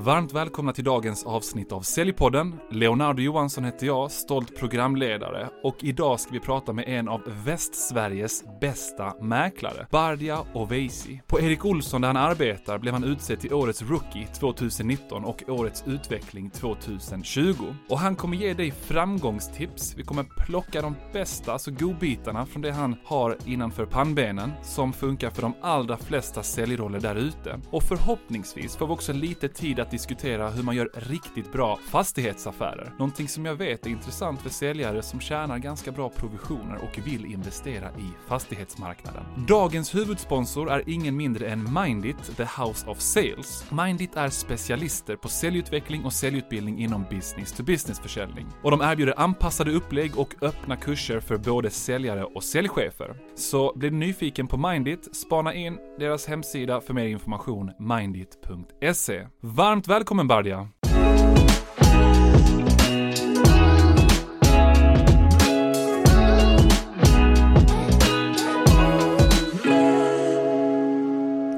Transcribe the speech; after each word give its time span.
Varmt 0.00 0.32
välkomna 0.32 0.72
till 0.72 0.84
dagens 0.84 1.26
avsnitt 1.26 1.72
av 1.72 1.80
Säljpodden. 1.80 2.54
Leonardo 2.70 3.22
Johansson 3.22 3.64
heter 3.64 3.86
jag, 3.86 4.10
stolt 4.10 4.56
programledare 4.56 5.48
och 5.62 5.76
idag 5.80 6.20
ska 6.20 6.32
vi 6.32 6.40
prata 6.40 6.72
med 6.72 6.84
en 6.88 7.08
av 7.08 7.22
Västsveriges 7.44 8.44
bästa 8.60 9.14
mäklare, 9.20 9.86
Bardia 9.90 10.38
Oveisi. 10.54 11.22
På 11.26 11.40
Erik 11.40 11.64
Olsson 11.64 12.00
där 12.00 12.08
han 12.08 12.16
arbetar 12.16 12.78
blev 12.78 12.94
han 12.94 13.04
utsedd 13.04 13.40
till 13.40 13.54
Årets 13.54 13.82
Rookie 13.82 14.26
2019 14.26 15.24
och 15.24 15.42
Årets 15.48 15.84
Utveckling 15.86 16.50
2020. 16.50 17.54
Och 17.88 17.98
han 17.98 18.16
kommer 18.16 18.36
ge 18.36 18.54
dig 18.54 18.70
framgångstips, 18.70 19.94
vi 19.96 20.02
kommer 20.02 20.24
plocka 20.46 20.82
de 20.82 20.96
bästa, 21.12 21.52
alltså 21.52 21.70
godbitarna 21.70 22.46
från 22.46 22.62
det 22.62 22.72
han 22.72 22.96
har 23.04 23.36
innanför 23.46 23.86
pannbenen, 23.86 24.52
som 24.62 24.92
funkar 24.92 25.30
för 25.30 25.42
de 25.42 25.54
allra 25.60 25.96
flesta 25.96 26.42
säljroller 26.42 27.00
där 27.00 27.16
ute. 27.16 27.60
Och 27.70 27.82
förhoppningsvis 27.82 28.76
får 28.76 28.86
vi 28.86 28.92
också 28.92 29.12
lite 29.12 29.48
tid 29.48 29.80
att 29.80 29.89
diskutera 29.90 30.50
hur 30.50 30.62
man 30.62 30.76
gör 30.76 30.90
riktigt 30.94 31.52
bra 31.52 31.78
fastighetsaffärer. 31.90 32.92
Någonting 32.98 33.28
som 33.28 33.46
jag 33.46 33.54
vet 33.54 33.86
är 33.86 33.90
intressant 33.90 34.40
för 34.40 34.50
säljare 34.50 35.02
som 35.02 35.20
tjänar 35.20 35.58
ganska 35.58 35.92
bra 35.92 36.08
provisioner 36.08 36.78
och 36.82 37.06
vill 37.06 37.24
investera 37.24 37.90
i 37.90 38.28
fastighetsmarknaden. 38.28 39.22
Dagens 39.48 39.94
huvudsponsor 39.94 40.70
är 40.70 40.82
ingen 40.86 41.16
mindre 41.16 41.48
än 41.48 41.74
Mindit, 41.74 42.36
the 42.36 42.44
House 42.62 42.86
of 42.86 43.00
Sales. 43.00 43.64
Mindit 43.70 44.16
är 44.16 44.28
specialister 44.28 45.16
på 45.16 45.28
säljutveckling 45.28 46.04
och 46.04 46.12
säljutbildning 46.12 46.78
inom 46.78 47.04
business 47.10 47.52
to 47.52 47.62
business 47.62 48.00
försäljning. 48.00 48.46
Och 48.62 48.70
de 48.70 48.80
erbjuder 48.80 49.20
anpassade 49.20 49.70
upplägg 49.70 50.18
och 50.18 50.34
öppna 50.40 50.76
kurser 50.76 51.20
för 51.20 51.36
både 51.36 51.70
säljare 51.70 52.24
och 52.24 52.44
säljchefer. 52.44 53.16
Så 53.34 53.72
blir 53.76 53.90
du 53.90 53.96
nyfiken 53.96 54.46
på 54.46 54.56
Mindit, 54.56 55.16
spana 55.16 55.54
in 55.54 55.78
deras 55.98 56.26
hemsida 56.26 56.80
för 56.80 56.94
mer 56.94 57.06
information, 57.06 57.70
mindit.se. 57.78 59.26
Varmt 59.40 59.79
välkommen 59.88 60.28
Bardia! 60.28 60.68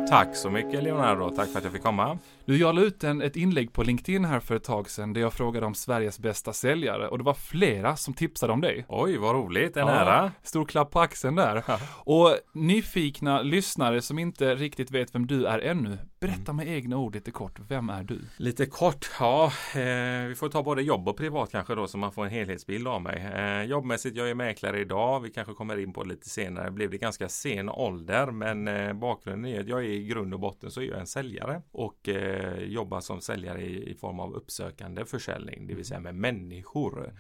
Tack 0.09 0.37
så 0.37 0.51
mycket 0.51 0.83
Leonardo, 0.83 1.31
tack 1.31 1.49
för 1.49 1.59
att 1.59 1.65
jag 1.65 1.73
fick 1.73 1.83
komma. 1.83 2.19
Du, 2.45 2.59
jag 2.59 2.75
la 2.75 2.81
ut 2.81 3.05
en, 3.05 3.23
ett 3.23 3.37
inlägg 3.37 3.73
på 3.73 3.83
LinkedIn 3.83 4.25
här 4.25 4.41
för 4.41 4.55
ett 4.57 4.65
tag 4.65 4.91
sedan 4.91 5.13
där 5.13 5.21
jag 5.21 5.33
frågade 5.33 5.67
om 5.67 5.75
Sveriges 5.75 6.19
bästa 6.19 6.53
säljare 6.53 7.09
och 7.09 7.19
det 7.19 7.25
var 7.25 7.35
flera 7.35 7.97
som 7.97 8.15
tipsade 8.15 8.53
om 8.53 8.61
dig. 8.61 8.85
Oj, 8.89 9.17
vad 9.17 9.35
roligt, 9.35 9.77
en 9.77 9.87
Ja, 9.87 9.93
ära. 9.93 10.33
Stor 10.43 10.65
klapp 10.65 10.91
på 10.91 11.01
axeln 11.01 11.35
där. 11.35 11.65
Och 12.05 12.37
nyfikna 12.53 13.43
lyssnare 13.43 14.03
som 14.03 14.19
inte 14.19 14.55
riktigt 14.55 14.91
vet 14.91 15.15
vem 15.15 15.27
du 15.27 15.47
är 15.47 15.59
ännu, 15.59 15.99
berätta 16.21 16.53
med 16.53 16.69
egna 16.69 16.97
ord 16.97 17.15
lite 17.15 17.31
kort, 17.31 17.59
vem 17.69 17.91
är 17.91 18.05
du? 18.05 18.21
Lite 18.37 18.67
kort, 18.67 19.11
ja, 19.21 19.45
eh, 19.75 20.27
vi 20.29 20.35
får 20.39 20.49
ta 20.49 20.63
både 20.63 20.83
jobb 20.83 21.09
och 21.09 21.17
privat 21.17 21.51
kanske 21.51 21.75
då 21.75 21.87
så 21.87 21.99
man 21.99 22.13
får 22.13 22.25
en 22.25 22.31
helhetsbild 22.31 22.89
av 22.89 23.03
mig. 23.03 23.33
Eh, 23.35 23.63
jobbmässigt, 23.63 24.17
jag 24.17 24.31
är 24.31 24.35
mäklare 24.35 24.81
idag, 24.81 25.21
vi 25.21 25.31
kanske 25.31 25.55
kommer 25.55 25.79
in 25.79 25.93
på 25.93 26.03
det 26.03 26.09
lite 26.09 26.29
senare, 26.29 26.71
blev 26.71 26.91
det 26.91 26.99
ganska 26.99 27.29
sen 27.29 27.69
ålder 27.69 28.27
men 28.27 28.69
eh, 28.69 28.93
bakgrunden 28.93 29.53
är 29.53 29.61
att 29.61 29.69
jag 29.69 29.81
är 29.81 29.89
i 29.89 30.05
grund 30.05 30.35
och 30.35 30.41
botten 30.41 30.71
så 30.71 30.81
är 30.81 30.85
jag 30.85 31.01
en 31.01 31.07
säljare 31.07 31.63
och 31.73 32.09
eh, 32.09 32.32
jobbar 32.65 33.01
som 33.01 33.21
säljare 33.21 33.63
i, 33.63 33.91
i 33.91 33.95
form 33.95 34.21
av 34.21 34.35
uppsökande 34.35 35.05
försäljning, 35.05 35.67
det 35.67 35.75
vill 35.75 35.85
säga 35.85 36.01
med 36.01 36.15
människor. 36.15 37.13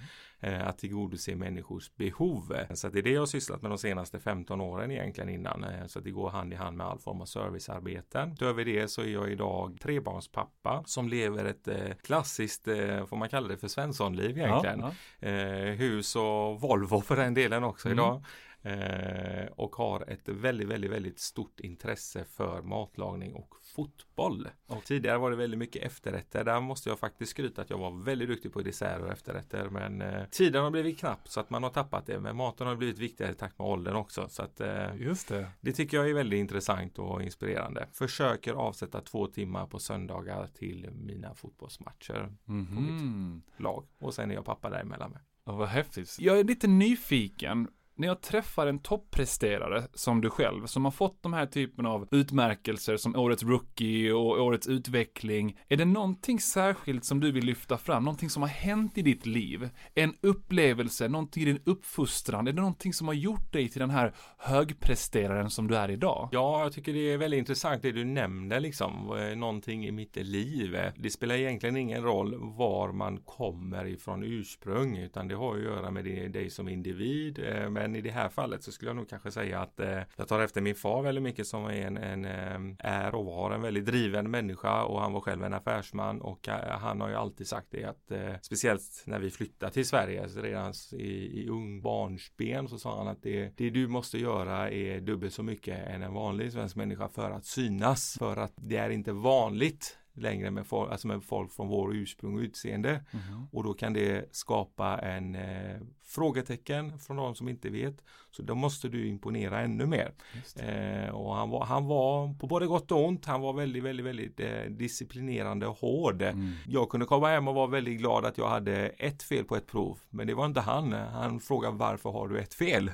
Eh, 0.45 0.67
att 0.69 0.79
tillgodose 0.79 1.37
människors 1.37 1.95
behov. 1.97 2.57
Så 2.75 2.89
det 2.89 2.99
är 2.99 3.03
det 3.03 3.11
jag 3.11 3.21
har 3.21 3.27
sysslat 3.27 3.63
med 3.63 3.71
de 3.71 3.79
senaste 3.79 4.21
15 4.21 4.61
åren 4.61 4.91
egentligen 4.91 5.29
innan. 5.31 5.65
Eh, 5.65 5.87
Så 5.87 5.99
att 5.99 6.05
det 6.05 6.11
går 6.11 6.31
hand 6.31 6.53
i 6.53 6.57
hand 6.57 6.77
med 6.77 6.87
all 6.87 6.99
form 6.99 7.21
av 7.21 7.25
servicearbeten. 7.27 8.33
Utöver 8.33 8.65
det 8.65 8.89
så 8.89 9.03
är 9.03 9.07
jag 9.07 9.33
idag 9.33 9.79
trebarnspappa 9.83 10.83
som 10.87 11.09
lever 11.09 11.45
ett 11.45 11.69
eh, 11.69 11.95
klassiskt, 12.03 12.69
eh, 12.69 13.07
får 13.07 13.17
man 13.17 13.29
kalla 13.29 13.49
det 13.49 13.57
för 13.57 13.69
Svenssonliv 13.69 14.39
egentligen. 14.39 14.81
Ja, 14.81 14.93
ja. 15.21 15.29
Eh, 15.29 15.75
hus 15.75 16.17
och 16.17 16.61
Volvo 16.61 17.01
för 17.01 17.17
den 17.17 17.35
delen 17.35 17.65
också 17.65 17.89
Mm. 17.89 17.99
idag. 17.99 18.25
Eh, 18.65 19.47
och 19.57 19.77
har 19.77 20.11
ett 20.11 20.29
väldigt, 20.29 20.69
väldigt, 20.69 20.91
väldigt 20.91 21.19
stort 21.21 21.61
intresse 21.61 22.25
för 22.25 22.63
matlagning 22.63 23.35
och 23.35 23.55
fotboll. 23.75 24.49
Och 24.67 24.85
tidigare 24.85 25.19
var 25.19 25.31
det 25.31 25.37
väldigt 25.37 25.59
mycket 25.59 25.83
efterrätter. 25.83 26.45
Där 26.45 26.61
måste 26.61 26.89
jag 26.89 26.99
faktiskt 26.99 27.31
skryta 27.31 27.63
att 27.63 27.71
jag 27.71 27.79
var 27.79 28.05
väldigt 28.05 28.29
duktig 28.29 28.53
på 28.53 28.61
desserter 28.63 29.03
och 29.05 29.13
efterrätter. 29.13 29.69
Men 29.69 30.03
eh, 30.03 30.25
tiden 30.31 30.63
har 30.65 30.71
blivit 30.71 30.99
knapp 30.99 31.29
så 31.29 31.41
att 31.41 31.51
man 31.51 31.63
har 31.63 31.71
tappat 31.71 32.07
det. 32.07 32.21
Men 32.21 32.37
maten 32.37 32.67
har 32.67 32.77
blivit 32.77 32.99
viktigare 32.99 33.33
i 33.33 33.35
takt 33.35 33.59
med 33.59 33.69
åldern 33.69 33.97
också. 33.97 34.29
Så 34.29 34.43
att 34.43 34.61
eh, 34.61 34.97
Just 34.97 35.29
det. 35.29 35.47
det 35.61 35.73
tycker 35.73 35.97
jag 35.97 36.11
är 36.11 36.15
väldigt 36.15 36.39
intressant 36.39 36.99
och 36.99 37.23
inspirerande. 37.23 37.89
Försöker 37.93 38.55
avsätta 38.55 39.01
två 39.01 39.27
timmar 39.27 39.67
på 39.67 39.79
söndagar 39.79 40.47
till 40.47 40.91
mina 40.93 41.35
fotbollsmatcher, 41.35 42.33
Mhm. 42.45 43.43
lag. 43.57 43.87
Och 43.99 44.15
sen 44.15 44.31
är 44.31 44.35
jag 44.35 44.45
pappa 44.45 44.71
däremellan 44.71 45.11
med. 45.11 45.21
Ja, 45.45 45.53
vad 45.53 45.69
häftigt. 45.69 46.17
Jag 46.21 46.39
är 46.41 46.45
lite 46.45 46.67
nyfiken. 46.67 47.69
När 47.95 48.09
jag 48.09 48.21
träffar 48.21 48.67
en 48.67 48.79
toppresterare 48.79 49.83
som 49.95 50.21
du 50.21 50.31
själv, 50.31 50.67
som 50.67 50.85
har 50.85 50.93
fått 50.93 51.23
de 51.23 51.33
här 51.33 51.47
typen 51.47 51.87
av 51.87 52.09
utmärkelser 52.11 52.97
som 52.97 53.17
Årets 53.17 53.43
Rookie 53.43 54.13
och 54.13 54.43
Årets 54.43 54.67
Utveckling, 54.67 55.59
är 55.69 55.77
det 55.77 55.85
någonting 55.85 56.41
särskilt 56.41 57.05
som 57.05 57.21
du 57.21 57.33
vill 57.33 57.45
lyfta 57.45 57.79
fram? 57.79 58.05
Någonting 58.05 58.31
som 58.31 58.43
har 58.43 58.49
hänt 58.49 58.99
i 58.99 59.03
ditt 59.03 59.27
liv? 59.27 59.69
En 59.95 60.15
upplevelse, 60.21 61.09
någonting 61.09 61.43
i 61.43 61.47
din 61.47 61.63
uppfostran? 61.65 62.47
Är 62.47 62.53
det 62.53 62.61
någonting 62.61 62.93
som 62.93 63.07
har 63.07 63.15
gjort 63.15 63.53
dig 63.53 63.69
till 63.69 63.81
den 63.81 63.91
här 63.91 64.15
högpresteraren 64.39 65.51
som 65.51 65.69
du 65.69 65.77
är 65.77 65.91
idag? 65.91 66.29
Ja, 66.33 66.63
jag 66.63 66.73
tycker 66.73 66.93
det 66.93 67.13
är 67.13 67.19
väldigt 67.19 67.39
intressant 67.39 67.83
det 67.83 67.93
du 67.93 68.05
nämnde 68.05 68.61
liksom. 68.61 69.19
Eh, 69.19 69.37
någonting 69.37 69.87
i 69.87 69.93
mitt 69.93 70.17
liv. 70.17 70.75
Eh, 70.75 70.93
det 70.97 71.11
spelar 71.11 71.35
egentligen 71.35 71.77
ingen 71.77 72.03
roll 72.03 72.35
var 72.39 72.93
man 72.93 73.19
kommer 73.19 73.87
ifrån 73.87 74.25
ursprung 74.25 74.97
utan 74.97 75.29
det 75.29 75.35
har 75.35 75.57
att 75.57 75.63
göra 75.63 75.91
med 75.91 76.05
dig 76.33 76.51
som 76.51 76.69
individ. 76.69 77.39
Eh, 77.39 77.71
med 77.71 77.82
men 77.83 77.97
i 77.97 78.01
det 78.01 78.11
här 78.11 78.29
fallet 78.29 78.63
så 78.63 78.73
skulle 78.73 78.89
jag 78.89 78.97
nog 78.97 79.09
kanske 79.09 79.31
säga 79.31 79.61
att 79.61 79.81
eh, 79.81 80.01
jag 80.17 80.29
tar 80.29 80.41
efter 80.41 80.61
min 80.61 80.75
far 80.75 81.03
väldigt 81.03 81.23
mycket 81.23 81.47
som 81.47 81.65
är 81.65 81.87
en, 81.87 81.97
en 81.97 82.25
eh, 82.25 82.77
är 82.79 83.15
och 83.15 83.25
var 83.25 83.51
en 83.51 83.63
väldigt 83.63 83.87
driven 83.87 84.31
människa 84.31 84.83
och 84.83 85.01
han 85.01 85.13
var 85.13 85.21
själv 85.21 85.45
en 85.45 85.55
affärsman 85.55 86.21
och 86.21 86.49
eh, 86.49 86.79
han 86.79 87.01
har 87.01 87.09
ju 87.09 87.15
alltid 87.15 87.47
sagt 87.47 87.67
det 87.71 87.85
att 87.85 88.11
eh, 88.11 88.35
speciellt 88.43 89.05
när 89.07 89.19
vi 89.19 89.31
flyttade 89.31 89.73
till 89.73 89.89
Sverige 89.89 90.29
så 90.29 90.41
redan 90.41 90.73
i, 90.93 91.43
i 91.43 91.49
ung 91.49 91.83
barnsben 91.83 92.69
så 92.69 92.79
sa 92.79 92.99
han 92.99 93.09
att 93.09 93.23
det, 93.23 93.57
det 93.57 93.71
du 93.71 93.89
måste 93.89 94.19
göra 94.19 94.71
är 94.71 95.01
dubbelt 95.01 95.35
så 95.35 95.43
mycket 95.43 95.89
än 95.89 96.03
en 96.03 96.15
vanlig 96.15 96.53
svensk 96.53 96.77
människa 96.77 97.09
för 97.09 97.31
att 97.31 97.45
synas. 97.45 98.17
För 98.19 98.37
att 98.37 98.53
det 98.57 98.77
är 98.77 98.91
inte 98.91 99.13
vanligt 99.13 99.99
längre 100.15 100.51
med, 100.51 100.67
folk, 100.67 100.93
alltså 100.93 101.07
med 101.07 101.25
folk 101.25 101.53
från 101.53 101.69
vår 101.69 101.97
ursprung 101.97 102.35
och 102.35 102.41
utseende. 102.41 103.05
Mhm. 103.11 103.47
Och 103.53 103.65
då 103.65 103.75
kan 103.75 103.93
det 103.93 104.35
skapa 104.35 104.99
en 104.99 105.35
eh, 105.35 105.77
frågetecken 106.05 106.99
från 106.99 107.17
de 107.17 107.35
som 107.35 107.49
inte 107.49 107.71
vet. 107.71 108.03
Så 108.31 108.43
då 108.43 108.55
måste 108.55 108.89
du 108.89 109.07
imponera 109.07 109.61
ännu 109.61 109.87
mer. 109.87 110.13
Eh, 110.57 111.15
och 111.15 111.35
han 111.35 111.51
var, 111.51 111.65
han 111.65 111.87
var 111.87 112.35
på 112.35 112.47
både 112.47 112.67
gott 112.67 112.93
och 112.93 113.05
ont. 113.05 113.27
Han 113.27 113.41
var 113.41 113.53
väldigt, 113.53 113.83
väldigt, 113.83 114.07
väldigt 114.07 114.41
eh, 114.41 114.63
disciplinerande 114.69 115.67
och 115.67 115.77
hård. 115.77 116.23
Mm. 116.23 116.53
Jag 116.69 116.89
kunde 116.89 117.07
komma 117.07 117.29
hem 117.29 117.49
och 117.49 117.55
vara 117.55 117.67
väldigt 117.67 117.99
glad 117.99 118.25
att 118.25 118.39
jag 118.39 118.49
hade 118.49 118.77
ett 118.89 119.23
fel 119.23 119.45
på 119.45 119.57
ett 119.57 119.67
prov. 119.67 119.99
Men 120.11 120.27
det 120.27 120.35
var 120.35 120.47
inte 120.47 120.61
han. 120.61 120.93
Han 120.93 121.41
frågade 121.41 121.77
varför 121.77 122.11
har 122.11 122.29
du 122.29 122.39
ett 122.39 122.55
fel? 122.55 122.91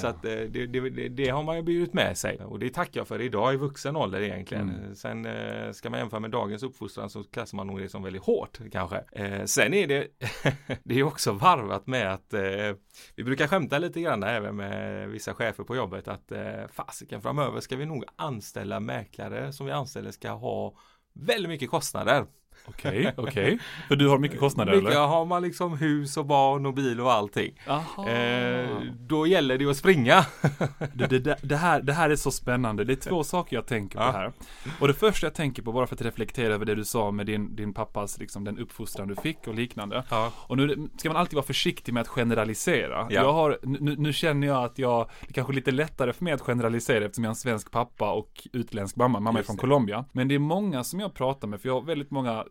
Så 0.00 0.06
att 0.06 0.24
eh, 0.24 0.30
det, 0.30 0.66
det, 0.66 0.90
det, 0.90 1.08
det 1.08 1.28
har 1.28 1.42
man 1.42 1.56
ju 1.56 1.62
burit 1.62 1.94
med 1.94 2.18
sig. 2.18 2.44
Och 2.44 2.58
det 2.58 2.70
tackar 2.70 3.00
jag 3.00 3.08
för 3.08 3.20
idag 3.20 3.54
i 3.54 3.56
vuxen 3.56 3.96
ålder 3.96 4.20
egentligen. 4.20 4.70
Mm. 4.70 4.94
Sen 4.94 5.26
eh, 5.26 5.72
ska 5.72 5.90
man 5.90 5.98
jämföra 5.98 6.20
med 6.20 6.30
dagens 6.30 6.51
uppfostran 6.62 7.10
så 7.10 7.24
klassar 7.24 7.56
man 7.56 7.66
nog 7.66 7.80
det 7.80 7.88
som 7.88 8.02
väldigt 8.02 8.22
hårt 8.22 8.58
kanske. 8.72 9.04
Eh, 9.12 9.44
sen 9.44 9.74
är 9.74 9.86
det, 9.86 10.08
det 10.84 10.98
är 10.98 11.02
också 11.02 11.32
varvat 11.32 11.86
med 11.86 12.12
att 12.12 12.34
eh, 12.34 12.76
vi 13.16 13.24
brukar 13.24 13.46
skämta 13.46 13.78
lite 13.78 14.00
grann 14.00 14.22
även 14.22 14.56
med 14.56 15.08
vissa 15.08 15.34
chefer 15.34 15.64
på 15.64 15.76
jobbet 15.76 16.08
att 16.08 16.32
eh, 16.32 16.66
fasiken 16.72 17.22
framöver 17.22 17.60
ska 17.60 17.76
vi 17.76 17.86
nog 17.86 18.04
anställa 18.16 18.80
mäklare 18.80 19.52
som 19.52 19.66
vi 19.66 19.72
anställer 19.72 20.10
ska 20.10 20.30
ha 20.30 20.74
väldigt 21.14 21.48
mycket 21.48 21.70
kostnader. 21.70 22.26
Okej, 22.66 23.12
okej. 23.16 23.58
För 23.88 23.96
du 23.96 24.08
har 24.08 24.18
mycket 24.18 24.38
kostnader 24.40 24.72
Mycket 24.76 24.90
eller? 24.90 25.06
har 25.06 25.24
man 25.24 25.42
liksom 25.42 25.78
hus 25.78 26.16
och 26.16 26.26
barn 26.26 26.66
och 26.66 26.74
bil 26.74 27.00
och 27.00 27.12
allting. 27.12 27.60
Aha. 27.68 28.08
Eh, 28.08 28.68
då 28.98 29.26
gäller 29.26 29.58
det 29.58 29.66
att 29.70 29.76
springa. 29.76 30.26
Det, 30.94 31.18
det, 31.18 31.36
det, 31.42 31.56
här, 31.56 31.82
det 31.82 31.92
här 31.92 32.10
är 32.10 32.16
så 32.16 32.30
spännande. 32.30 32.84
Det 32.84 32.92
är 32.92 33.10
två 33.10 33.24
saker 33.24 33.56
jag 33.56 33.66
tänker 33.66 33.98
på 33.98 34.04
Ja. 34.04 34.10
här. 34.12 34.32
Och 34.80 34.88
det 34.88 34.94
första 34.94 35.26
jag 35.26 35.34
tänker 35.34 35.62
på, 35.62 35.72
bara 35.72 35.86
för 35.86 35.94
att 35.94 36.02
reflektera 36.02 36.54
över 36.54 36.64
det 36.64 36.74
du 36.74 36.84
sa 36.84 37.10
med 37.10 37.26
din, 37.26 37.56
din 37.56 37.74
pappas, 37.74 38.18
liksom 38.18 38.44
den 38.44 38.58
uppfostran 38.58 39.08
du 39.08 39.16
fick 39.16 39.38
och 39.46 39.54
liknande. 39.54 40.04
Ja. 40.10 40.32
Och 40.36 40.56
nu 40.56 40.88
ska 40.96 41.08
man 41.08 41.16
alltid 41.16 41.34
vara 41.34 41.46
försiktig 41.46 41.92
med 41.94 42.00
att 42.00 42.08
generalisera. 42.08 43.06
Ja. 43.10 43.14
Jag 43.22 43.32
har, 43.32 43.58
nu, 43.62 43.96
nu 43.98 44.12
känner 44.12 44.46
jag 44.46 44.64
att 44.64 44.78
jag, 44.78 45.10
det 45.20 45.28
är 45.28 45.32
kanske 45.32 45.52
är 45.52 45.54
lite 45.54 45.70
lättare 45.70 46.12
för 46.12 46.24
mig 46.24 46.32
att 46.32 46.40
generalisera 46.40 47.04
eftersom 47.04 47.24
jag 47.24 47.28
är 47.28 47.32
en 47.32 47.36
svensk 47.36 47.70
pappa 47.70 48.12
och 48.12 48.48
utländsk 48.52 48.96
mamma. 48.96 49.20
Mamma 49.20 49.38
är 49.38 49.40
Just 49.40 49.46
från 49.46 49.56
det. 49.56 49.60
Colombia. 49.60 50.04
Men 50.12 50.28
det 50.28 50.34
är 50.34 50.38
många 50.38 50.84
som 50.84 51.00
jag 51.00 51.14
pratar 51.14 51.48
med, 51.48 51.60
för 51.60 51.68
jag 51.68 51.74
har 51.74 51.82
väldigt 51.82 52.10
många 52.10 52.44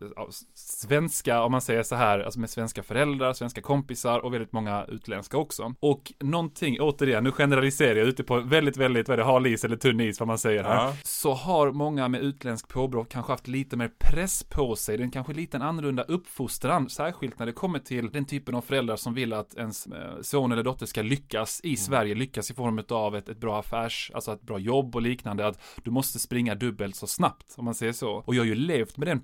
svenska, 0.53 1.43
om 1.43 1.51
man 1.51 1.61
säger 1.61 1.83
så 1.83 1.95
här, 1.95 2.19
alltså 2.19 2.39
med 2.39 2.49
svenska 2.49 2.83
föräldrar, 2.83 3.33
svenska 3.33 3.61
kompisar 3.61 4.19
och 4.19 4.33
väldigt 4.33 4.53
många 4.53 4.85
utländska 4.85 5.37
också. 5.37 5.73
Och 5.79 6.13
någonting, 6.19 6.81
återigen, 6.81 7.23
nu 7.23 7.31
generaliserar 7.31 7.95
jag 7.95 8.07
ute 8.07 8.23
på 8.23 8.39
väldigt, 8.39 8.77
väldigt, 8.77 9.07
vad 9.09 9.19
det 9.19 9.23
hal 9.23 9.47
is 9.47 9.63
eller 9.65 9.75
tunn 9.75 10.01
is, 10.01 10.19
vad 10.19 10.27
man 10.27 10.37
säger 10.37 10.63
här. 10.63 10.75
Ja. 10.75 10.93
Så 11.03 11.33
har 11.33 11.71
många 11.71 12.07
med 12.07 12.21
utländsk 12.21 12.67
påbrå 12.67 13.03
kanske 13.03 13.31
haft 13.31 13.47
lite 13.47 13.77
mer 13.77 13.91
press 13.99 14.43
på 14.43 14.75
sig, 14.75 14.97
den 14.97 15.11
kanske 15.11 15.33
lite 15.33 15.57
en 15.57 15.63
annorlunda 15.63 16.03
uppfostran, 16.03 16.89
särskilt 16.89 17.39
när 17.39 17.45
det 17.45 17.51
kommer 17.51 17.79
till 17.79 18.09
den 18.11 18.25
typen 18.25 18.55
av 18.55 18.61
föräldrar 18.61 18.95
som 18.95 19.13
vill 19.13 19.33
att 19.33 19.53
ens 19.53 19.87
eh, 19.87 20.21
son 20.21 20.51
eller 20.51 20.63
dotter 20.63 20.85
ska 20.85 21.01
lyckas 21.01 21.61
i 21.63 21.77
Sverige, 21.77 22.15
lyckas 22.15 22.51
i 22.51 22.53
form 22.53 22.83
av 22.89 23.15
ett, 23.15 23.29
ett 23.29 23.37
bra 23.37 23.59
affärs, 23.59 24.11
alltså 24.13 24.33
ett 24.33 24.41
bra 24.41 24.59
jobb 24.59 24.95
och 24.95 25.01
liknande, 25.01 25.47
att 25.47 25.61
du 25.83 25.91
måste 25.91 26.19
springa 26.19 26.55
dubbelt 26.55 26.95
så 26.95 27.07
snabbt, 27.07 27.55
om 27.57 27.65
man 27.65 27.75
säger 27.75 27.93
så. 27.93 28.11
Och 28.25 28.35
jag 28.35 28.41
har 28.41 28.47
ju 28.47 28.55
levt 28.55 28.97
med 28.97 29.07
den 29.07 29.19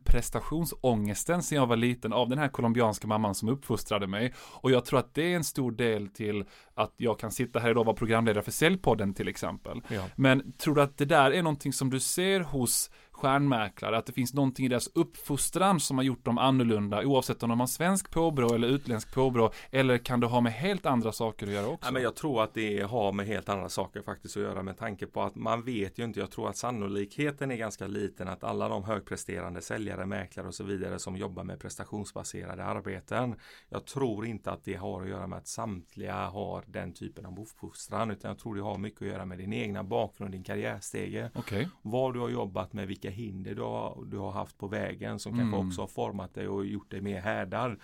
prestationsångesten 0.67 1.43
sen 1.43 1.57
jag 1.57 1.67
var 1.67 1.75
liten 1.75 2.13
av 2.13 2.29
den 2.29 2.39
här 2.39 2.47
colombianska 2.47 3.07
mamman 3.07 3.35
som 3.35 3.49
uppfostrade 3.49 4.07
mig. 4.07 4.33
Och 4.37 4.71
jag 4.71 4.85
tror 4.85 4.99
att 4.99 5.13
det 5.13 5.31
är 5.31 5.35
en 5.35 5.43
stor 5.43 5.71
del 5.71 6.07
till 6.07 6.45
att 6.77 6.93
jag 6.97 7.19
kan 7.19 7.31
sitta 7.31 7.59
här 7.59 7.69
idag 7.69 7.81
och 7.81 7.85
vara 7.85 7.95
programledare 7.95 8.43
för 8.43 8.51
Säljpodden 8.51 9.13
till 9.13 9.27
exempel. 9.27 9.81
Ja. 9.87 10.03
Men 10.15 10.51
tror 10.51 10.75
du 10.75 10.81
att 10.81 10.97
det 10.97 11.05
där 11.05 11.31
är 11.31 11.43
någonting 11.43 11.73
som 11.73 11.89
du 11.89 11.99
ser 11.99 12.39
hos 12.39 12.89
stjärnmäklare, 13.17 13.97
att 13.97 14.05
det 14.05 14.13
finns 14.13 14.33
någonting 14.33 14.65
i 14.65 14.69
deras 14.69 14.89
uppfostran 14.95 15.79
som 15.79 15.97
har 15.97 16.03
gjort 16.03 16.25
dem 16.25 16.37
annorlunda, 16.37 17.05
oavsett 17.05 17.43
om 17.43 17.49
de 17.49 17.59
har 17.59 17.67
svensk 17.67 18.11
påbrå 18.11 18.53
eller 18.53 18.67
utländsk 18.67 19.13
påbrå, 19.13 19.51
eller 19.71 19.97
kan 19.97 20.19
det 20.19 20.27
ha 20.27 20.41
med 20.41 20.53
helt 20.53 20.85
andra 20.85 21.11
saker 21.11 21.47
att 21.47 21.53
göra 21.53 21.67
också? 21.67 21.87
Ja, 21.87 21.91
men 21.91 22.03
jag 22.03 22.15
tror 22.15 22.43
att 22.43 22.53
det 22.53 22.81
har 22.81 23.11
med 23.11 23.27
helt 23.27 23.49
andra 23.49 23.69
saker 23.69 24.01
faktiskt 24.01 24.37
att 24.37 24.43
göra 24.43 24.63
med 24.63 24.77
tanke 24.77 25.07
på 25.07 25.21
att 25.21 25.35
man 25.35 25.63
vet 25.63 25.99
ju 25.99 26.03
inte. 26.03 26.19
Jag 26.19 26.31
tror 26.31 26.49
att 26.49 26.57
sannolikheten 26.57 27.51
är 27.51 27.55
ganska 27.55 27.87
liten 27.87 28.27
att 28.27 28.43
alla 28.43 28.69
de 28.69 28.83
högpresterande 28.83 29.61
säljare, 29.61 30.05
mäklare 30.05 30.47
och 30.47 30.55
så 30.55 30.63
vidare 30.63 30.99
som 30.99 31.17
jobbar 31.17 31.43
med 31.43 31.59
prestationsbaserade 31.59 32.63
arbeten. 32.63 33.35
Jag 33.69 33.85
tror 33.85 34.25
inte 34.25 34.51
att 34.51 34.63
det 34.63 34.75
har 34.75 35.01
att 35.01 35.09
göra 35.09 35.27
med 35.27 35.37
att 35.37 35.47
samtliga 35.47 36.25
har 36.25 36.63
den 36.67 36.93
typen 36.93 37.25
av 37.25 37.39
uppfostran 37.39 38.11
utan 38.11 38.29
jag 38.29 38.39
tror 38.39 38.55
det 38.55 38.61
har 38.61 38.77
mycket 38.77 39.01
att 39.01 39.07
göra 39.07 39.25
med 39.25 39.37
din 39.37 39.53
egna 39.53 39.83
bakgrund, 39.83 40.31
din 40.31 40.43
karriärstege. 40.43 41.29
Okej. 41.35 41.69
Vad 41.81 42.13
du 42.13 42.19
har 42.19 42.29
jobbat 42.29 42.73
med, 42.73 42.87
vilka 42.87 43.09
hinder 43.09 43.55
du 43.55 43.61
har, 43.61 44.05
du 44.05 44.17
har 44.17 44.31
haft 44.31 44.57
på 44.57 44.67
vägen 44.67 45.19
som 45.19 45.37
kanske 45.37 45.55
Mm. 45.57 45.67
också 45.67 45.81
har 45.81 45.87
format 45.87 46.33
dig 46.33 46.47
och 46.47 46.65
gjort 46.65 46.91
dig 46.91 47.01
mer 47.01 47.21
härdad 47.21 47.79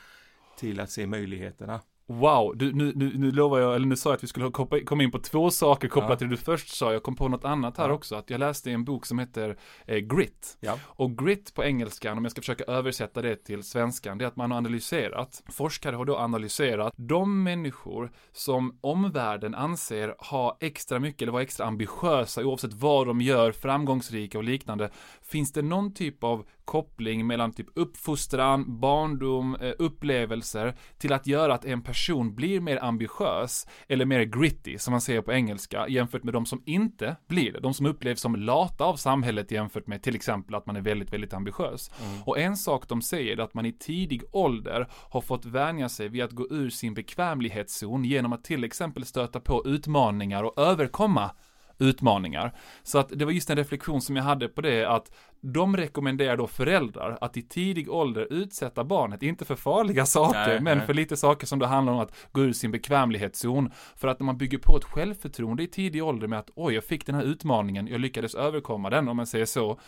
till 0.57 0.79
att 0.79 0.89
se 0.91 1.07
möjligheterna. 1.07 1.81
Wow, 2.07 2.57
du, 2.57 2.73
nu, 2.73 2.91
nu, 2.95 3.11
nu 3.17 3.31
lovar 3.31 3.59
jag, 3.59 3.75
eller 3.75 3.85
nu 3.85 3.95
sa 3.95 4.09
jag 4.09 4.15
att 4.17 4.23
vi 4.23 4.27
skulle 4.27 4.51
komma 4.85 5.03
in 5.03 5.11
på 5.11 5.19
två 5.19 5.49
saker 5.51 5.87
kopplat 5.87 6.09
Ja. 6.09 6.15
till 6.15 6.29
det 6.29 6.33
du 6.35 6.41
först 6.41 6.69
sa. 6.75 6.93
Jag 6.93 7.03
kom 7.03 7.15
på 7.15 7.27
något 7.27 7.45
annat 7.45 7.77
här 7.77 7.89
Ja. 7.89 7.93
också, 7.95 8.15
att 8.15 8.29
jag 8.29 8.39
läste 8.39 8.71
en 8.71 8.83
bok 8.85 9.05
som 9.05 9.19
heter 9.19 9.57
eh, 9.87 9.97
Grit. 9.97 10.57
Ja. 10.59 10.77
Och 10.83 11.17
grit 11.17 11.53
på 11.53 11.63
engelskan, 11.63 12.17
om 12.17 12.25
jag 12.25 12.31
ska 12.31 12.41
försöka 12.41 12.63
översätta 12.63 13.21
det 13.21 13.35
till 13.35 13.63
svenskan, 13.63 14.17
det 14.17 14.25
är 14.25 14.27
att 14.27 14.35
man 14.35 14.51
har 14.51 14.57
analyserat, 14.57 15.43
forskare 15.51 15.95
har 15.95 16.05
då 16.05 16.17
analyserat 16.17 16.93
de 16.97 17.43
människor 17.43 18.11
som 18.31 18.77
omvärlden 18.81 19.55
anser 19.55 20.15
ha 20.19 20.57
extra 20.59 20.99
mycket 20.99 21.21
eller 21.21 21.31
vara 21.31 21.43
extra 21.43 21.65
ambitiösa 21.65 22.45
oavsett 22.45 22.73
vad 22.73 23.07
de 23.07 23.21
gör, 23.21 23.51
framgångsrika 23.51 24.37
och 24.37 24.43
liknande. 24.43 24.89
Finns 25.33 25.51
det 25.51 25.61
någon 25.61 25.93
typ 25.93 26.23
av 26.23 26.45
koppling 26.65 27.27
mellan 27.27 27.53
typ 27.53 27.67
uppfostran, 27.75 28.79
barndom, 28.79 29.55
eh, 29.55 29.73
upplevelser 29.79 30.75
till 30.97 31.13
att 31.13 31.27
göra 31.27 31.53
att 31.53 31.65
en 31.65 31.81
person 31.81 32.35
blir 32.35 32.61
mer 32.61 32.83
ambitiös 32.83 33.67
eller 33.87 34.05
mer 34.05 34.23
gritty 34.23 34.77
som 34.77 34.91
man 34.91 35.01
säger 35.01 35.21
på 35.21 35.33
engelska 35.33 35.87
jämfört 35.87 36.23
med 36.23 36.33
de 36.33 36.45
som 36.45 36.63
inte 36.65 37.15
blir 37.27 37.53
det. 37.53 37.59
De 37.59 37.73
som 37.73 37.85
upplevs 37.85 38.21
som 38.21 38.35
lata 38.35 38.83
av 38.83 38.95
samhället 38.95 39.51
jämfört 39.51 39.87
med 39.87 40.03
till 40.03 40.15
exempel 40.15 40.55
att 40.55 40.65
man 40.65 40.75
är 40.75 40.81
väldigt, 40.81 41.13
väldigt 41.13 41.33
ambitiös. 41.33 41.91
Och 42.25 42.39
en 42.39 42.57
sak 42.57 42.87
de 42.87 43.01
säger 43.01 43.37
är 43.37 43.43
att 43.43 43.53
man 43.53 43.65
i 43.65 43.73
tidig 43.73 44.23
ålder 44.31 44.87
har 44.91 45.21
fått 45.21 45.45
vänja 45.45 45.89
sig 45.89 46.09
vid 46.09 46.23
att 46.23 46.31
gå 46.31 46.47
ur 46.49 46.69
sin 46.69 46.93
bekvämlighetszon 46.93 48.05
genom 48.05 48.33
att 48.33 48.43
till 48.43 48.63
exempel 48.63 49.05
stöta 49.05 49.39
på 49.39 49.63
utmaningar 49.65 50.43
och 50.43 50.57
överkomma 50.57 51.31
utmaningar. 51.83 52.53
Så 52.83 52.97
att 52.97 53.09
det 53.09 53.25
var 53.25 53.31
just 53.31 53.49
en 53.49 53.57
reflektion 53.57 54.01
som 54.01 54.15
jag 54.15 54.23
hade 54.23 54.47
på 54.47 54.61
det 54.61 54.85
att 54.85 55.11
de 55.41 55.77
rekommenderar 55.77 56.37
då 56.37 56.47
föräldrar 56.47 57.17
att 57.21 57.37
i 57.37 57.41
tidig 57.41 57.89
ålder 57.89 58.33
utsätta 58.33 58.83
barnet, 58.83 59.23
inte 59.23 59.45
för 59.45 59.55
farliga 59.55 60.05
saker, 60.05 60.47
Nej, 60.47 60.61
men 60.61 60.77
nej. 60.77 60.87
för 60.87 60.93
lite 60.93 61.17
saker 61.17 61.47
som 61.47 61.59
det 61.59 61.67
handlar 61.67 61.93
om 61.93 61.99
att 61.99 62.15
gå 62.31 62.41
ur 62.41 62.53
sin 62.53 62.71
bekvämlighetszon. 62.71 63.71
För 63.95 64.07
att 64.07 64.19
när 64.19 64.25
man 64.25 64.37
bygger 64.37 64.57
på 64.57 64.77
ett 64.77 64.83
självförtroende 64.83 65.63
i 65.63 65.67
tidig 65.67 66.03
ålder 66.03 66.27
med 66.27 66.39
att 66.39 66.49
oj, 66.55 66.73
jag 66.73 66.83
fick 66.83 67.05
den 67.05 67.15
här 67.15 67.23
utmaningen, 67.23 67.87
jag 67.87 68.01
lyckades 68.01 68.35
överkomma 68.35 68.89
den, 68.89 69.07
om 69.07 69.17
man 69.17 69.27
säger 69.27 69.45
så, 69.45 69.79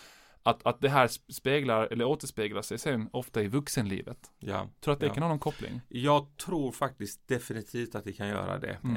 att, 0.45 0.65
att 0.65 0.81
det 0.81 0.89
här 0.89 1.07
speglar, 1.33 1.87
eller 1.91 2.05
återspeglar 2.05 2.61
sig 2.61 2.77
sen 2.77 3.09
ofta 3.13 3.41
i 3.41 3.47
vuxenlivet. 3.47 4.17
Ja. 4.39 4.69
Tror 4.81 4.93
att 4.93 4.99
det 4.99 5.05
Ja. 5.05 5.13
kan 5.13 5.23
ha 5.23 5.29
någon 5.29 5.39
koppling? 5.39 5.81
Jag 5.89 6.37
tror 6.37 6.71
faktiskt 6.71 7.27
definitivt 7.27 7.95
att 7.95 8.03
det 8.03 8.13
kan 8.13 8.27
göra 8.27 8.59
det. 8.59 8.77
Mm. 8.83 8.95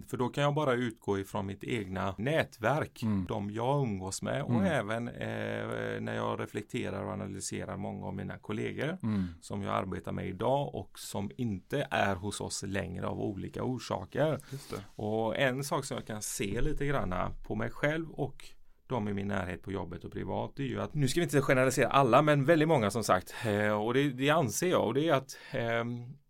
Eh, 0.00 0.06
för 0.08 0.16
då 0.16 0.28
kan 0.28 0.44
jag 0.44 0.54
bara 0.54 0.72
utgå 0.72 1.18
ifrån 1.18 1.46
mitt 1.46 1.64
egna 1.64 2.14
nätverk. 2.18 3.02
Mm. 3.02 3.26
De 3.28 3.50
jag 3.50 3.82
umgås 3.82 4.22
med 4.22 4.42
och 4.42 4.50
Mm. 4.54 4.64
även 4.64 5.08
eh, 5.08 6.00
när 6.00 6.14
jag 6.14 6.40
reflekterar 6.40 7.04
och 7.04 7.12
analyserar 7.12 7.76
många 7.76 8.06
av 8.06 8.14
mina 8.14 8.38
kollegor 8.38 8.98
Mm. 9.02 9.26
som 9.40 9.62
jag 9.62 9.74
arbetar 9.74 10.12
med 10.12 10.26
idag 10.28 10.74
och 10.74 10.98
som 10.98 11.30
inte 11.36 11.86
är 11.90 12.14
hos 12.14 12.40
oss 12.40 12.62
längre 12.66 13.06
av 13.06 13.20
olika 13.20 13.62
orsaker. 13.62 14.38
Och 14.96 15.36
en 15.36 15.64
sak 15.64 15.84
som 15.84 15.94
jag 15.96 16.06
kan 16.06 16.22
se 16.22 16.60
lite 16.60 16.86
granna 16.86 17.30
på 17.46 17.54
mig 17.54 17.70
själv 17.70 18.10
och 18.10 18.44
de 18.88 19.08
i 19.08 19.14
min 19.14 19.28
närhet 19.28 19.62
på 19.62 19.72
jobbet 19.72 20.04
och 20.04 20.12
privat 20.12 20.52
det 20.56 20.62
är 20.62 20.66
ju 20.66 20.80
att 20.80 20.94
nu 20.94 21.08
ska 21.08 21.20
vi 21.20 21.24
inte 21.24 21.40
generalisera 21.40 21.88
alla 21.88 22.22
men 22.22 22.44
väldigt 22.44 22.68
många 22.68 22.90
som 22.90 23.04
sagt 23.04 23.34
eh, 23.46 23.82
och 23.82 23.94
det, 23.94 24.10
det 24.10 24.30
anser 24.30 24.68
jag 24.68 24.86
och 24.86 24.94
det 24.94 25.08
är 25.08 25.12
att 25.12 25.36
eh, 25.52 25.84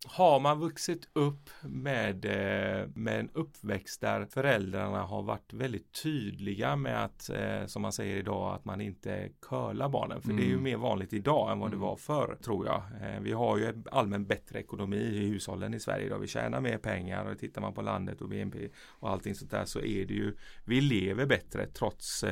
har 0.06 0.40
man 0.40 0.58
vuxit 0.60 1.08
upp 1.12 1.50
med, 1.62 2.24
eh, 2.24 2.88
med 2.94 3.20
en 3.20 3.30
uppväxt 3.34 4.00
där 4.00 4.26
föräldrarna 4.26 5.02
har 5.02 5.22
varit 5.22 5.52
väldigt 5.52 6.02
tydliga 6.02 6.76
med 6.76 7.04
att 7.04 7.30
eh, 7.30 7.66
som 7.66 7.82
man 7.82 7.92
säger 7.92 8.16
idag 8.16 8.54
att 8.54 8.64
man 8.64 8.80
inte 8.80 9.28
curlar 9.42 9.88
barnen 9.88 10.22
för 10.22 10.28
det 10.32 10.42
är 10.42 10.46
ju 10.46 10.52
Mm. 10.52 10.62
mer 10.62 10.76
vanligt 10.76 11.12
idag 11.12 11.52
än 11.52 11.58
vad 11.58 11.70
det 11.70 11.76
Mm. 11.76 11.88
var 11.88 11.96
förr 11.96 12.36
tror 12.44 12.66
jag. 12.66 12.82
Eh, 13.02 13.20
vi 13.20 13.32
har 13.32 13.58
ju 13.58 13.82
allmän 13.92 14.26
bättre 14.26 14.58
ekonomi 14.60 14.96
i 14.96 15.28
hushållen 15.28 15.74
i 15.74 15.80
Sverige 15.80 16.06
idag. 16.06 16.18
Vi 16.18 16.26
tjänar 16.26 16.60
mer 16.60 16.78
pengar 16.78 17.24
och 17.24 17.38
tittar 17.38 17.60
man 17.60 17.74
på 17.74 17.82
landet 17.82 18.20
och 18.20 18.28
BNP 18.28 18.68
och 18.84 19.10
allting 19.10 19.34
sånt 19.34 19.50
där 19.50 19.64
så 19.64 19.80
är 19.80 20.04
det 20.06 20.14
ju 20.14 20.36
vi 20.64 20.80
lever 20.80 21.26
bättre 21.26 21.66
trots 21.66 22.24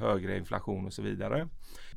högre 0.00 0.36
inflation 0.38 0.86
och 0.86 0.92
så 0.92 1.02
vidare. 1.02 1.48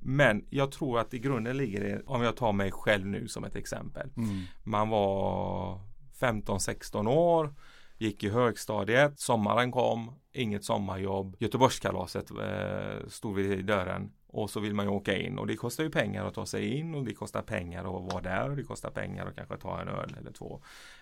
Men 0.01 0.45
jag 0.49 0.71
tror 0.71 0.99
att 0.99 1.13
i 1.13 1.19
grunden 1.19 1.57
ligger 1.57 1.83
det, 1.83 2.01
om 2.05 2.21
jag 2.21 2.35
tar 2.35 2.53
mig 2.53 2.71
själv 2.71 3.05
nu 3.05 3.27
som 3.27 3.43
ett 3.43 3.55
exempel. 3.55 4.09
Mm. 4.17 4.43
Man 4.63 4.89
var 4.89 5.79
15-16 6.19 7.09
år, 7.09 7.53
gick 7.97 8.23
i 8.23 8.29
högstadiet, 8.29 9.19
sommaren 9.19 9.71
kom, 9.71 10.11
inget 10.33 10.63
sommarjobb, 10.63 11.35
Göteborgskalaset 11.39 12.31
eh, 12.31 13.07
stod 13.07 13.35
vid 13.35 13.65
dörren 13.65 14.11
och 14.31 14.49
så 14.49 14.59
vill 14.59 14.73
man 14.73 14.85
ju 14.85 14.91
åka 14.91 15.17
in 15.17 15.37
och 15.39 15.47
det 15.47 15.55
kostar 15.55 15.83
ju 15.83 15.89
pengar 15.89 16.25
att 16.25 16.33
ta 16.33 16.45
sig 16.45 16.77
in 16.77 16.95
och 16.95 17.03
det 17.05 17.13
kostar 17.13 17.41
pengar 17.41 17.79
att 17.79 18.13
vara 18.13 18.21
där 18.21 18.49
och 18.49 18.55
det 18.55 18.63
kostar 18.63 18.89
pengar 18.91 19.25
att 19.25 19.35
kanske 19.35 19.57
ta 19.57 19.81
en 19.81 19.87
öl 19.87 20.15
eller 20.19 20.31
två. 20.31 20.61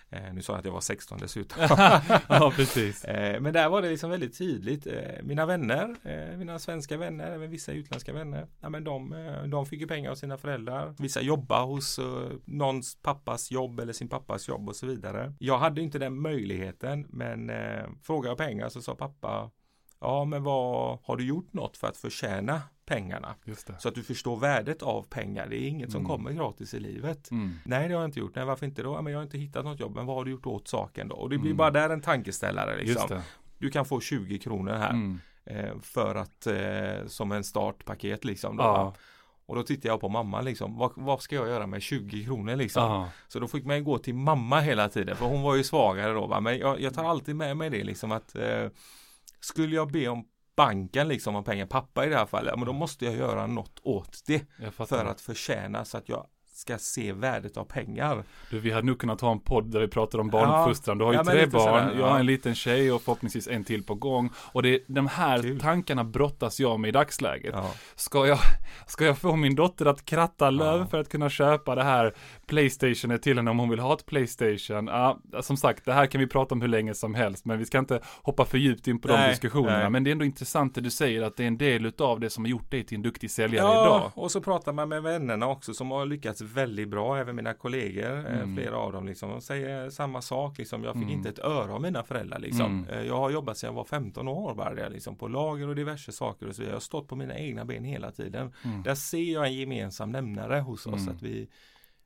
Eh, 0.10 0.34
nu 0.34 0.42
sa 0.42 0.54
jag 0.54 0.60
att 0.60 0.66
jag 0.66 0.72
var 0.72 0.82
16 0.82 1.18
dessutom. 1.22 1.62
ja, 2.30 2.51
precis. 2.56 3.06
Eh, 3.18 3.42
Men 3.42 3.54
där 3.54 3.70
var 3.70 3.82
det 3.82 3.90
liksom 3.90 4.10
väldigt 4.10 4.38
tydligt. 4.38 4.88
Eh, 4.88 4.94
Mina 5.24 5.46
vänner, 5.46 5.96
eh, 6.04 6.38
mina 6.38 6.60
svenska 6.60 6.98
vänner, 6.98 7.32
även 7.32 7.50
vissa 7.50 7.72
utländska 7.72 8.13
vänner. 8.13 8.48
Ja, 8.60 8.70
men 8.70 8.84
de, 8.84 9.13
eh, 9.13 9.44
de 9.44 9.66
fick 9.66 9.82
ju 9.82 9.88
pengar 9.88 10.12
av 10.12 10.16
sina 10.16 10.38
föräldrar. 10.38 10.96
Vissa 11.00 11.22
jobbar 11.22 11.66
hos 11.66 12.00
eh, 12.00 12.06
någons 12.46 13.01
pappas 13.01 13.51
jobb 13.51 13.80
eller 13.80 13.94
sin 13.94 14.10
pappas 14.10 14.48
jobb 14.48 14.70
och 14.70 14.75
så 14.75 14.86
vidare. 14.88 15.34
Jag 15.40 15.58
hade 15.58 15.82
inte 15.82 16.00
den 16.00 16.22
möjligheten 16.22 17.06
men 17.10 17.51
frågade 18.04 18.32
jag 18.32 18.38
pengar 18.38 18.70
så 18.70 18.82
sa 18.82 18.96
pappa 18.96 19.51
Ja 20.00 20.25
men 20.25 20.44
vad 20.44 21.00
har 21.04 21.18
du 21.18 21.25
gjort 21.25 21.54
något 21.54 21.77
för 21.77 21.88
att 21.88 21.98
förtjäna 21.98 22.62
pengarna? 22.86 23.36
Så 23.80 23.88
att 23.88 23.96
du 23.96 24.04
förstår 24.04 24.38
värdet 24.38 24.82
av 24.84 25.04
pengar. 25.10 25.48
Det 25.50 25.56
är 25.58 25.68
inget 25.68 25.92
som 25.92 26.00
Mm. 26.01 26.10
kommer 26.12 26.32
gratis 26.32 26.74
i 26.74 26.80
livet. 26.80 27.32
Mm. 27.32 27.54
Nej 27.66 27.88
det 27.88 27.94
har 27.94 28.01
jag 28.01 28.08
inte 28.08 28.20
gjort. 28.20 28.36
Nej 28.36 28.46
varför 28.46 28.66
inte 28.66 28.84
då? 28.84 28.94
Ja, 28.94 29.01
men 29.01 29.13
jag 29.13 29.20
har 29.20 29.24
inte 29.24 29.38
hittat 29.38 29.66
något 29.66 29.80
jobb. 29.80 29.96
Men 29.96 30.06
vad 30.06 30.16
har 30.16 30.25
du 30.25 30.32
gjort 30.32 30.46
åt 30.46 30.68
saken 30.68 31.08
då? 31.08 31.16
Och 31.16 31.30
det 31.30 31.38
blir 31.38 31.50
Mm. 31.51 31.58
bara 31.58 31.72
där 31.72 31.89
en 31.89 32.01
tankeställare. 32.01 32.77
Liksom. 32.77 33.20
Du 33.58 33.70
kan 33.70 33.86
få 33.86 34.00
20 34.00 34.39
kronor 34.39 34.72
här 34.74 34.89
Mm. 34.89 35.20
eh, 35.46 35.80
för 35.82 36.16
att 36.16 36.48
eh, 36.48 37.08
som 37.08 37.32
en 37.32 37.44
startpaket 37.44 38.25
liksom. 38.25 38.58
Då, 38.58 38.63
Ja. 38.63 38.94
Och 39.46 39.56
då 39.56 39.63
tittar 39.63 39.89
jag 39.89 40.00
på 40.01 40.10
mamma 40.10 40.42
liksom. 40.42 40.77
Vad, 40.77 40.92
vad 40.96 41.22
ska 41.22 41.36
jag 41.36 41.48
göra 41.48 41.68
med 41.68 41.82
20 41.82 42.25
kronor 42.25 42.56
liksom? 42.56 42.84
Ja. 42.84 43.10
Så 43.27 43.39
då 43.39 43.48
fick 43.48 43.66
man 43.66 43.84
gå 43.84 43.98
till 43.98 44.16
mamma 44.16 44.60
hela 44.60 44.89
tiden. 44.89 45.16
För 45.16 45.25
hon 45.25 45.42
var 45.42 45.56
ju 45.56 45.63
svagare 45.63 46.13
då. 46.13 46.27
Va? 46.27 46.39
Men 46.39 46.58
jag, 46.58 46.82
jag 46.82 46.94
tar 46.94 47.04
alltid 47.04 47.36
med 47.36 47.58
mig 47.58 47.70
det 47.70 47.84
liksom 47.84 48.12
att 48.12 48.36
eh, 48.36 48.66
skulle 49.39 49.75
jag 49.75 49.91
be 49.91 50.08
om 50.08 50.27
banken 50.56 51.08
liksom 51.08 51.36
om 51.36 51.44
pengar, 51.44 51.65
pappa 51.65 52.06
i 52.06 52.10
det 52.10 52.15
här 52.15 52.25
fallet, 52.25 52.53
men 52.58 52.65
då 52.65 52.74
måste 52.74 53.06
jag 53.06 53.15
göra 53.15 53.48
något 53.48 53.79
åt 53.84 54.24
det 54.27 54.46
för 54.72 55.06
att 55.06 55.22
förtjäna 55.22 55.86
så 55.86 55.98
att 55.98 56.10
jag 56.10 56.27
ska 56.58 56.78
se 56.78 57.12
värdet 57.14 57.58
av 57.58 57.64
pengar. 57.64 58.24
Du, 58.52 58.60
vi 58.60 58.72
hade 58.72 58.88
nog 58.88 59.00
kunnat 59.00 59.22
ha 59.22 59.32
en 59.32 59.40
podd 59.40 59.72
där 59.72 59.80
vi 59.80 59.88
pratar 59.88 60.20
om 60.20 60.28
barnuppfostran. 60.30 60.98
Du 60.98 61.06
har 61.06 61.12
ju 61.12 61.18
Ja, 61.18 61.24
tre 61.24 61.46
barn, 61.46 61.62
sådär, 61.62 61.96
jag 62.00 62.06
har 62.06 62.14
ja. 62.14 62.20
en 62.20 62.26
liten 62.26 62.56
tjej 62.56 62.92
och 62.92 63.02
förhoppningsvis 63.02 63.48
en 63.48 63.64
till 63.64 63.84
på 63.84 63.96
gång. 63.96 64.30
Och 64.38 64.64
det, 64.64 64.84
de 64.88 65.08
här 65.08 65.42
Kul. 65.42 65.60
tankarna 65.60 66.04
brottas 66.04 66.60
jag 66.60 66.80
med 66.80 66.90
i 66.90 66.92
dagsläget. 66.92 67.52
Ja. 67.56 67.72
Ska 67.96 68.28
jag, 68.28 68.40
ska 68.88 69.06
jag 69.06 69.18
få 69.18 69.36
min 69.36 69.56
dotter 69.56 69.86
att 69.86 70.06
kratta 70.06 70.50
löv 70.50 70.80
Ja. 70.80 70.86
för 70.86 71.00
att 71.00 71.10
kunna 71.10 71.30
köpa 71.30 71.76
det 71.76 71.84
här 71.84 72.14
Playstationet 72.48 73.22
till 73.22 73.38
henne 73.38 73.52
om 73.52 73.60
hon 73.60 73.70
vill 73.70 73.80
ha 73.80 73.94
ett 73.94 74.06
Playstation? 74.06 74.88
Ja, 74.88 75.20
som 75.42 75.58
sagt, 75.58 75.86
det 75.86 75.94
här 75.94 76.06
kan 76.06 76.22
vi 76.22 76.28
prata 76.28 76.56
om 76.56 76.62
hur 76.62 76.68
länge 76.68 76.94
som 76.94 77.16
helst, 77.16 77.46
men 77.46 77.60
vi 77.60 77.66
ska 77.66 77.78
inte 77.80 78.00
hoppa 78.24 78.46
för 78.46 78.58
djupt 78.58 78.88
in 78.88 79.00
på 79.00 79.08
de 79.08 79.14
Nej, 79.14 79.30
diskussionerna. 79.30 79.78
nej. 79.80 79.90
Men 79.90 80.04
det 80.04 80.10
är 80.10 80.12
ändå 80.12 80.26
intressant 80.26 80.76
det 80.76 80.82
du 80.82 80.90
säger, 80.92 81.22
att 81.22 81.38
det 81.38 81.44
är 81.44 81.48
en 81.48 81.58
del 81.58 81.86
utav 81.86 82.20
det 82.20 82.30
som 82.30 82.44
har 82.44 82.50
gjort 82.50 82.72
dig 82.72 82.84
till 82.84 82.96
en 82.96 83.02
duktig 83.02 83.32
säljare 83.32 83.66
Ja, 83.68 83.86
idag. 83.86 84.12
och 84.16 84.32
så 84.32 84.42
pratar 84.42 84.74
man 84.74 84.90
med 84.90 85.04
vännerna 85.04 85.48
också 85.48 85.74
som 85.74 85.92
har 85.92 86.06
lyckats 86.06 86.42
väldigt 86.54 86.89
bra, 86.89 87.18
även 87.18 87.36
mina 87.36 87.54
kollegor, 87.54 88.12
eh, 88.25 88.39
Mm. 88.39 88.56
flera 88.56 88.77
av 88.77 88.92
dem 88.94 89.06
liksom, 89.06 89.30
de 89.30 89.42
säger 89.42 89.89
samma 89.89 90.22
sak 90.22 90.58
liksom. 90.58 90.84
Jag 90.84 90.94
fick 90.94 91.04
Mm. 91.04 91.13
inte 91.16 91.30
ett 91.30 91.39
öre 91.39 91.72
av 91.72 91.82
mina 91.82 92.04
föräldrar 92.04 92.39
liksom. 92.39 92.66
Mm. 92.66 92.89
Eh, 92.89 93.01
Jag 93.08 93.18
har 93.18 93.30
jobbat 93.30 93.58
sedan 93.58 93.68
jag 93.68 93.74
var 93.75 93.84
15 93.86 94.27
år 94.27 94.56
bara 94.56 94.88
liksom, 94.89 95.16
på 95.16 95.27
lager 95.27 95.68
och 95.70 95.75
diverse 95.75 96.12
saker 96.12 96.48
och 96.48 96.56
så. 96.56 96.63
Jag 96.63 96.74
har 96.74 96.80
stått 96.80 97.08
på 97.08 97.16
mina 97.16 97.38
egna 97.38 97.66
ben 97.66 97.84
hela 97.84 98.12
tiden. 98.12 98.54
Mm. 98.63 98.84
Där 98.84 98.96
ser 98.96 99.34
jag 99.34 99.46
en 99.48 99.54
gemensam 99.54 100.12
nämnare 100.12 100.60
hos 100.60 100.86
oss, 100.88 101.01
Mm. 101.01 101.16
att 101.16 101.22
vi, 101.22 101.50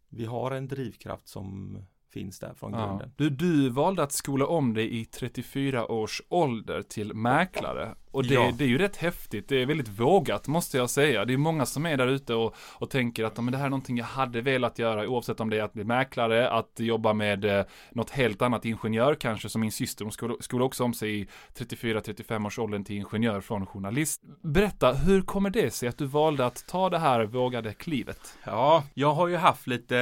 vi 0.10 0.26
har 0.26 0.52
en 0.52 0.68
drivkraft 0.68 1.28
som 1.28 1.78
finns 2.14 2.40
där 2.40 2.54
från 2.54 2.74
Ja. 2.74 2.86
grunden. 2.88 3.12
Du, 3.18 3.30
du 3.30 3.70
valde 3.70 4.04
att 4.04 4.12
skola 4.12 4.46
om 4.46 4.74
dig 4.74 5.00
i 5.00 5.06
34 5.06 5.92
års 5.92 6.22
ålder 6.30 6.82
till 6.82 7.14
mäklare. 7.14 7.96
Och 8.12 8.24
det, 8.26 8.34
Ja. 8.34 8.52
det 8.58 8.64
är 8.64 8.68
ju 8.68 8.78
rätt 8.78 8.98
häftigt, 8.98 9.50
det 9.50 9.62
är 9.62 9.66
väldigt 9.66 9.88
vågat 9.88 10.48
måste 10.48 10.78
jag 10.78 10.90
säga. 10.90 11.26
Det 11.26 11.34
är 11.34 11.38
många 11.38 11.66
som 11.66 11.86
är 11.86 11.98
där 11.98 12.08
ute 12.08 12.34
och, 12.36 12.56
och 12.80 12.90
tänker 12.90 13.24
att 13.24 13.34
"Ja, 13.36 13.42
men 13.42 13.52
det 13.52 13.58
här 13.58 13.66
är 13.66 13.70
någonting 13.70 13.98
jag 13.98 14.06
hade 14.06 14.42
velat 14.42 14.80
göra 14.80 15.08
oavsett 15.08 15.40
om 15.40 15.50
det 15.50 15.58
är 15.60 15.64
att 15.64 15.74
bli 15.74 15.84
mäklare, 15.84 16.50
att 16.50 16.72
jobba 16.80 17.14
med 17.14 17.46
eh, 17.46 17.66
något 17.92 18.10
helt 18.10 18.42
annat, 18.42 18.66
ingenjör 18.66 19.16
kanske 19.16 19.50
som 19.50 19.62
min 19.62 19.72
syster, 19.72 20.06
hon 20.06 20.12
skolade 20.12 20.44
skola 20.44 20.66
också 20.66 20.84
om 20.84 20.94
sig 20.94 21.20
i 21.22 21.28
34-35 21.58 22.46
års 22.48 22.60
åldern 22.60 22.84
till 22.84 22.96
ingenjör 22.96 23.42
från 23.42 23.66
journalist. 23.66 24.22
Berätta, 24.44 24.94
hur 24.94 25.22
kommer 25.22 25.50
det 25.50 25.72
sig 25.74 25.90
att 25.90 25.98
du 25.98 26.06
valde 26.06 26.46
att 26.46 26.68
ta 26.68 26.90
det 26.90 27.00
här 27.00 27.24
vågade 27.26 27.74
klivet? 27.74 28.38
Ja, 28.46 28.84
jag 28.94 29.14
har 29.14 29.28
ju 29.28 29.36
haft 29.36 29.68
lite 29.68 29.96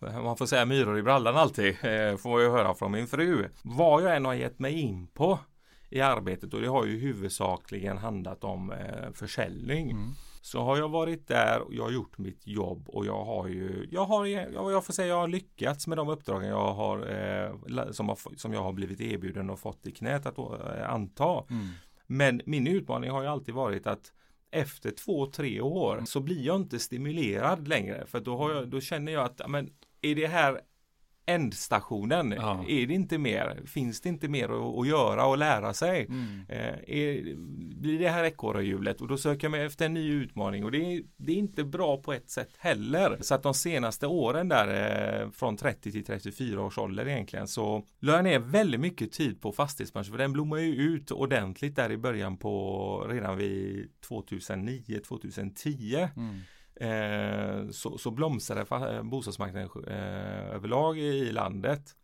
man 0.00 0.36
får 0.36 0.46
säga 0.46 0.64
myror 0.64 0.98
i 0.98 1.02
brallan 1.02 1.36
alltid, 1.36 1.76
eh, 1.82 2.16
får 2.16 2.42
jag 2.42 2.50
höra 2.50 2.74
från 2.74 2.92
min 2.92 3.06
fru. 3.06 3.48
Vad 3.62 4.02
jag 4.02 4.16
än 4.16 4.24
har 4.24 4.34
gett 4.34 4.58
mig 4.58 4.80
in 4.80 5.06
på 5.06 5.38
i 5.90 6.00
arbetet 6.00 6.54
och 6.54 6.60
det 6.60 6.68
har 6.68 6.86
ju 6.86 6.98
huvudsakligen 6.98 7.98
handlat 7.98 8.44
om 8.44 8.72
eh, 8.72 9.12
försäljning. 9.14 9.90
Mm. 9.90 10.10
Så 10.40 10.62
har 10.62 10.76
jag 10.76 10.88
varit 10.88 11.28
där 11.28 11.60
och 11.60 11.74
jag 11.74 11.84
har 11.84 11.90
gjort 11.90 12.18
mitt 12.18 12.46
jobb 12.46 12.88
och 12.88 13.06
jag 13.06 13.24
har 13.24 13.48
ju, 13.48 13.88
jag 13.90 14.04
har, 14.04 14.26
jag, 14.26 14.72
jag 14.72 14.84
får 14.84 14.92
säga 14.92 15.08
jag 15.08 15.20
har 15.20 15.28
lyckats 15.28 15.86
med 15.86 15.98
de 15.98 16.08
uppdragen 16.08 16.48
jag 16.48 16.74
har, 16.74 16.98
eh, 16.98 17.90
som, 17.90 18.08
har 18.08 18.36
som 18.36 18.52
jag 18.52 18.62
har 18.62 18.72
blivit 18.72 19.00
erbjuden 19.00 19.50
och 19.50 19.58
fått 19.58 19.86
i 19.86 19.92
knät 19.92 20.26
att 20.26 20.38
eh, 20.38 20.90
anta. 20.90 21.44
Mm. 21.50 21.68
Men 22.06 22.40
min 22.46 22.66
utmaning 22.66 23.10
har 23.10 23.22
ju 23.22 23.28
alltid 23.28 23.54
varit 23.54 23.86
att 23.86 24.12
efter 24.50 24.90
två, 24.90 25.26
tre 25.26 25.60
år 25.60 26.02
så 26.06 26.20
blir 26.20 26.46
jag 26.46 26.56
inte 26.56 26.78
stimulerad 26.78 27.68
längre. 27.68 28.06
För 28.06 28.20
då, 28.20 28.52
jag, 28.52 28.68
då 28.68 28.80
känner 28.80 29.12
jag 29.12 29.24
att, 29.24 29.50
men 29.50 29.70
är 30.02 30.14
det 30.14 30.26
här 30.26 30.60
ändstationen? 31.28 32.34
Ja. 32.36 32.64
Är 32.68 32.86
det 32.86 32.94
inte 32.94 33.18
mer? 33.18 33.60
Finns 33.66 34.00
det 34.00 34.08
inte 34.08 34.28
mer 34.28 34.44
att, 34.44 34.78
att 34.78 34.88
göra 34.88 35.26
och 35.26 35.38
lära 35.38 35.74
sig? 35.74 36.06
Mm. 36.06 36.40
Eh, 36.48 36.96
är, 36.98 37.34
blir 37.80 37.98
det 37.98 38.08
här 38.08 38.24
ekorrhjulet 38.24 39.00
och 39.00 39.08
då 39.08 39.16
söker 39.16 39.44
jag 39.44 39.50
mig 39.50 39.66
efter 39.66 39.86
en 39.86 39.94
ny 39.94 40.12
utmaning 40.12 40.64
och 40.64 40.70
det 40.70 40.78
är, 40.78 41.02
det 41.16 41.32
är 41.32 41.36
inte 41.36 41.64
bra 41.64 41.96
på 41.96 42.12
ett 42.12 42.30
sätt 42.30 42.50
heller. 42.58 43.18
Så 43.20 43.34
att 43.34 43.42
de 43.42 43.54
senaste 43.54 44.06
åren 44.06 44.48
där 44.48 45.22
eh, 45.22 45.30
från 45.30 45.56
30 45.56 45.92
till 45.92 46.04
34 46.04 46.62
års 46.62 46.78
ålder 46.78 47.08
egentligen 47.08 47.48
så 47.48 47.84
la 47.98 48.12
jag 48.12 48.24
ner 48.24 48.38
väldigt 48.38 48.80
mycket 48.80 49.12
tid 49.12 49.40
på 49.40 49.52
fastighetsbranschen 49.52 50.12
för 50.12 50.18
den 50.18 50.32
blommar 50.32 50.58
ju 50.58 50.74
ut 50.74 51.10
ordentligt 51.10 51.76
där 51.76 51.92
i 51.92 51.96
början 51.96 52.36
på 52.36 53.06
redan 53.10 53.36
vid 53.36 53.88
2009 54.08 55.00
2010 55.08 56.08
Mm. 56.16 56.40
Eh, 56.80 57.68
så, 57.70 57.98
så 57.98 58.10
blomstrade 58.10 58.96
eh, 58.96 59.02
bostadsmarknaden 59.02 59.70
eh, 59.86 60.54
överlag 60.54 60.98
i 60.98 61.32
landet. 61.32 61.94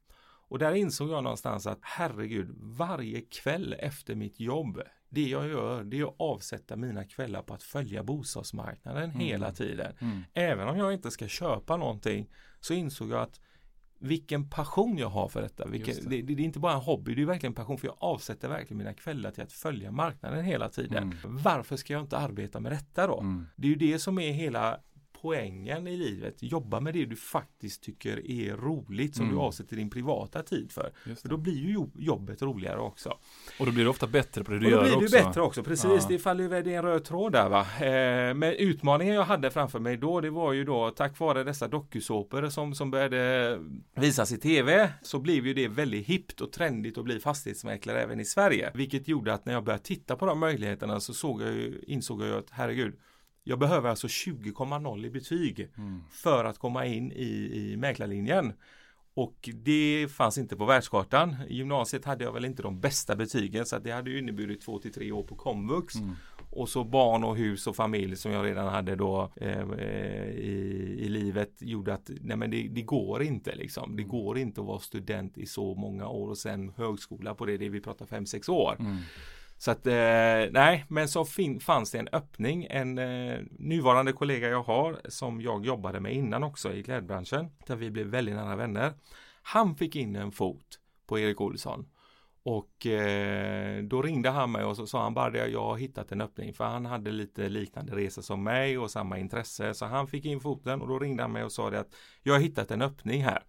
Och 0.49 0.59
där 0.59 0.75
insåg 0.75 1.11
jag 1.11 1.23
någonstans 1.23 1.67
att 1.67 1.79
herregud, 1.83 2.55
varje 2.59 3.21
kväll 3.21 3.75
efter 3.79 4.15
mitt 4.15 4.41
jobb, 4.41 4.81
det 5.09 5.29
jag 5.29 5.49
gör, 5.49 5.85
det 5.85 6.01
är 6.01 6.05
att 6.05 6.15
avsätta 6.19 6.77
mina 6.77 7.05
kvällar 7.05 7.43
på 7.43 7.55
att 7.55 7.63
följa 7.63 8.03
bostadsmarknaden 8.03 9.11
hela 9.11 9.53
tiden. 9.53 9.97
Mm. 10.01 10.23
Även 10.35 10.69
om 10.69 10.79
jag 10.79 10.93
inte 10.93 11.11
ska 11.11 11.29
köpa 11.29 11.77
någonting 11.77 12.31
så 12.61 12.75
insåg 12.75 13.11
jag 13.11 13.21
att 13.21 13.41
vilken 14.05 14.51
passion 14.51 14.99
jag 14.99 15.09
har 15.09 15.29
för 15.29 15.43
detta. 15.43 15.67
Vilken, 15.67 15.95
det. 15.95 16.23
det. 16.23 16.35
Det, 16.35 16.43
är 16.43 16.45
inte 16.45 16.59
bara 16.59 16.73
en 16.73 16.81
hobby, 16.81 17.15
det 17.15 17.23
är 17.23 17.27
verkligen 17.27 17.51
en 17.51 17.55
passion 17.55 17.79
för 17.79 17.87
jag 17.87 17.97
avsätter 17.99 18.49
verkligen 18.49 18.79
mina 18.79 18.95
kvällar 18.95 19.31
till 19.31 19.43
att 19.43 19.53
följa 19.53 19.93
marknaden 19.93 20.45
hela 20.45 20.69
tiden. 20.69 21.03
Mm. 21.03 21.37
Varför 21.43 21.77
ska 21.77 21.93
jag 21.93 22.03
inte 22.03 22.19
arbeta 22.19 22.61
med 22.61 22.73
detta 22.73 23.07
då? 23.07 23.21
Mm. 23.21 23.47
Det 23.57 23.67
är 23.67 23.69
ju 23.69 23.77
det 23.77 23.99
som 23.99 24.19
är 24.19 24.33
hela 24.33 24.81
poängen 25.25 25.87
i 25.89 25.97
livet. 25.97 26.43
Jobba 26.43 26.81
med 26.81 26.95
det 26.95 27.05
du 27.05 27.17
faktiskt 27.17 27.83
tycker 27.83 28.31
är 28.31 28.57
roligt 28.57 29.17
som 29.17 29.25
Mm. 29.25 29.37
du 29.37 29.43
avsätter 29.43 29.77
din 29.77 29.91
privata 29.91 30.43
tid 30.43 30.73
för. 30.73 30.91
För 31.23 31.29
då 31.29 31.37
blir 31.37 31.55
ju 31.67 31.73
jo- 31.73 31.93
jobbet 31.99 32.43
roligare 32.43 32.79
också. 32.81 33.09
Och 33.61 33.67
då 33.67 33.73
blir 33.73 33.85
du 33.85 33.91
ofta 33.91 34.07
bättre 34.07 34.45
på 34.45 34.51
det 34.53 34.59
du 34.59 34.65
och 34.67 34.71
då 34.71 34.77
gör 34.77 34.85
blir 34.85 34.97
också. 35.07 35.17
du 35.17 35.25
bättre 35.25 35.43
också, 35.43 35.63
precis. 35.63 35.85
Ja. 36.01 36.07
Det 36.09 36.19
faller 36.19 36.43
ju 36.45 36.49
det 36.63 36.75
är 36.75 36.79
en 36.79 36.83
röd 36.83 37.05
tråd 37.05 37.33
där 37.33 37.49
va. 37.49 37.61
Eh, 37.61 38.35
men 38.35 38.53
utmaningen 38.59 39.15
jag 39.15 39.25
hade 39.25 39.51
framför 39.51 39.79
mig 39.81 39.97
då, 39.97 40.21
det 40.21 40.31
var 40.31 40.53
ju 40.53 40.65
då 40.65 40.91
tack 40.91 41.19
vare 41.19 41.45
dessa 41.45 41.69
dokusåpor 41.69 42.49
som, 42.49 42.75
som 42.75 42.91
började 42.91 43.59
visas 43.95 44.33
i 44.33 44.39
tv, 44.39 44.91
så 45.03 45.19
blev 45.19 45.47
ju 45.47 45.55
det 45.55 45.69
väldigt 45.69 46.07
hippt 46.07 46.41
och 46.41 46.53
trendigt 46.53 46.99
att 46.99 47.05
bli 47.05 47.21
fastighetsmäklare 47.21 48.03
även 48.03 48.21
i 48.21 48.25
Sverige. 48.25 48.71
Vilket 48.75 49.09
gjorde 49.09 49.35
att 49.35 49.47
när 49.47 49.53
jag 49.53 49.65
började 49.65 49.85
titta 49.85 50.17
på 50.17 50.27
de 50.27 50.39
möjligheterna 50.39 51.01
så 51.01 51.15
såg 51.15 51.43
jag 51.43 51.53
ju, 51.53 51.83
insåg 51.87 52.21
jag 52.23 52.29
ju 52.29 52.35
att 52.39 52.51
herregud, 52.51 52.95
jag 53.45 53.59
behöver 53.59 53.91
alltså 53.91 54.07
20,0 54.07 55.07
i 55.07 55.11
betyg 55.11 55.69
Mm. 55.79 56.03
för 56.11 56.45
att 56.45 56.59
komma 56.59 56.87
in 56.87 57.13
i, 57.13 57.51
i 57.55 57.77
mäklarlinjen. 57.77 58.53
Och 59.17 59.49
det 59.55 60.09
fanns 60.11 60.39
inte 60.39 60.57
på 60.57 60.65
världskartan. 60.65 61.37
I 61.49 61.55
gymnasiet 61.57 62.05
hade 62.05 62.25
jag 62.25 62.33
väl 62.33 62.45
inte 62.45 62.63
de 62.63 62.81
bästa 62.81 63.17
betygen 63.17 63.67
så 63.67 63.79
det 63.79 63.91
hade 63.91 64.11
ju 64.11 64.19
inneburit 64.19 64.61
två 64.61 64.79
till 64.79 64.93
tre 64.93 65.13
år 65.13 65.23
på 65.23 65.35
komvux. 65.35 65.95
Mm. 65.95 66.15
Och 66.51 66.69
så 66.69 66.85
barn 66.85 67.25
och 67.25 67.37
hus 67.37 67.67
och 67.67 67.77
familj 67.77 68.17
som 68.17 68.33
jag 68.33 68.45
redan 68.47 68.69
hade 68.69 68.97
då 68.97 69.31
eh, 69.37 69.61
eh, 69.61 70.29
i, 70.29 70.97
i 71.01 71.09
livet 71.09 71.53
gjorde 71.59 71.95
att 71.95 72.11
nej 72.21 72.37
men 72.37 72.51
det, 72.51 72.69
det 72.69 72.83
går 72.83 73.23
inte 73.23 73.55
liksom. 73.55 73.97
Det 73.97 74.03
går 74.03 74.39
inte 74.39 74.61
att 74.61 74.67
vara 74.67 74.79
student 74.79 75.39
i 75.39 75.47
så 75.47 75.75
många 75.75 76.09
år 76.09 76.29
och 76.31 76.39
sen 76.39 76.73
högskola 76.77 77.35
på 77.35 77.47
det, 77.47 77.57
det 77.57 77.69
vi 77.69 77.81
pratar 77.81 78.07
fem 78.07 78.27
sex 78.27 78.49
år. 78.49 78.77
Mm. 78.81 78.97
Så 79.65 79.71
att 79.71 79.87
eh, 79.87 80.51
nej, 80.51 80.85
men 80.89 81.09
så 81.09 81.25
fin- 81.25 81.61
fanns 81.61 81.91
det 81.91 81.99
en 81.99 82.09
öppning. 82.13 82.67
En 82.71 82.99
eh, 82.99 83.41
nuvarande 83.51 84.13
kollega 84.13 84.49
jag 84.49 84.63
har 84.63 85.01
som 85.09 85.41
jag 85.41 85.67
jobbade 85.67 86.01
med 86.01 86.15
innan 86.15 86.43
också 86.45 86.73
i 86.73 86.83
klädbranschen. 86.83 87.51
Där 87.67 87.77
vi 87.77 87.91
blev 87.91 88.07
väldigt 88.07 88.35
nära 88.35 88.57
vänner. 88.57 88.93
Han 89.43 89.77
fick 89.77 89.97
in 89.97 90.17
en 90.17 90.33
fot 90.33 90.79
på 91.07 91.19
Erik 91.19 91.41
Olsson. 91.41 91.87
Och 92.43 92.87
eh, 92.87 93.83
då 93.83 94.03
ringde 94.03 94.31
han 94.31 94.53
mig 94.53 94.65
och 94.65 94.77
så 94.77 94.87
sa 94.87 95.03
han 95.03 95.15
bara 95.15 95.49
jag 95.49 95.65
har 95.65 95.77
hittat 95.77 96.13
en 96.13 96.21
öppning 96.21 96.55
för 96.55 96.65
han 96.65 96.87
hade 96.87 97.11
lite 97.11 97.49
liknande 97.49 97.97
resa 97.97 98.23
som 98.23 98.45
mig 98.45 98.79
och 98.79 98.91
samma 98.91 99.19
intresse 99.19 99.75
så 99.75 99.87
han 99.87 100.07
fick 100.07 100.25
in 100.25 100.41
foten 100.41 100.81
och 100.81 100.89
då 100.89 100.99
ringde 100.99 101.23
han 101.23 101.33
mig 101.33 101.45
och 101.45 101.53
sa 101.53 101.71
det 101.71 101.81
att 101.81 101.95
jag 102.23 102.35
har 102.35 102.41
hittat 102.41 102.71
en 102.71 102.83
öppning 102.83 103.23
här. 103.25 103.43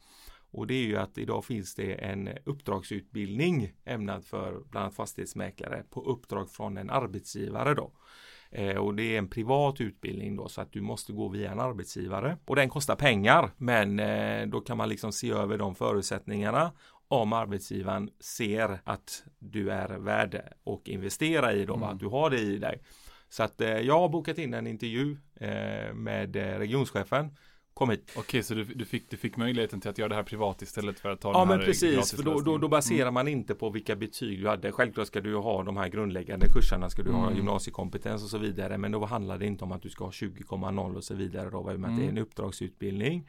Och 0.55 0.67
det 0.67 0.73
är 0.73 0.83
ju 0.85 0.97
att 0.97 1.17
idag 1.17 1.45
finns 1.45 1.75
det 1.75 1.93
en 1.93 2.29
uppdragsutbildning 2.43 3.73
ämnad 3.85 4.25
för 4.25 4.51
bland 4.51 4.83
annat 4.83 4.95
fastighetsmäklare 4.95 5.83
på 5.89 6.01
uppdrag 6.01 6.49
från 6.49 6.77
en 6.77 6.89
arbetsgivare 6.89 7.73
då. 7.73 7.91
Eh, 8.51 8.77
och 8.77 8.95
det 8.95 9.03
är 9.03 9.17
en 9.17 9.29
privat 9.29 9.81
utbildning 9.81 10.35
då 10.35 10.47
så 10.47 10.61
att 10.61 10.71
du 10.71 10.81
måste 10.81 11.13
gå 11.13 11.27
via 11.29 11.51
en 11.51 11.59
arbetsgivare 11.59 12.37
och 12.45 12.55
den 12.55 12.69
kostar 12.69 12.95
pengar 12.95 13.51
men 13.57 13.99
eh, 13.99 14.47
då 14.47 14.61
kan 14.61 14.77
man 14.77 14.89
liksom 14.89 15.11
se 15.11 15.31
över 15.31 15.57
de 15.57 15.75
förutsättningarna 15.75 16.71
om 17.07 17.33
arbetsgivaren 17.33 18.09
ser 18.19 18.79
att 18.83 19.23
du 19.39 19.71
är 19.71 19.89
värd 19.97 20.53
och 20.63 20.89
investera 20.89 21.53
i 21.53 21.65
då, 21.65 21.75
Mm. 21.75 21.89
att 21.89 21.99
du 21.99 22.07
har 22.07 22.29
det 22.29 22.39
i 22.39 22.57
dig. 22.57 22.81
Så 23.29 23.43
att 23.43 23.61
eh, 23.61 23.69
jag 23.79 23.99
har 23.99 24.09
bokat 24.09 24.37
in 24.37 24.53
en 24.53 24.67
intervju 24.67 25.17
med 25.93 26.35
regionschefen. 26.35 27.31
Kom 27.79 27.89
hit. 27.89 28.11
Okej, 28.17 28.43
så 28.43 28.53
du, 28.53 28.63
du, 28.63 28.85
fick, 28.85 29.09
du 29.09 29.17
fick 29.17 29.37
möjligheten 29.37 29.81
till 29.81 29.89
att 29.89 29.97
göra 29.97 30.09
det 30.09 30.15
här 30.15 30.23
privat 30.23 30.61
istället 30.61 30.99
för 30.99 31.09
att 31.09 31.19
ta 31.21 31.29
Ja 31.33 31.39
den 31.39 31.47
här 31.49 31.57
men 31.57 31.65
precis, 31.65 32.11
för 32.15 32.23
då, 32.23 32.39
då, 32.39 32.57
då 32.57 32.67
baserar 32.67 33.11
man 33.11 33.27
inte 33.27 33.55
på 33.55 33.69
vilka 33.69 33.95
betyg 33.95 34.41
du 34.41 34.47
hade. 34.47 34.71
Självklart 34.71 35.07
ska 35.07 35.21
du 35.21 35.35
ha 35.35 35.63
de 35.63 35.77
här 35.77 35.87
grundläggande 35.89 36.47
kurserna, 36.49 36.89
ska 36.89 37.03
du 37.03 37.11
ha 37.11 37.23
Mm. 37.23 37.35
gymnasiekompetens 37.37 38.23
och 38.23 38.29
så 38.29 38.37
vidare. 38.37 38.77
Men 38.77 38.91
då 38.91 39.05
handlar 39.05 39.37
det 39.37 39.45
inte 39.45 39.63
om 39.63 39.71
att 39.71 39.81
du 39.81 39.89
ska 39.89 40.03
ha 40.03 40.11
20,0 40.11 40.95
och 40.95 41.03
så 41.03 41.13
vidare 41.15 41.49
då, 41.49 41.71
i 41.71 41.75
och 41.75 41.79
med 41.79 41.89
att 41.89 41.97
det 41.97 42.01
är 42.03 42.05
en 42.05 42.09
Mm. 42.11 42.23
uppdragsutbildning. 42.23 43.27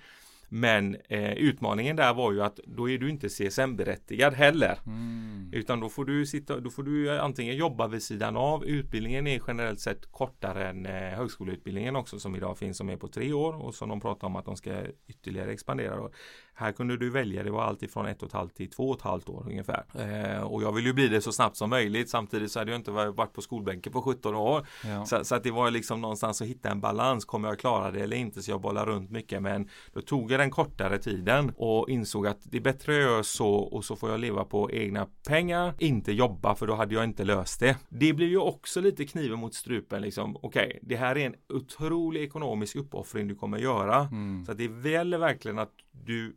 Men 0.49 0.97
eh, 1.09 1.33
utmaningen 1.33 1.97
där 1.97 2.15
var 2.15 2.33
ju 2.33 2.43
att 2.43 2.61
då 2.67 2.91
är 2.91 2.99
du 2.99 3.11
inte 3.11 3.29
CSN-berättigad 3.29 4.35
heller. 4.35 4.79
Mm. 4.87 5.51
Utan 5.53 5.81
då 5.81 5.89
får 5.89 6.05
du 6.05 6.27
sitta, 6.27 6.61
då 6.61 6.71
får 6.71 6.83
du 6.83 7.21
antingen 7.21 7.57
jobba 7.57 7.87
vid 7.87 8.03
sidan 8.03 8.37
av. 8.37 8.65
Utbildningen 8.65 9.27
är 9.27 9.43
generellt 9.47 9.81
sett 9.81 10.13
kortare 10.13 10.69
än 10.69 10.87
eh, 10.87 10.93
högskoleutbildningen 10.93 11.97
också 11.97 12.19
som 12.19 12.37
idag 12.37 12.59
finns 12.59 12.77
som 12.77 12.89
är 12.89 12.97
på 12.97 13.09
tre 13.09 13.33
år 13.33 13.63
och 13.65 13.75
som 13.75 13.89
de 13.89 14.01
pratar 14.01 14.27
om 14.27 14.37
att 14.37 14.45
de 14.45 14.57
ska 14.57 14.83
ytterligare 15.07 15.53
expandera. 15.53 15.97
Då. 15.97 16.11
Här 16.59 16.73
kunde 16.73 16.97
du 16.97 17.11
välja, 17.11 17.43
det 17.43 17.51
var 17.51 17.63
allt 17.63 17.83
ifrån 17.83 18.07
ett 18.07 18.23
och 18.23 18.29
ett 18.29 18.33
halvt 18.33 18.55
till 18.55 18.71
två 18.71 18.91
och 18.91 18.97
ett 18.97 19.03
halvt 19.03 19.29
år 19.29 19.47
ungefär. 19.47 19.85
Eh, 19.95 20.43
och 20.43 20.63
jag 20.63 20.73
vill 20.73 20.87
ju 20.87 20.93
bli 20.93 21.09
det 21.09 21.21
så 21.21 21.33
snabbt 21.33 21.57
som 21.57 21.71
möjligt. 21.71 22.11
Samtidigt 22.11 22.53
så 22.53 22.59
hade 22.59 22.71
jag 22.71 22.79
inte 22.79 22.91
varit 22.91 23.33
på 23.33 23.43
skolbänken 23.43 23.93
på 23.93 24.03
17 24.03 24.35
år. 24.35 24.67
Ja. 24.85 25.07
Så, 25.07 25.25
så, 25.25 25.35
att 25.35 25.43
det 25.43 25.51
var 25.51 25.71
liksom 25.71 26.01
någonstans 26.01 26.43
att 26.43 26.49
hitta 26.49 26.71
en 26.71 26.81
balans. 26.81 27.25
Kommer 27.25 27.49
jag 27.49 27.59
klara 27.59 27.91
det 27.91 28.01
eller 28.01 28.17
inte? 28.17 28.43
Så 28.43 28.51
jag 28.51 28.61
bollar 28.61 28.87
runt 28.87 29.11
mycket. 29.11 29.43
Men 29.43 29.69
då 29.93 30.01
tog 30.01 30.31
jag 30.31 30.41
den 30.41 30.51
kortare 30.51 30.99
tiden 30.99 31.53
och 31.57 31.91
insåg 31.91 32.27
att 32.27 32.39
det 32.43 32.57
är 32.57 32.61
bättre 32.61 32.93
att 32.93 33.03
göra 33.03 33.23
så 33.23 33.55
och 33.55 33.85
så 33.85 33.97
får 33.97 34.11
jag 34.11 34.21
leva 34.21 34.45
på 34.45 34.71
egna 34.71 35.07
pengar. 35.27 35.75
Inte 35.79 36.13
jobba 36.13 36.55
för 36.55 36.67
då 36.67 36.75
hade 36.75 36.95
jag 36.95 37.05
inte 37.05 37.25
löst 37.25 37.61
det. 37.61 37.77
Det 37.89 38.13
blir 38.13 38.29
ju 38.29 38.39
också 38.39 38.81
lite 38.81 39.07
kniven 39.07 39.39
mot 39.39 39.55
strupen 39.55 40.03
liksom. 40.03 40.37
Okej, 40.37 40.67
okay, 40.67 40.79
det 40.83 40.97
här 40.97 41.19
är 41.19 41.27
en 41.27 41.35
otrolig 41.49 42.23
ekonomisk 42.23 42.77
uppoffring 42.77 43.29
du 43.29 43.35
kommer 43.35 43.59
göra. 43.59 43.97
Mm. 43.97 44.45
Så 44.45 44.53
att 44.53 44.59
det 44.59 44.91
gäller 44.91 45.19
verkligen 45.19 45.59
att 45.59 45.73
du 45.93 46.37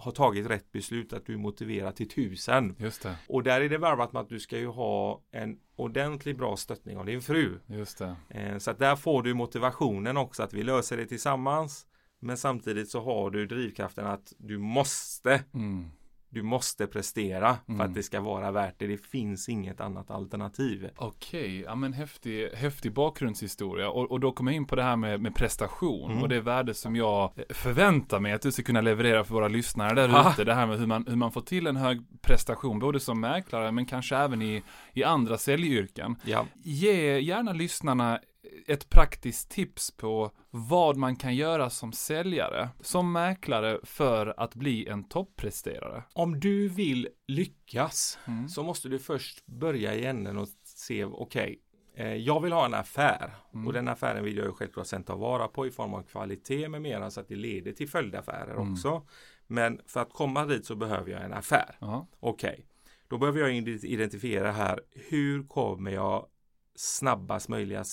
har 0.00 0.12
tagit 0.12 0.46
rätt 0.46 0.72
beslut 0.72 1.12
att 1.12 1.26
du 1.26 1.34
är 1.34 1.38
motiverad 1.38 1.96
till 1.96 2.08
tusen. 2.08 2.76
Just 2.78 3.02
det. 3.02 3.16
Och 3.28 3.42
där 3.42 3.60
är 3.60 3.68
det 3.68 3.78
varvat 3.78 4.12
med 4.12 4.22
att 4.22 4.28
du 4.28 4.40
ska 4.40 4.58
ju 4.58 4.66
ha 4.66 5.22
en 5.30 5.58
ordentlig 5.76 6.36
bra 6.36 6.56
stöttning 6.56 6.96
av 6.96 7.06
din 7.06 7.22
fru. 7.22 7.58
Just 7.66 7.98
det. 7.98 8.16
Eh, 8.28 8.58
så 8.58 8.70
att 8.70 8.78
där 8.78 8.96
får 8.96 9.22
du 9.22 9.34
motivationen 9.34 10.16
också 10.16 10.42
att 10.42 10.52
vi 10.52 10.62
löser 10.62 10.96
det 10.96 11.06
tillsammans. 11.06 11.86
Men 12.20 12.36
samtidigt 12.36 12.90
så 12.90 13.00
har 13.00 13.30
du 13.30 13.46
drivkraften 13.46 14.06
att 14.06 14.32
du 14.38 14.58
måste 14.58 15.44
Mm. 15.54 15.90
Du 16.30 16.42
måste 16.42 16.86
prestera 16.86 17.56
för 17.66 17.72
Mm. 17.72 17.86
att 17.86 17.94
det 17.94 18.02
ska 18.02 18.20
vara 18.20 18.50
värt 18.50 18.74
det. 18.78 18.86
Det 18.86 18.96
finns 19.06 19.48
inget 19.48 19.80
annat 19.80 20.10
alternativ. 20.10 20.90
Okej, 20.96 21.60
ja 21.60 21.74
men 21.74 21.92
häftig, 21.92 22.48
häftig 22.54 22.92
bakgrundshistoria. 22.92 23.90
Och, 23.90 24.10
och 24.10 24.20
då 24.20 24.32
kommer 24.32 24.52
jag 24.52 24.56
in 24.56 24.66
på 24.66 24.76
det 24.76 24.82
här 24.82 24.96
med, 24.96 25.20
med 25.20 25.34
prestation 25.34 26.10
Mm. 26.10 26.22
och 26.22 26.28
det 26.28 26.40
värde 26.40 26.74
som 26.74 26.96
jag 26.96 27.32
förväntar 27.50 28.20
mig 28.20 28.32
att 28.32 28.42
du 28.42 28.52
ska 28.52 28.62
kunna 28.62 28.80
leverera 28.80 29.24
för 29.24 29.34
våra 29.34 29.48
lyssnare 29.48 29.94
där 29.94 30.30
ute. 30.32 30.44
Det 30.44 30.54
här 30.54 30.66
med 30.66 30.78
hur 30.78 30.86
man, 30.86 31.04
hur 31.08 31.16
man 31.16 31.32
får 31.32 31.40
till 31.40 31.66
en 31.66 31.76
hög 31.76 32.00
prestation, 32.22 32.78
både 32.78 33.00
som 33.00 33.20
mäklare 33.20 33.72
men 33.72 33.86
kanske 33.86 34.16
även 34.16 34.42
i, 34.42 34.62
i 34.92 35.04
andra 35.04 35.38
säljyrken. 35.38 36.16
Ja, 36.24 36.46
Ge 36.62 37.18
gärna 37.18 37.52
lyssnarna 37.52 38.20
ett 38.66 38.88
praktiskt 38.88 39.50
tips 39.50 39.90
på 39.90 40.30
vad 40.50 40.96
man 40.96 41.16
kan 41.16 41.34
göra 41.36 41.70
som 41.70 41.92
säljare, 41.92 42.68
som 42.80 43.12
mäklare 43.12 43.78
för 43.82 44.34
att 44.36 44.54
bli 44.54 44.86
en 44.88 45.04
toppresterare. 45.04 46.02
om 46.12 46.40
du 46.40 46.68
vill 46.68 47.08
lyckas 47.26 48.18
Mm. 48.26 48.48
så 48.48 48.62
måste 48.62 48.88
du 48.88 48.98
först 48.98 49.46
börja 49.46 49.94
i 49.94 50.04
änden 50.06 50.38
och 50.38 50.48
se, 50.64 51.04
okej, 51.04 51.60
eh, 51.96 52.14
jag 52.14 52.40
vill 52.40 52.52
ha 52.52 52.66
en 52.66 52.74
affär 52.74 53.34
Mm. 53.54 53.66
och 53.66 53.72
den 53.72 53.88
affären 53.88 54.24
vill 54.24 54.36
jag 54.36 54.46
ju 54.46 54.52
självklart 54.52 54.86
sen 54.86 55.04
ta 55.04 55.16
vara 55.16 55.48
på 55.48 55.66
i 55.66 55.70
form 55.70 55.94
av 55.94 56.02
kvalitet 56.02 56.68
med 56.68 56.82
mera 56.82 57.10
så 57.10 57.20
att 57.20 57.28
det 57.28 57.36
leder 57.36 57.72
till 57.72 57.88
följdaffärer 57.88 58.54
Mm. 58.54 58.72
också. 58.72 59.06
Men 59.46 59.80
för 59.86 60.00
att 60.00 60.12
komma 60.12 60.44
dit 60.46 60.66
så 60.66 60.74
behöver 60.74 61.10
jag 61.10 61.24
en 61.24 61.32
affär. 61.32 61.76
Okej, 62.20 62.66
då 63.08 63.18
behöver 63.18 63.40
jag 63.40 63.52
ide- 63.54 63.86
identifiera 63.86 64.52
här 64.52 64.80
hur 64.90 65.42
kommer 65.48 65.90
jag 65.90 66.26
snabbast 66.74 67.48
möjliga 67.48 67.84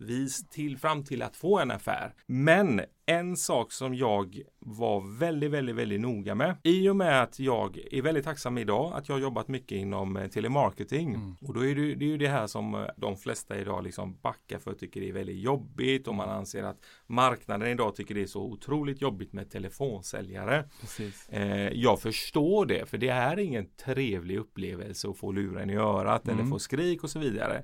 vis 0.00 0.48
till 0.48 0.78
fram 0.78 1.04
till 1.04 1.22
att 1.22 1.36
få 1.36 1.58
en 1.58 1.70
affär. 1.70 2.14
Men 2.26 2.80
en 3.06 3.36
sak 3.36 3.72
som 3.72 3.94
jag 3.94 4.40
var 4.58 5.18
väldigt, 5.18 5.50
väldigt, 5.50 5.76
väldigt 5.76 6.00
noga 6.00 6.34
med 6.34 6.56
i 6.62 6.88
och 6.88 6.96
med 6.96 7.22
att 7.22 7.38
jag 7.38 7.78
är 7.90 8.02
väldigt 8.02 8.24
tacksam 8.24 8.58
idag 8.58 8.92
att 8.94 9.08
jag 9.08 9.16
har 9.16 9.20
jobbat 9.20 9.48
mycket 9.48 9.72
inom 9.78 10.16
eh, 10.16 10.26
telemarketing 10.26 11.14
Mm. 11.14 11.36
och 11.40 11.54
då 11.54 11.66
är 11.66 11.74
det, 11.74 11.94
det 11.94 12.04
är 12.04 12.08
ju 12.08 12.16
det 12.18 12.28
här 12.28 12.46
som 12.46 12.74
eh, 12.74 12.80
de 12.96 13.16
flesta 13.16 13.58
idag 13.58 13.84
liksom 13.84 14.18
backar 14.22 14.58
för 14.58 14.70
och 14.70 14.78
tycker 14.78 15.00
det 15.00 15.08
är 15.08 15.12
väldigt 15.12 15.38
jobbigt 15.38 16.08
och 16.08 16.14
man 16.14 16.28
anser 16.28 16.62
att 16.62 16.78
marknaden 17.06 17.68
idag 17.68 17.96
tycker 17.96 18.14
det 18.14 18.22
är 18.22 18.26
så 18.26 18.42
otroligt 18.42 19.00
jobbigt 19.02 19.32
med 19.32 19.50
telefonsäljare. 19.50 20.64
Precis. 20.80 21.28
Eh, 21.28 21.68
jag 21.72 22.00
förstår 22.00 22.66
det, 22.66 22.88
för 22.88 22.98
det 22.98 23.08
är 23.08 23.38
ingen 23.38 23.66
trevlig 23.84 24.36
upplevelse 24.38 25.08
att 25.08 25.18
få 25.18 25.32
luren 25.32 25.70
i 25.70 25.76
örat 25.76 26.24
eller 26.28 26.38
Mm. 26.38 26.50
få 26.50 26.58
skrik 26.58 27.04
och 27.04 27.10
så 27.10 27.18
vidare. 27.18 27.62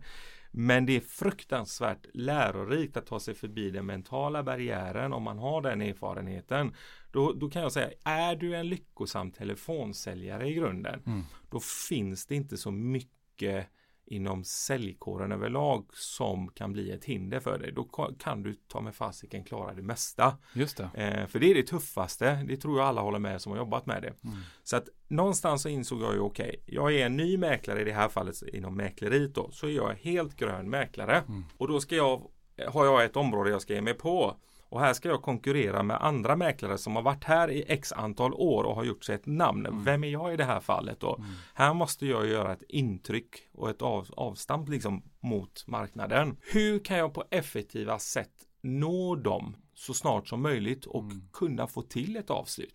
Men 0.57 0.87
det 0.87 0.97
är 0.97 1.01
fruktansvärt 1.01 2.07
lärorikt 2.15 2.97
att 2.97 3.07
ta 3.07 3.21
sig 3.21 3.35
förbi 3.35 3.71
den 3.71 3.87
mentala 3.87 4.43
barriären 4.43 5.13
om 5.13 5.23
man 5.23 5.39
har 5.39 5.63
den 5.63 5.83
erfarenheten. 5.83 6.75
Då, 7.11 7.33
då 7.33 7.51
kan 7.51 7.63
jag 7.63 7.73
säga, 7.73 7.91
är 8.05 8.37
du 8.37 8.57
en 8.57 8.69
lyckosam 8.69 9.31
telefonsäljare 9.31 10.49
i 10.49 10.55
grunden, 10.55 11.03
Mm. 11.07 11.23
då 11.51 11.61
finns 11.89 12.27
det 12.27 12.35
inte 12.35 12.57
så 12.57 12.71
mycket 12.71 13.67
inom 14.07 14.45
säljkåren 14.45 15.33
överlag 15.33 15.87
som 15.93 16.49
kan 16.49 16.73
bli 16.73 16.91
ett 16.91 17.05
hinder 17.05 17.41
för 17.41 17.59
dig. 17.59 17.73
Då 17.73 17.83
ka- 17.83 18.19
kan 18.19 18.43
du 18.43 18.55
ta 18.69 18.81
med 18.81 18.95
fasiken 18.95 19.45
klara 19.45 19.75
det 19.75 19.83
mesta. 19.83 20.37
Just 20.55 20.77
det. 20.77 20.91
Eh, 20.95 21.27
för 21.27 21.39
det 21.39 21.51
är 21.51 21.55
det 21.55 21.63
tuffaste. 21.63 22.45
Det 22.49 22.57
tror 22.57 22.79
jag 22.79 22.87
alla 22.89 23.01
håller 23.01 23.19
med 23.19 23.41
som 23.41 23.53
har 23.53 23.59
jobbat 23.59 23.87
med 23.87 24.03
det. 24.03 24.13
Mm. 24.25 24.37
Så 24.63 24.77
att 24.77 24.89
någonstans 25.09 25.63
så 25.63 25.69
insåg 25.69 26.03
jag 26.03 26.15
ju 26.15 26.21
okej, 26.21 26.63
jag 26.67 26.95
är 26.95 27.07
en 27.07 27.17
ny 27.17 27.37
mäklare 27.39 27.81
i 27.81 27.85
det 27.85 27.93
här 27.93 28.09
fallet 28.09 28.43
inom 28.53 28.77
mäkleriet 28.77 29.35
då. 29.35 29.51
Så 29.51 29.67
är 29.67 29.71
jag 29.71 29.95
helt 29.95 30.37
grön 30.37 30.71
mäklare. 30.71 31.17
Mm. 31.29 31.45
Och 31.57 31.69
då 31.69 31.81
ska 31.81 31.97
jag, 31.97 32.23
har 32.69 32.85
jag 32.87 33.05
ett 33.05 33.17
område 33.17 33.51
jag 33.51 33.63
ska 33.63 33.75
ge 33.75 33.81
mig 33.81 33.95
på. 33.95 34.37
Och 34.75 34.81
här 34.81 34.93
ska 34.93 35.09
jag 35.09 35.23
konkurrera 35.23 35.83
med 35.83 35.97
andra 36.05 36.37
mäklare 36.37 36.79
som 36.79 36.97
har 36.97 37.03
varit 37.03 37.25
här 37.25 37.51
i 37.51 37.65
x 37.69 37.93
antal 37.93 38.35
år 38.35 38.65
och 38.65 38.75
har 38.75 38.85
gjort 38.85 39.05
sig 39.05 39.15
ett 39.15 39.27
namn. 39.27 39.67
Mm. 39.67 39.85
Vem 39.85 40.05
är 40.05 40.09
jag 40.09 40.35
i 40.35 40.37
det 40.37 40.45
här 40.45 40.61
fallet 40.61 41.01
då? 41.01 41.17
Mm. 41.17 41.31
Här 41.55 41.75
måste 41.75 42.07
jag 42.07 42.27
göra 42.27 42.53
ett 42.53 42.63
intryck 42.69 43.35
och 43.53 43.71
ett 43.71 43.83
av, 43.83 44.09
avstamp 44.17 44.69
liksom 44.69 45.03
mot 45.21 45.67
marknaden. 45.67 46.37
Hur 46.53 46.85
kan 46.85 46.99
jag 46.99 47.15
på 47.15 47.25
effektiva 47.31 47.99
sätt 47.99 48.33
nå 48.63 49.17
dem 49.17 49.57
så 49.75 49.95
snart 49.95 50.29
som 50.29 50.43
möjligt 50.43 50.87
och 50.87 51.03
Mm. 51.03 51.29
kunna 51.33 51.67
få 51.67 51.83
till 51.83 52.17
ett 52.17 52.31
avslut? 52.31 52.75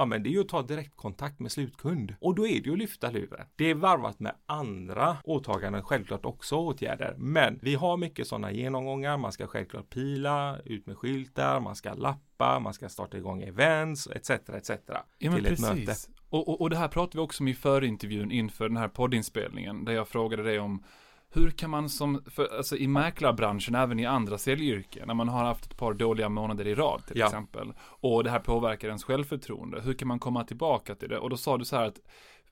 Ja 0.00 0.06
men 0.06 0.22
det 0.22 0.28
är 0.28 0.32
ju 0.32 0.40
att 0.40 0.48
ta 0.48 0.62
direktkontakt 0.62 1.40
med 1.40 1.52
slutkund 1.52 2.14
och 2.20 2.34
då 2.34 2.46
är 2.46 2.60
det 2.60 2.66
ju 2.66 2.72
att 2.72 2.78
lyfta 2.78 3.10
luren. 3.10 3.46
Det 3.56 3.70
är 3.70 3.74
varvat 3.74 4.20
med 4.20 4.34
andra 4.46 5.16
åtaganden, 5.24 5.82
självklart 5.82 6.24
också 6.24 6.56
åtgärder. 6.56 7.14
Men 7.18 7.58
vi 7.62 7.74
har 7.74 7.96
mycket 7.96 8.26
sådana 8.26 8.52
genomgångar. 8.52 9.16
Man 9.16 9.32
ska 9.32 9.46
självklart 9.46 9.90
pila, 9.90 10.58
ut 10.64 10.86
med 10.86 10.96
skyltar, 10.98 11.60
man 11.60 11.76
ska 11.76 11.94
lappa, 11.94 12.60
man 12.60 12.74
ska 12.74 12.88
starta 12.88 13.16
igång 13.16 13.42
events 13.42 14.06
etc. 14.06 14.30
etc. 14.30 14.70
Ja 14.88 15.04
till 15.18 15.46
ett 15.46 15.60
möte. 15.60 15.74
precis. 15.74 16.10
Och, 16.28 16.48
och, 16.48 16.60
och 16.60 16.70
det 16.70 16.76
här 16.76 16.88
pratade 16.88 17.18
vi 17.18 17.24
också 17.24 17.42
om 17.42 17.48
i 17.48 17.54
förintervjun 17.54 18.30
inför 18.30 18.68
den 18.68 18.76
här 18.76 18.88
poddinspelningen. 18.88 19.84
Där 19.84 19.92
jag 19.92 20.08
frågade 20.08 20.42
dig 20.42 20.58
om 20.58 20.84
hur 21.32 21.50
kan 21.50 21.70
man 21.70 21.88
som, 21.88 22.22
för, 22.26 22.56
alltså 22.56 22.76
i 22.76 22.86
mäklarbranschen, 22.88 23.74
även 23.74 23.98
i 24.00 24.06
andra 24.06 24.38
säljyrken, 24.38 25.06
när 25.06 25.14
man 25.14 25.28
har 25.28 25.44
haft 25.44 25.64
ett 25.64 25.76
par 25.76 25.94
dåliga 25.94 26.28
månader 26.28 26.66
i 26.66 26.74
rad 26.74 27.06
till 27.06 27.18
Ja. 27.18 27.26
exempel, 27.26 27.72
och 27.80 28.24
det 28.24 28.30
här 28.30 28.38
påverkar 28.40 28.88
ens 28.88 29.04
självförtroende, 29.04 29.80
hur 29.80 29.94
kan 29.94 30.08
man 30.08 30.18
komma 30.18 30.44
tillbaka 30.44 30.94
till 30.94 31.08
det? 31.08 31.18
Och 31.18 31.30
då 31.30 31.36
sa 31.36 31.58
du 31.58 31.64
så 31.64 31.76
här 31.76 31.84
att 31.86 32.00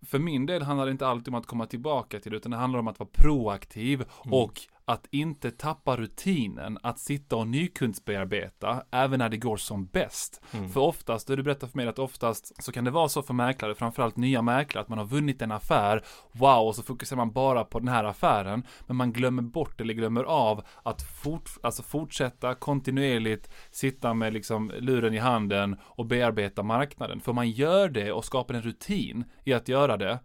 för 0.06 0.18
min 0.18 0.46
del 0.46 0.62
handlar 0.62 0.86
det 0.86 0.92
inte 0.92 1.06
alltid 1.06 1.28
om 1.28 1.34
att 1.40 1.46
komma 1.46 1.66
tillbaka 1.66 2.20
till 2.20 2.30
det, 2.30 2.36
utan 2.36 2.50
det 2.50 2.56
handlar 2.56 2.78
om 2.78 2.88
att 2.88 2.98
vara 2.98 3.10
proaktiv 3.12 4.04
Mm. 4.24 4.34
och 4.34 4.60
att 4.88 5.06
inte 5.10 5.50
tappa 5.50 5.96
rutinen, 5.96 6.78
att 6.82 6.98
sitta 6.98 7.36
och 7.36 7.48
nykundsbearbeta, 7.48 8.82
även 8.90 9.18
när 9.18 9.28
det 9.28 9.36
går 9.36 9.56
som 9.56 9.86
bäst. 9.86 10.42
Mm. 10.52 10.68
För 10.68 10.80
oftast, 10.80 11.26
det 11.26 11.36
du 11.36 11.42
berättar 11.42 11.66
för 11.66 11.76
mig 11.76 11.88
att 11.88 11.98
oftast 11.98 12.62
så 12.64 12.72
kan 12.72 12.84
det 12.84 12.90
vara 12.90 13.08
så 13.08 13.22
för 13.22 13.34
mäklare, 13.34 13.74
framförallt 13.74 14.16
nya 14.16 14.42
mäklare, 14.42 14.82
att 14.82 14.88
man 14.88 14.98
har 14.98 15.04
vunnit 15.04 15.42
en 15.42 15.52
affär, 15.52 16.04
wow, 16.32 16.66
och 16.66 16.76
så 16.76 16.82
fokuserar 16.82 17.16
man 17.16 17.32
bara 17.32 17.64
på 17.64 17.78
den 17.78 17.88
här 17.88 18.04
affären, 18.04 18.62
men 18.86 18.96
man 18.96 19.12
glömmer 19.12 19.42
bort 19.42 19.80
eller 19.80 19.94
glömmer 19.94 20.24
av 20.24 20.62
att 20.82 21.02
fort, 21.02 21.50
alltså 21.62 21.82
fortsätta 21.82 22.54
kontinuerligt 22.54 23.50
sitta 23.70 24.14
med 24.14 24.32
liksom 24.32 24.72
luren 24.78 25.14
i 25.14 25.18
handen 25.18 25.76
och 25.82 26.06
bearbeta 26.06 26.62
marknaden. 26.62 27.20
För 27.20 27.32
man 27.32 27.50
gör 27.50 27.88
det 27.88 28.12
och 28.12 28.24
skapar 28.24 28.54
en 28.54 28.62
rutin 28.62 29.24
i 29.44 29.52
att 29.52 29.68
göra 29.68 29.96
det, 29.96 30.18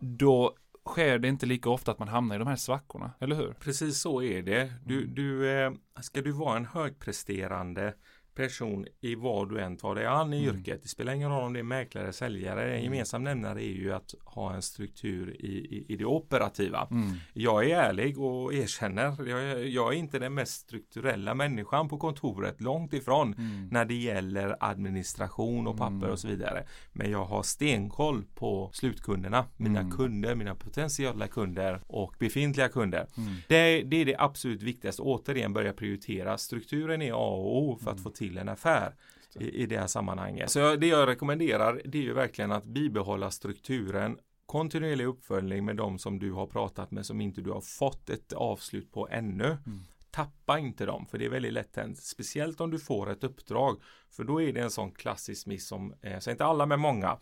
då 0.00 0.54
sker 0.88 1.18
det 1.18 1.28
inte 1.28 1.46
lika 1.46 1.70
ofta 1.70 1.90
att 1.90 1.98
man 1.98 2.08
hamnar 2.08 2.36
i 2.36 2.38
de 2.38 2.48
här 2.48 2.56
svackorna, 2.56 3.12
eller 3.20 3.36
hur? 3.36 3.54
Precis 3.60 4.00
så 4.00 4.22
är 4.22 4.42
det. 4.42 4.72
Du, 4.84 5.06
du, 5.06 5.50
eh, 5.50 5.72
ska 6.00 6.22
du 6.22 6.32
vara 6.32 6.56
en 6.56 6.66
högpresterande 6.66 7.94
person 8.34 8.86
i 9.00 9.14
vad 9.14 9.48
du 9.48 9.60
än 9.60 9.76
tar 9.76 9.94
dig 9.94 10.06
an 10.06 10.32
i 10.32 10.44
Mm. 10.44 10.56
yrket. 10.56 10.82
Det 10.82 10.88
spelar 10.88 11.12
ingen 11.14 11.30
roll 11.30 11.44
om 11.44 11.52
det 11.52 11.58
är 11.58 11.62
mäklare, 11.62 12.12
säljare. 12.12 12.74
En 12.76 12.82
gemensam 12.84 13.24
nämnare 13.24 13.64
är 13.64 13.72
ju 13.72 13.92
att 13.92 14.14
ha 14.24 14.54
en 14.54 14.62
struktur 14.62 15.36
i, 15.40 15.46
i, 15.46 15.84
i 15.88 15.96
det 15.96 16.04
operativa. 16.04 16.88
Mm. 16.90 17.12
Jag 17.32 17.70
är 17.70 17.76
ärlig 17.76 18.18
och 18.18 18.54
erkänner. 18.54 19.28
Jag, 19.28 19.42
är- 19.44 19.56
jag 19.58 19.92
är 19.94 19.98
inte 19.98 20.18
den 20.18 20.34
mest 20.34 20.52
strukturella 20.60 21.34
människan 21.34 21.88
på 21.88 21.98
kontoret, 21.98 22.60
långt 22.60 22.92
ifrån 22.92 23.34
Mm. 23.34 23.68
när 23.70 23.84
det 23.84 23.94
gäller 23.94 24.56
administration 24.60 25.66
och 25.66 25.76
papper 25.78 25.94
Mm. 25.94 26.10
och 26.10 26.18
så 26.18 26.28
vidare. 26.28 26.64
Men 26.92 27.10
jag 27.10 27.24
har 27.24 27.42
stenkoll 27.42 28.24
på 28.34 28.70
slutkunderna, 28.72 29.44
mina 29.56 29.80
Mm. 29.80 29.90
kunder, 29.92 30.34
mina 30.34 30.54
potentiella 30.54 31.26
kunder 31.28 31.80
och 31.86 32.14
befintliga 32.18 32.68
kunder. 32.68 33.06
Mm. 33.16 33.34
Det, 33.48 33.82
det 33.82 33.96
är 33.96 34.04
det 34.04 34.16
absolut 34.18 34.62
viktigaste. 34.62 35.02
Återigen 35.02 35.52
börja 35.52 35.72
prioritera. 35.72 36.38
Strukturen 36.38 37.02
är 37.02 37.12
A 37.12 37.16
och 37.36 37.58
O 37.62 37.78
för 37.82 37.90
att 37.90 37.96
Mm. 37.96 38.02
få 38.04 38.10
till 38.10 38.23
en 38.38 38.48
affär 38.48 38.94
i, 39.40 39.50
i 39.62 39.66
det 39.66 39.78
här 39.78 39.86
sammanhanget. 39.86 40.50
Så 40.50 40.76
det 40.76 40.86
jag 40.86 41.08
rekommenderar 41.08 41.80
det 41.84 41.98
är 41.98 42.02
ju 42.02 42.12
verkligen 42.12 42.52
att 42.52 42.64
bibehålla 42.64 43.30
strukturen 43.30 44.18
kontinuerlig 44.46 45.06
uppföljning 45.06 45.64
med 45.64 45.76
de 45.76 45.98
som 45.98 46.18
du 46.18 46.32
har 46.32 46.46
pratat 46.46 46.90
med 46.90 47.06
som 47.06 47.20
inte 47.20 47.40
du 47.40 47.50
har 47.50 47.60
fått 47.60 48.10
ett 48.10 48.32
avslut 48.32 48.92
på 48.92 49.08
ännu. 49.08 49.44
Mm. 49.44 49.80
Tappa 50.10 50.58
inte 50.58 50.86
dem, 50.86 51.06
för 51.06 51.18
det 51.18 51.24
är 51.24 51.30
väldigt 51.30 51.52
lätt 51.52 51.76
hänt. 51.76 51.98
Speciellt 51.98 52.60
om 52.60 52.70
du 52.70 52.78
får 52.78 53.10
ett 53.10 53.24
uppdrag. 53.24 53.80
För 54.10 54.24
då 54.24 54.42
är 54.42 54.52
det 54.52 54.60
en 54.60 54.70
sån 54.70 54.92
klassisk 54.92 55.46
miss 55.46 55.66
som, 55.66 55.94
eh, 56.00 56.18
så 56.18 56.30
inte 56.30 56.44
alla 56.44 56.66
men 56.66 56.80
många, 56.80 57.18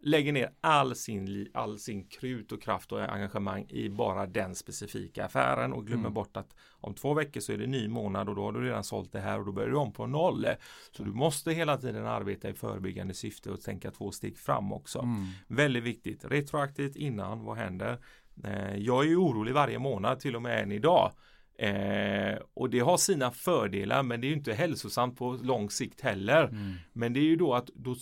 lägger 0.00 0.32
ner 0.32 0.50
all 0.60 0.94
sin, 0.94 1.48
all 1.54 1.78
sin 1.78 2.04
krut 2.04 2.52
och 2.52 2.62
kraft 2.62 2.92
och 2.92 3.12
engagemang 3.12 3.66
i 3.68 3.88
bara 3.88 4.26
den 4.26 4.54
specifika 4.54 5.24
affären 5.24 5.72
och 5.72 5.86
glömmer 5.86 6.02
mm. 6.02 6.14
bort 6.14 6.36
att 6.36 6.54
om 6.70 6.94
två 6.94 7.14
veckor 7.14 7.40
så 7.40 7.52
är 7.52 7.58
det 7.58 7.66
ny 7.66 7.88
månad 7.88 8.28
och 8.28 8.34
då 8.34 8.42
har 8.42 8.52
du 8.52 8.60
redan 8.60 8.84
sålt 8.84 9.12
det 9.12 9.20
här 9.20 9.38
och 9.38 9.46
då 9.46 9.52
börjar 9.52 9.70
du 9.70 9.76
om 9.76 9.92
på 9.92 10.06
noll. 10.06 10.46
Så 10.92 11.02
du 11.02 11.12
måste 11.12 11.52
hela 11.52 11.76
tiden 11.76 12.06
arbeta 12.06 12.48
i 12.48 12.54
förebyggande 12.54 13.14
syfte 13.14 13.50
och 13.50 13.60
tänka 13.60 13.90
två 13.90 14.10
steg 14.10 14.38
fram 14.38 14.72
också. 14.72 14.98
Mm. 14.98 15.26
Väldigt 15.48 15.84
viktigt. 15.84 16.24
Retroaktivt 16.24 16.96
innan, 16.96 17.44
vad 17.44 17.56
händer? 17.56 17.98
Eh, 18.44 18.76
jag 18.76 19.06
är 19.06 19.22
orolig 19.22 19.54
varje 19.54 19.78
månad, 19.78 20.20
till 20.20 20.36
och 20.36 20.42
med 20.42 20.62
än 20.62 20.72
idag. 20.72 21.12
Eh, 21.58 22.38
och 22.54 22.70
det 22.70 22.78
har 22.78 22.96
sina 22.96 23.30
fördelar 23.30 24.02
men 24.02 24.20
det 24.20 24.26
är 24.26 24.32
inte 24.32 24.52
hälsosamt 24.52 25.18
på 25.18 25.32
lång 25.32 25.70
sikt 25.70 26.00
heller. 26.00 26.44
Mm. 26.44 26.74
Men 26.92 27.12
det 27.12 27.20
är 27.20 27.24
ju 27.24 27.36
då 27.36 27.54
att 27.54 27.66
då 27.66 27.94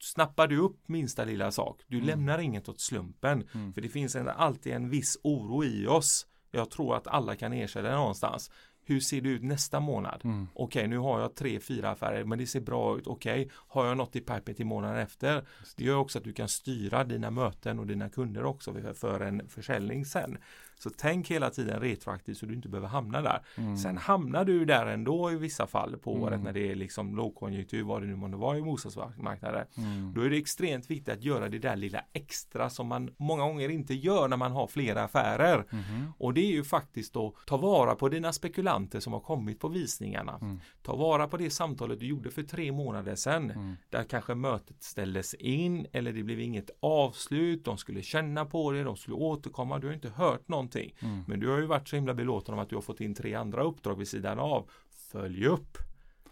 snappar 0.00 0.46
du 0.46 0.58
upp 0.58 0.88
minsta 0.88 1.24
lilla 1.24 1.50
sak. 1.50 1.80
Du 1.86 1.96
mm. 1.96 2.06
lämnar 2.06 2.38
inget 2.38 2.68
åt 2.68 2.80
slumpen. 2.80 3.48
Mm. 3.54 3.72
För 3.72 3.80
det 3.80 3.88
finns 3.88 4.16
en, 4.16 4.28
alltid 4.28 4.72
en 4.72 4.90
viss 4.90 5.18
oro 5.22 5.64
i 5.64 5.86
oss. 5.86 6.26
Jag 6.50 6.70
tror 6.70 6.96
att 6.96 7.06
alla 7.06 7.36
kan 7.36 7.52
erkänna 7.52 7.88
det 7.88 7.94
någonstans. 7.94 8.50
Hur 8.84 9.00
ser 9.00 9.20
det 9.20 9.28
ut 9.28 9.42
nästa 9.42 9.80
månad? 9.80 10.20
Mm. 10.24 10.48
Okej, 10.54 10.80
okay, 10.80 10.86
nu 10.86 10.98
har 10.98 11.20
jag 11.20 11.34
tre, 11.34 11.60
fyra 11.60 11.90
affärer, 11.90 12.24
men 12.24 12.38
det 12.38 12.46
ser 12.46 12.60
bra 12.60 12.98
ut. 12.98 13.06
Okej, 13.06 13.42
okay, 13.42 13.56
har 13.68 13.86
jag 13.86 13.96
något 13.96 14.16
i 14.16 14.20
pipen 14.20 14.54
till 14.54 14.66
månaden 14.66 14.98
efter? 14.98 15.46
Det 15.76 15.84
gör 15.84 15.96
också 15.96 16.18
att 16.18 16.24
du 16.24 16.32
kan 16.32 16.48
styra 16.48 17.04
dina 17.04 17.30
möten 17.30 17.78
och 17.78 17.86
dina 17.86 18.08
kunder 18.08 18.44
också 18.44 18.74
för 18.94 19.20
en 19.20 19.48
försäljning 19.48 20.04
sen. 20.04 20.38
Så 20.78 20.90
tänk 20.90 21.30
hela 21.30 21.50
tiden 21.50 21.80
retroaktivt 21.80 22.38
så 22.38 22.46
du 22.46 22.54
inte 22.54 22.68
behöver 22.68 22.88
hamna 22.88 23.22
där. 23.22 23.42
Mm. 23.56 23.76
Sen 23.76 23.98
hamnar 23.98 24.44
du 24.44 24.64
där 24.64 24.86
ändå 24.86 25.32
i 25.32 25.36
vissa 25.36 25.66
fall 25.66 25.96
på 25.96 26.10
mm. 26.10 26.22
året 26.22 26.42
när 26.42 26.52
det 26.52 26.70
är 26.70 26.74
liksom 26.74 27.16
lågkonjunktur, 27.16 27.82
vad 27.82 28.02
det 28.02 28.06
nu 28.06 28.16
måste 28.16 28.36
vara 28.36 28.58
i 28.58 28.62
bostadsmarknaden. 28.62 29.66
Mm. 29.76 30.14
Då 30.14 30.20
är 30.20 30.30
det 30.30 30.36
extremt 30.36 30.90
viktigt 30.90 31.14
att 31.14 31.24
göra 31.24 31.48
det 31.48 31.58
där 31.58 31.76
lilla 31.76 32.04
extra 32.12 32.70
som 32.70 32.86
man 32.86 33.10
många 33.16 33.42
gånger 33.42 33.68
inte 33.68 33.94
gör 33.94 34.28
när 34.28 34.36
man 34.36 34.52
har 34.52 34.66
flera 34.66 35.02
affärer. 35.04 35.64
Mm. 35.70 36.12
Och 36.18 36.34
det 36.34 36.40
är 36.40 36.52
ju 36.52 36.64
faktiskt 36.64 37.16
att 37.16 37.34
ta 37.46 37.56
vara 37.56 37.94
på 37.94 38.08
dina 38.08 38.32
spekulanter 38.32 39.00
som 39.00 39.12
har 39.12 39.20
kommit 39.20 39.60
på 39.60 39.68
visningarna. 39.68 40.38
Mm. 40.40 40.60
Ta 40.82 40.96
vara 40.96 41.28
på 41.28 41.36
det 41.36 41.50
samtalet 41.50 42.00
du 42.00 42.06
gjorde 42.06 42.30
för 42.30 42.42
tre 42.42 42.72
månader 42.72 43.14
sedan. 43.14 43.50
Mm. 43.50 43.76
Där 43.90 44.04
kanske 44.04 44.34
mötet 44.34 44.82
ställdes 44.82 45.34
in 45.34 45.86
eller 45.92 46.12
det 46.12 46.22
blev 46.22 46.40
inget 46.40 46.70
avslut. 46.80 47.64
De 47.64 47.78
skulle 47.78 48.02
känna 48.02 48.44
på 48.44 48.72
det, 48.72 48.82
de 48.82 48.96
skulle 48.96 49.16
återkomma. 49.16 49.78
Du 49.78 49.86
har 49.86 49.94
inte 49.94 50.10
hört 50.10 50.48
någonting 50.48 50.67
någonting. 50.74 50.94
Mm. 51.00 51.24
Men 51.26 51.40
du 51.40 51.48
har 51.48 51.58
ju 51.58 51.66
varit 51.66 51.88
så 51.88 51.96
himla 51.96 52.14
belåten 52.14 52.54
om 52.54 52.60
att 52.60 52.68
du 52.68 52.74
har 52.74 52.82
fått 52.82 53.00
in 53.00 53.14
tre 53.14 53.34
andra 53.34 53.62
uppdrag 53.62 53.98
vid 53.98 54.08
sidan 54.08 54.38
av. 54.38 54.70
Följ 55.12 55.46
upp. 55.46 55.78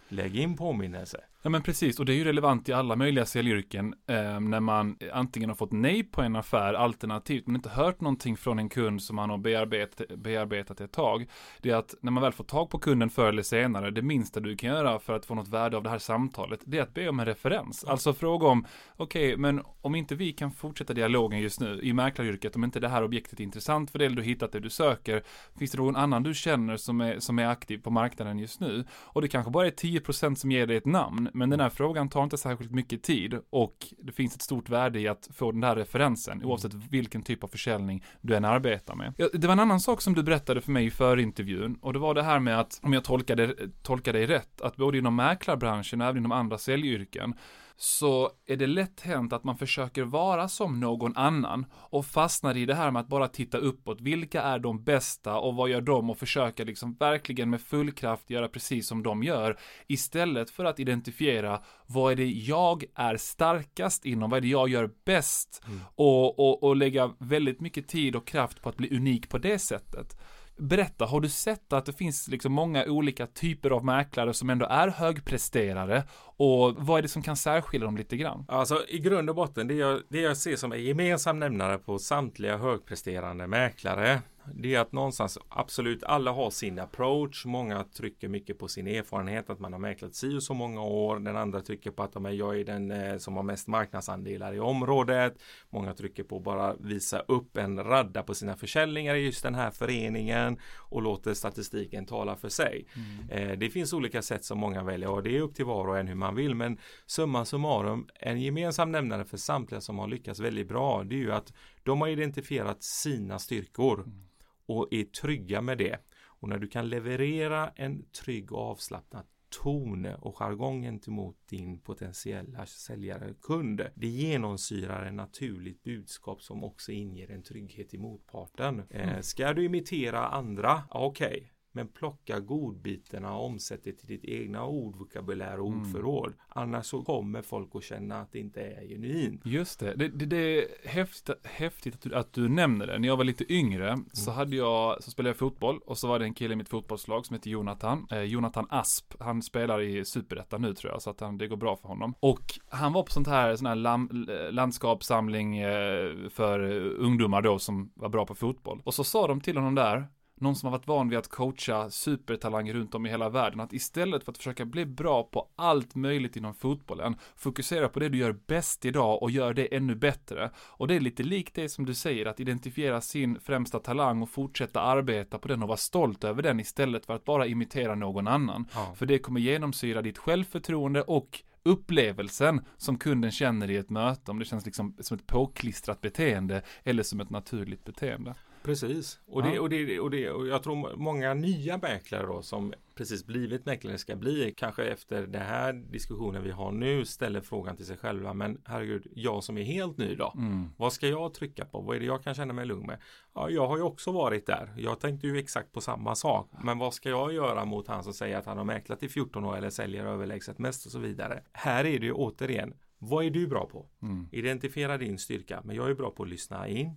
Lägg 0.09 0.37
in 0.37 0.57
påminnelse. 0.57 1.21
Ja 1.47 1.51
men 1.51 1.63
precis, 1.63 2.01
och 2.01 2.07
det 2.07 2.13
är 2.13 2.17
ju 2.17 2.25
relevant 2.25 2.69
i 2.69 2.73
alla 2.73 2.97
möjliga 2.97 3.27
säljyrken 3.27 3.95
eh, 4.07 4.41
när 4.41 4.61
man 4.61 4.97
antingen 5.13 5.51
har 5.51 5.57
fått 5.57 5.73
nej 5.73 6.05
på 6.05 6.23
en 6.23 6.37
affär 6.37 6.75
alternativt 6.75 7.47
men 7.47 7.57
inte 7.57 7.69
hört 7.69 8.01
någonting 8.01 8.37
från 8.37 8.59
en 8.59 8.69
kund 8.69 9.03
som 9.03 9.17
man 9.17 9.31
har 9.31 9.39
bearbetat, 9.39 10.09
bearbetat 10.19 10.81
ett 10.81 10.93
tag. 10.93 11.27
Det 11.61 11.71
är 11.71 11.77
att 11.77 11.95
när 12.01 12.13
man 12.13 12.23
väl 12.23 12.33
får 12.33 12.45
tag 12.45 12.71
på 12.71 12.79
kunden 12.79 13.11
förr 13.11 13.29
eller 13.29 13.43
senare, 13.43 13.91
det 13.91 14.03
minsta 14.03 14.41
du 14.41 14.57
kan 14.57 14.71
göra 14.71 14.99
för 14.99 15.13
att 15.13 15.27
få 15.27 15.35
något 15.35 15.49
värde 15.49 15.77
av 15.77 15.83
det 15.83 15.91
här 15.91 15.99
samtalet, 15.99 16.61
det 16.65 16.79
är 16.79 16.83
att 16.83 16.95
be 16.95 17.09
om 17.09 17.21
en 17.21 17.27
referens. 17.27 17.85
Alltså 17.85 18.13
fråga 18.13 18.47
om, 18.47 18.67
okej, 18.97 19.27
okay, 19.27 19.37
men 19.37 19.63
om 19.81 19.95
inte 19.95 20.15
vi 20.15 20.33
kan 20.33 20.53
fortsätta 20.53 20.95
dialogen 20.95 21.41
just 21.41 21.61
nu 21.61 21.81
i 21.83 21.93
mäklaryrket, 21.93 22.57
om 22.57 22.65
inte 22.65 22.81
det 22.81 22.89
här 22.89 23.05
objektet 23.05 23.41
är 23.41 23.45
intressant 23.45 23.91
för 23.91 23.99
dig 23.99 24.07
eller 24.07 24.17
du 24.17 24.23
hittat 24.23 24.53
det 24.53 24.61
du 24.61 24.71
söker, 24.71 25.23
finns 25.59 25.71
det 25.71 25.79
någon 25.79 25.97
annan 25.97 26.23
du 26.23 26.35
känner 26.35 26.77
som 26.77 27.01
är, 27.01 27.19
som 27.19 27.39
är 27.39 27.47
aktiv 27.47 27.79
på 27.79 27.91
marknaden 27.91 28.39
just 28.39 28.61
nu? 28.61 28.85
Och 28.91 29.23
det 29.23 29.29
kanske 29.29 29.51
bara 29.51 29.67
är 29.67 29.71
10% 29.71 29.96
som 30.37 30.51
ger 30.51 30.67
dig 30.67 30.77
ett 30.77 30.87
namn, 30.87 31.29
men 31.35 31.51
den 31.51 31.61
här 31.61 31.69
frågan 31.69 32.09
tar 32.09 32.25
inte 32.25 32.39
särskilt 32.39 32.71
mycket 32.71 33.03
tid 33.03 33.39
och 33.51 33.87
det 33.99 34.13
finns 34.13 34.35
ett 34.35 34.43
stort 34.43 34.69
värde 34.69 35.01
i 35.01 35.09
att 35.09 35.29
få 35.35 35.53
den 35.53 35.61
där 35.61 35.77
referensen 35.77 36.33
mm. 36.33 36.47
oavsett 36.47 36.75
vilken 36.75 37.23
typ 37.23 37.45
av 37.45 37.49
försäljning 37.49 38.05
du 38.21 38.37
än 38.37 38.45
arbetar 38.45 38.95
med. 38.95 39.15
Det 39.33 39.47
var 39.47 39.53
en 39.53 39.61
annan 39.61 39.81
sak 39.81 40.03
som 40.03 40.15
du 40.15 40.23
berättade 40.23 40.61
för 40.61 40.73
mig 40.73 40.91
för 40.91 41.17
intervjun 41.17 41.79
och 41.81 41.93
det 41.93 41.99
var 41.99 42.15
det 42.15 42.23
här 42.23 42.41
med 42.41 42.61
att, 42.61 42.81
om 42.83 42.93
jag 42.93 43.05
tolkade 43.05 44.19
dig 44.19 44.27
rätt, 44.27 44.61
att 44.61 44.77
både 44.77 44.99
inom 44.99 45.17
mäklarbranschen 45.17 46.01
och 46.01 46.07
även 46.07 46.19
inom 46.19 46.33
andra 46.33 46.59
säljyrken 46.59 47.35
så 47.77 48.31
är 48.47 48.57
det 48.57 48.67
lätt 48.67 49.01
hänt 49.01 49.33
att 49.33 49.45
man 49.45 49.59
försöker 49.59 50.03
vara 50.03 50.49
som 50.49 50.81
någon 50.81 51.17
annan 51.17 51.67
och 51.75 52.07
fastnar 52.07 52.57
i 52.57 52.67
det 52.67 52.75
här 52.75 52.91
med 52.91 53.01
att 53.01 53.09
bara 53.09 53.29
titta 53.29 53.59
uppåt. 53.59 54.01
Vilka 54.01 54.43
är 54.43 54.59
de 54.59 54.85
bästa 54.85 55.39
och 55.39 55.55
vad 55.55 55.69
gör 55.69 55.81
de 55.81 56.11
och 56.11 56.19
försöka 56.19 56.65
liksom 56.65 56.95
verkligen 56.95 57.51
med 57.51 57.61
full 57.61 57.93
kraft 57.93 58.31
göra 58.31 58.49
precis 58.49 58.89
som 58.89 59.03
de 59.03 59.23
gör 59.23 59.59
istället 59.87 60.51
för 60.51 60.65
att 60.65 60.81
identifiera 60.81 61.63
vad 61.87 62.13
är 62.13 62.17
det 62.17 62.31
jag 62.31 62.85
är 62.95 63.17
starkast 63.17 64.05
inom, 64.05 64.31
vad 64.31 64.37
är 64.37 64.41
det 64.41 64.49
jag 64.49 64.69
gör 64.69 64.91
bäst 65.05 65.63
mm. 65.67 65.81
och, 65.95 66.39
och, 66.39 66.63
och 66.63 66.77
lägga 66.77 67.15
väldigt 67.19 67.61
mycket 67.61 67.89
tid 67.89 68.17
och 68.17 68.27
kraft 68.27 68.63
på 68.63 68.69
att 68.69 68.77
bli 68.77 68.97
unik 68.97 69.29
på 69.29 69.39
det 69.39 69.59
sättet. 69.59 70.17
Berätta, 70.59 71.05
har 71.07 71.21
du 71.21 71.29
sett 71.29 71.73
att 71.73 71.87
det 71.87 71.93
finns 71.93 72.29
liksom 72.29 72.53
många 72.53 72.85
olika 72.85 73.27
typer 73.27 73.71
av 73.71 73.85
mäklare 73.85 74.35
som 74.35 74.51
ändå 74.51 74.67
är 74.67 74.89
högpresterare 74.89 76.05
och 76.37 76.75
vad 76.79 76.99
är 76.99 77.03
det 77.03 77.09
som 77.09 77.23
kan 77.23 77.37
särskilja 77.37 77.85
dem 77.85 77.97
lite 77.97 78.17
grann? 78.17 78.45
Alltså 78.49 78.85
i 78.89 78.99
grund 78.99 79.31
och 79.31 79.37
botten 79.37 79.69
det 79.69 79.75
jag, 79.75 80.01
det 80.09 80.21
jag 80.21 80.37
ser 80.37 80.57
som 80.57 80.73
en 80.73 80.85
gemensam 80.85 81.39
nämnare 81.39 81.79
på 81.79 81.99
samtliga 81.99 82.57
högpresterande 82.57 83.47
mäklare 83.47 84.21
det 84.55 84.75
är 84.75 84.81
att 84.81 84.93
någonstans 84.93 85.39
absolut 85.49 86.05
alla 86.05 86.33
har 86.33 86.51
sin 86.51 86.79
approach. 86.79 87.45
Många 87.45 87.85
trycker 87.85 88.29
mycket 88.29 88.59
på 88.59 88.69
sin 88.69 88.87
erfarenhet 88.87 89.51
att 89.51 89.61
man 89.61 89.73
har 89.73 89.81
mäklat 89.81 90.15
si 90.15 90.37
och 90.37 90.43
så 90.43 90.55
många 90.55 90.83
år. 90.83 91.19
Den 91.19 91.37
andra 91.37 91.61
trycker 91.61 91.91
på 91.91 92.03
att 92.03 92.35
jag 92.35 92.61
är 92.61 92.65
den 92.65 92.91
eh, 92.91 93.17
som 93.19 93.37
har 93.37 93.43
mest 93.43 93.69
marknadsandelar 93.69 94.55
i 94.55 94.61
området. 94.61 95.39
Många 95.71 95.95
trycker 95.95 96.23
på 96.23 96.37
att 96.37 96.43
bara 96.43 96.75
visa 96.75 97.19
upp 97.19 97.57
en 97.57 97.85
radda 97.85 98.23
på 98.23 98.35
sina 98.35 98.57
försäljningar 98.57 99.15
i 99.15 99.19
just 99.19 99.43
den 99.43 99.55
här 99.55 99.71
föreningen 99.71 100.59
och 100.77 101.03
låter 101.03 101.35
statistiken 101.35 102.07
tala 102.07 102.37
för 102.37 102.49
sig. 102.49 102.87
Mm. 102.95 103.51
Eh, 103.51 103.59
det 103.59 103.71
finns 103.71 103.93
olika 103.93 104.23
sätt 104.23 104.45
som 104.45 104.59
många 104.59 104.83
väljer 104.83 105.11
och 105.11 105.23
det 105.23 105.37
är 105.37 105.41
upp 105.41 105.55
till 105.55 105.65
var 105.65 105.89
och 105.89 105.99
en 105.99 106.09
hur 106.09 106.15
man 106.15 106.35
vill. 106.35 106.55
Men 106.55 106.79
summa 107.07 107.45
summarum, 107.45 108.09
en 108.15 108.41
gemensam 108.41 108.93
nämnare 108.93 109.25
för 109.25 109.37
samtliga 109.37 109.81
som 109.81 109.99
har 109.99 110.09
lyckats 110.09 110.41
väldigt 110.41 110.69
bra, 110.69 111.05
det 111.05 111.15
är 111.15 111.19
ju 111.19 111.33
att 111.33 111.53
de 111.83 112.01
har 112.01 112.09
identifierat 112.09 112.83
sina 112.83 113.39
styrkor. 113.39 114.01
Mm 114.01 114.27
och 114.67 114.89
är 114.91 115.05
trygga 115.05 115.61
med 115.61 115.79
det. 115.79 115.99
Och 116.25 116.49
när 116.49 116.59
du 116.59 116.69
kan 116.69 116.89
leverera 116.89 117.73
en 117.77 118.05
trygg 118.11 118.53
och 118.53 118.61
avslappnad 118.61 119.25
ton 119.63 120.07
och 120.07 120.37
jargong 120.37 120.83
gentemot 120.83 121.37
din 121.49 121.79
potentiella 121.79 122.67
säljare 122.67 123.35
kund. 123.43 123.87
Det 123.95 124.07
genomsyrar 124.07 125.07
en 125.07 125.17
naturligt 125.17 125.83
budskap 125.83 126.43
som 126.43 126.65
också 126.65 126.93
inger 126.93 127.31
en 127.31 127.43
trygghet 127.43 127.95
i 127.95 127.99
motparten. 127.99 128.83
Mm. 128.91 129.09
Eh, 129.09 129.21
ska 129.21 129.53
du 129.53 129.65
imitera 129.65 130.27
andra? 130.27 130.83
Okej, 130.91 131.27
okay. 131.27 131.49
Men 131.77 131.89
plocka 131.89 132.41
godbitarna 132.41 133.37
och 133.37 133.47
omsätt 133.47 133.85
det 133.85 133.93
till 133.93 134.07
ditt 134.07 134.25
egna 134.25 134.65
ordvokabulär 134.65 135.61
och 135.61 135.69
mm. 135.69 135.81
ordförråd. 135.81 136.33
Annars 136.49 136.87
så 136.87 137.03
kommer 137.03 137.43
folk 137.43 137.71
att 137.75 137.85
känna 137.85 138.21
att 138.21 138.33
det 138.33 138.39
inte 138.39 138.61
är 138.61 138.89
genuint. 138.89 139.41
Just 139.45 139.81
det. 139.81 139.95
Det, 139.95 140.09
det, 140.09 140.27
det 140.27 140.37
är 140.37 140.89
häftigt, 140.89 141.37
häftigt 141.43 141.95
att, 141.95 142.03
du, 142.03 142.15
att 142.15 142.33
du 142.33 142.49
nämner 142.49 142.87
det. 142.87 142.99
När 142.99 143.09
jag 143.09 143.17
var 143.17 143.25
lite 143.25 143.53
yngre 143.53 143.91
mm. 143.91 144.05
så 144.13 144.31
hade 144.31 144.57
jag, 144.57 145.03
så 145.03 145.11
spelade 145.11 145.31
jag 145.31 145.37
fotboll 145.37 145.79
och 145.87 145.99
så 145.99 146.09
var 146.09 146.19
det 146.19 146.25
en 146.25 146.35
kille 146.35 146.53
i 146.53 146.57
mitt 146.57 146.69
fotbollslag 146.69 147.27
som 147.27 147.35
heter 147.35 147.51
Jonathan. 147.51 148.07
Eh, 148.11 148.23
Jonathan 148.23 148.67
Asp. 148.71 149.15
Han 149.21 149.43
spelar 149.43 149.81
i 149.81 150.05
Superettan 150.05 150.63
nu 150.63 150.75
tror 150.75 150.93
jag 150.93 151.03
så 151.03 151.11
att 151.11 151.21
han, 151.21 151.39
det 151.39 151.47
går 151.47 151.57
bra 151.57 151.77
för 151.77 151.89
honom. 151.89 152.15
Och 152.21 152.59
han 152.69 152.93
var 152.93 153.03
på 153.03 153.13
sånt 153.13 153.29
här, 153.29 153.57
sån 153.57 153.67
här 153.67 153.75
lam, 153.75 154.27
landskapssamling 154.51 155.59
eh, 155.59 156.29
för 156.31 156.61
ungdomar 156.99 157.43
då 157.43 157.59
som 157.59 157.93
var 157.95 158.09
bra 158.09 158.27
på 158.27 158.35
fotboll. 158.35 158.83
Och 158.85 158.95
så 158.95 159.05
sa 159.05 159.27
de 159.27 159.41
till 159.41 159.57
honom 159.57 159.75
där, 159.75 160.07
någon 160.41 160.57
som 160.57 160.67
har 160.67 160.79
varit 160.79 160.87
van 160.87 161.09
vid 161.09 161.19
att 161.19 161.29
coacha 161.29 161.91
supertalanger 161.91 162.75
runt 162.75 162.95
om 162.95 163.07
i 163.07 163.11
hela 163.11 163.29
världen, 163.29 163.61
att 163.61 163.73
istället 163.73 164.25
för 164.25 164.33
att 164.33 164.39
försöka 164.39 164.65
bli 164.65 164.87
bra 164.87 165.23
på 165.23 165.49
allt 165.57 165.95
möjligt 165.95 166.37
inom 166.37 166.55
fotbollen, 166.55 167.17
fokusera 167.37 167.89
på 167.89 168.01
det 168.01 168.09
du 168.09 168.19
gör 168.19 168.37
bäst 168.47 168.85
idag 168.85 169.23
och 169.23 169.31
gör 169.31 169.55
det 169.55 169.77
ännu 169.77 169.95
bättre. 169.95 170.51
Och 170.57 170.89
det 170.89 170.95
är 170.95 171.01
lite 171.01 171.23
likt 171.23 171.55
det 171.55 171.69
som 171.69 171.87
du 171.87 171.95
säger, 171.95 172.27
att 172.27 172.41
identifiera 172.41 173.01
sin 173.01 173.41
främsta 173.41 173.79
talang 173.79 174.23
och 174.23 174.31
fortsätta 174.31 174.81
arbeta 174.81 175.39
på 175.39 175.49
den 175.49 175.63
och 175.63 175.69
vara 175.69 175.79
stolt 175.79 176.25
över 176.25 176.43
den 176.43 176.61
istället 176.61 177.07
för 177.07 177.15
att 177.15 177.25
bara 177.25 177.47
imitera 177.47 177.95
någon 177.95 178.29
annan. 178.29 178.69
Ja. 178.75 178.95
För 178.97 179.07
det 179.07 179.19
kommer 179.19 179.41
genomsyra 179.41 180.03
ditt 180.03 180.19
självförtroende 180.19 181.03
och 181.03 181.43
upplevelsen 181.67 182.61
som 182.77 182.99
kunden 182.99 183.31
känner 183.31 183.71
i 183.71 183.77
ett 183.77 183.91
möte, 183.91 184.31
om 184.31 184.39
det 184.39 184.45
känns 184.45 184.67
liksom 184.67 184.97
som 185.01 185.17
ett 185.17 185.27
påklistrat 185.27 186.01
beteende 186.01 186.63
eller 186.85 187.03
som 187.03 187.21
ett 187.21 187.31
naturligt 187.31 187.85
beteende. 187.85 188.35
Precis. 188.67 189.21
Och, 189.27 189.43
Ja. 189.43 189.51
det, 189.51 189.59
och, 189.59 189.69
det, 189.71 190.01
och, 190.01 190.11
det, 190.11 190.31
och 190.31 190.47
jag 190.47 190.63
tror 190.63 190.97
många 190.97 191.35
nya 191.35 191.79
mäklare 191.79 192.27
då 192.27 192.43
som 192.43 192.73
precis 192.95 193.27
blivit 193.27 193.67
mäklare 193.67 193.99
ska 193.99 194.17
bli 194.17 194.55
kanske 194.57 194.85
efter 194.85 195.27
den 195.27 195.43
här 195.43 195.73
diskussionen 195.73 196.43
vi 196.43 196.51
har 196.51 196.73
nu 196.73 197.05
ställer 197.05 197.41
frågan 197.41 197.77
till 197.77 197.87
sig 197.87 197.97
själva 197.97 198.35
men 198.35 198.61
herregud 198.65 199.07
jag 199.15 199.45
som 199.45 199.59
är 199.59 199.63
helt 199.63 199.99
ny 199.99 200.15
då 200.15 200.33
Mm. 200.37 200.69
vad 200.77 200.93
ska 200.93 201.09
jag 201.09 201.35
trycka 201.35 201.65
på? 201.65 201.81
Vad 201.81 201.97
är 201.97 202.01
det 202.01 202.07
jag 202.07 202.23
kan 202.23 202.35
känna 202.35 202.53
mig 202.53 202.67
lugn 202.67 202.87
med? 202.87 202.99
Ja, 203.35 203.51
jag 203.51 203.67
har 203.69 203.77
ju 203.77 203.83
också 203.83 204.13
varit 204.13 204.47
där. 204.47 204.75
Jag 204.77 205.01
tänkte 205.01 205.27
ju 205.27 205.39
exakt 205.39 205.73
på 205.73 205.81
samma 205.81 206.15
sak. 206.15 206.51
Men 206.65 206.79
vad 206.79 206.95
ska 206.95 207.09
jag 207.11 207.33
göra 207.33 207.65
mot 207.65 207.89
han 207.89 208.05
som 208.05 208.13
säger 208.13 208.37
att 208.39 208.47
han 208.47 208.59
har 208.59 208.65
mäklat 208.65 209.03
i 209.03 209.09
14 209.09 209.45
år 209.45 209.57
eller 209.57 209.71
säljer 209.71 210.05
överlägset 210.07 210.59
mest 210.59 210.87
och 210.87 210.93
så 210.93 210.99
vidare. 210.99 211.43
Här 211.53 211.85
är 211.87 211.99
det 211.99 212.07
ju 212.07 212.13
återigen, 212.13 212.75
vad 212.99 213.25
är 213.25 213.31
du 213.31 213.47
bra 213.47 213.67
på? 213.67 213.87
Mm. 214.03 214.29
Identifiera 214.33 214.99
din 214.99 215.19
styrka. 215.19 215.61
Men 215.65 215.77
jag 215.77 215.91
är 215.91 215.95
bra 215.95 216.11
på 216.11 216.23
att 216.23 216.29
lyssna 216.29 216.69
in. 216.69 216.91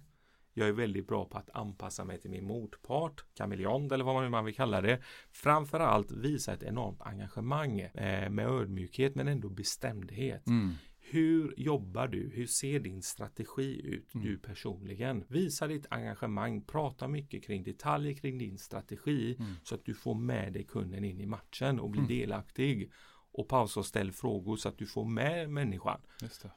Jag 0.53 0.67
är 0.67 0.71
väldigt 0.73 1.07
bra 1.07 1.25
på 1.25 1.37
att 1.37 1.49
anpassa 1.53 2.05
mig 2.05 2.19
till 2.19 2.29
min 2.31 2.45
motpart, 2.45 3.25
kameleont 3.33 3.91
eller 3.91 4.03
vad 4.03 4.31
man 4.31 4.45
vill 4.45 4.55
kalla 4.55 4.81
det. 4.81 4.99
Framförallt 5.31 6.11
visa 6.11 6.53
ett 6.53 6.63
enormt 6.63 7.01
engagemang 7.01 7.79
eh, 7.79 8.29
med 8.29 8.47
ödmjukhet 8.47 9.15
men 9.15 9.27
ändå 9.27 9.49
bestämdhet. 9.49 10.47
Mm. 10.47 10.73
Hur 11.11 11.53
jobbar 11.57 12.07
du? 12.07 12.29
Hur 12.33 12.45
ser 12.47 12.79
din 12.79 13.01
strategi 13.01 13.81
ut 13.85 14.15
Mm. 14.15 14.27
du 14.27 14.37
personligen? 14.37 15.23
Visa 15.27 15.67
ditt 15.67 15.85
engagemang, 15.89 16.61
prata 16.61 17.07
mycket 17.07 17.43
kring 17.43 17.63
detaljer 17.63 18.13
kring 18.13 18.37
din 18.37 18.57
strategi 18.57 19.35
Mm. 19.39 19.53
så 19.63 19.75
att 19.75 19.85
du 19.85 19.93
får 19.93 20.15
med 20.15 20.53
dig 20.53 20.63
kunden 20.63 21.03
in 21.03 21.19
i 21.21 21.25
matchen 21.25 21.79
och 21.79 21.89
blir 21.89 22.01
Mm. 22.01 22.09
delaktig. 22.19 22.91
Och 23.31 23.47
pausa 23.47 23.79
och 23.79 23.85
ställ 23.85 24.11
frågor 24.11 24.55
så 24.57 24.69
att 24.69 24.77
du 24.77 24.85
får 24.85 25.05
med 25.05 25.49
människan. 25.49 26.01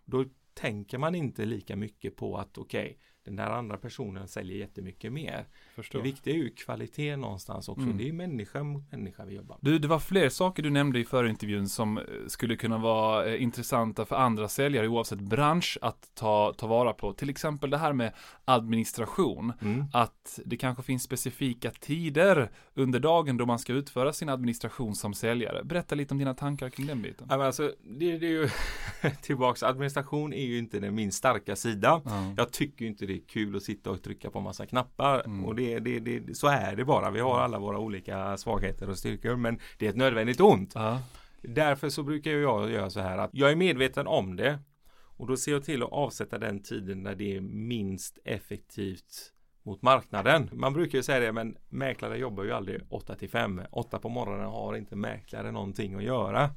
Då 0.05 0.24
tänker 0.55 0.98
man 0.98 1.14
inte 1.14 1.44
lika 1.44 1.76
mycket 1.76 2.16
på 2.16 2.37
att 2.38 2.59
okej, 2.59 2.98
den 3.24 3.37
där 3.37 3.50
andra 3.50 3.76
personen 3.76 4.28
säljer 4.28 4.56
jättemycket 4.56 5.12
mer. 5.12 5.46
Förstår. 5.74 5.98
Det 5.98 6.02
viktiga 6.02 6.35
är 6.35 6.38
ju 6.38 6.50
kvalitet 6.50 7.16
någonstans 7.16 7.68
också. 7.68 7.82
Mm. 7.82 7.98
Det 7.98 8.08
är 8.08 8.12
människa 8.12 8.62
mot 8.62 8.92
människa 8.92 9.24
vi 9.24 9.35
jobbar. 9.35 9.58
Du, 9.61 9.78
det 9.78 9.88
var 9.88 9.98
fler 9.98 10.28
saker 10.28 10.62
du 10.62 10.70
nämnde 10.70 10.98
i 10.98 11.04
förra 11.04 11.28
intervjun 11.28 11.68
som 11.68 11.98
eh, 11.98 12.04
skulle 12.26 12.56
kunna 12.56 12.78
vara 12.78 13.26
eh, 13.26 13.42
intressanta 13.42 14.04
för 14.04 14.16
andra 14.16 14.48
säljare 14.48 14.88
oavsett 14.88 15.20
bransch 15.20 15.78
att 15.82 16.11
ta, 16.14 16.54
ta 16.56 16.66
vara 16.66 16.92
på. 16.92 17.12
Till 17.12 17.30
exempel 17.30 17.70
det 17.70 17.78
här 17.78 17.92
med 17.92 18.12
administration. 18.44 19.52
Mm. 19.62 19.85
Att 19.92 20.40
det 20.44 20.56
kanske 20.56 20.82
finns 20.82 21.02
specifika 21.02 21.70
tider 21.70 22.50
under 22.74 23.00
dagen 23.00 23.37
då 23.37 23.46
man 23.46 23.58
ska 23.58 23.72
utföra 23.72 24.12
sin 24.12 24.28
administration 24.28 24.94
som 24.94 25.14
säljare. 25.14 25.64
Berätta 25.64 25.94
lite 25.94 26.14
om 26.14 26.18
dina 26.18 26.35
tankar 26.35 26.70
kring 26.70 26.87
den 26.87 27.02
biten. 27.02 27.26
Ja, 27.30 27.37
men 27.37 27.46
alltså, 27.46 27.72
det, 27.82 28.18
det 28.18 28.26
är 28.26 28.30
ju 28.30 28.48
tillbaks, 29.22 29.62
administration 29.62 30.32
är 30.32 30.44
ju 30.46 30.58
inte 30.58 30.80
den 30.80 30.94
min 30.94 31.12
starka 31.12 31.56
sida. 31.56 32.02
Ja. 32.04 32.35
Jag 32.37 32.52
tycker 32.52 32.85
inte 32.85 33.06
det 33.06 33.12
är 33.14 33.20
kul 33.29 33.57
att 33.57 33.62
sitta 33.62 33.90
och 33.90 34.03
trycka 34.03 34.31
på 34.31 34.40
massa 34.40 34.66
knappar 34.66 35.22
Mm. 35.25 35.44
och 35.44 35.55
det, 35.55 35.79
det, 35.79 36.01
det, 36.01 36.35
så 36.37 36.46
är 36.46 36.77
det 36.77 36.85
bara. 36.85 37.11
Vi 37.11 37.20
har 37.20 37.40
alla 37.40 37.59
våra 37.59 37.79
olika 37.79 38.37
svagheter 38.37 38.90
och 38.90 38.98
styrkor 38.98 39.37
men 39.37 39.59
det 39.79 39.87
är 39.87 39.90
ett 39.90 39.96
nödvändigt 39.96 40.40
ont. 40.40 40.72
Ja. 40.75 41.01
Därför 41.42 41.88
så 41.88 42.03
brukar 42.03 42.31
jag 42.31 42.70
göra 42.70 42.90
så 42.90 43.01
här 43.01 43.18
att 43.18 43.31
jag 43.33 43.51
är 43.51 43.57
medveten 43.57 44.07
om 44.07 44.37
det 44.37 44.59
och 45.16 45.27
då 45.27 45.37
ser 45.37 45.53
jag 45.53 45.64
till 45.64 45.83
att 45.83 45.92
avsätta 45.92 46.38
den 46.38 46.62
tiden 46.62 47.03
när 47.03 47.14
det 47.14 47.37
är 47.37 47.40
minst 47.40 48.18
effektivt 48.25 49.33
mot 49.62 49.83
marknaden. 49.83 50.51
Man 50.53 50.72
brukar 50.72 50.98
ju 50.98 51.03
säga 51.03 51.20
det 51.20 51.33
men 51.33 51.57
mäklare 51.68 52.18
jobbar 52.18 52.44
ju 52.44 52.53
aldrig 52.53 52.81
8 52.88 53.14
till 53.14 53.31
5. 53.31 53.61
8 53.70 53.98
på 53.98 54.09
morgonen 54.09 54.46
har 54.46 54.77
inte 54.77 54.96
mäklare 54.96 55.53
någonting 55.53 55.94
att 55.94 56.03
göra. 56.03 56.51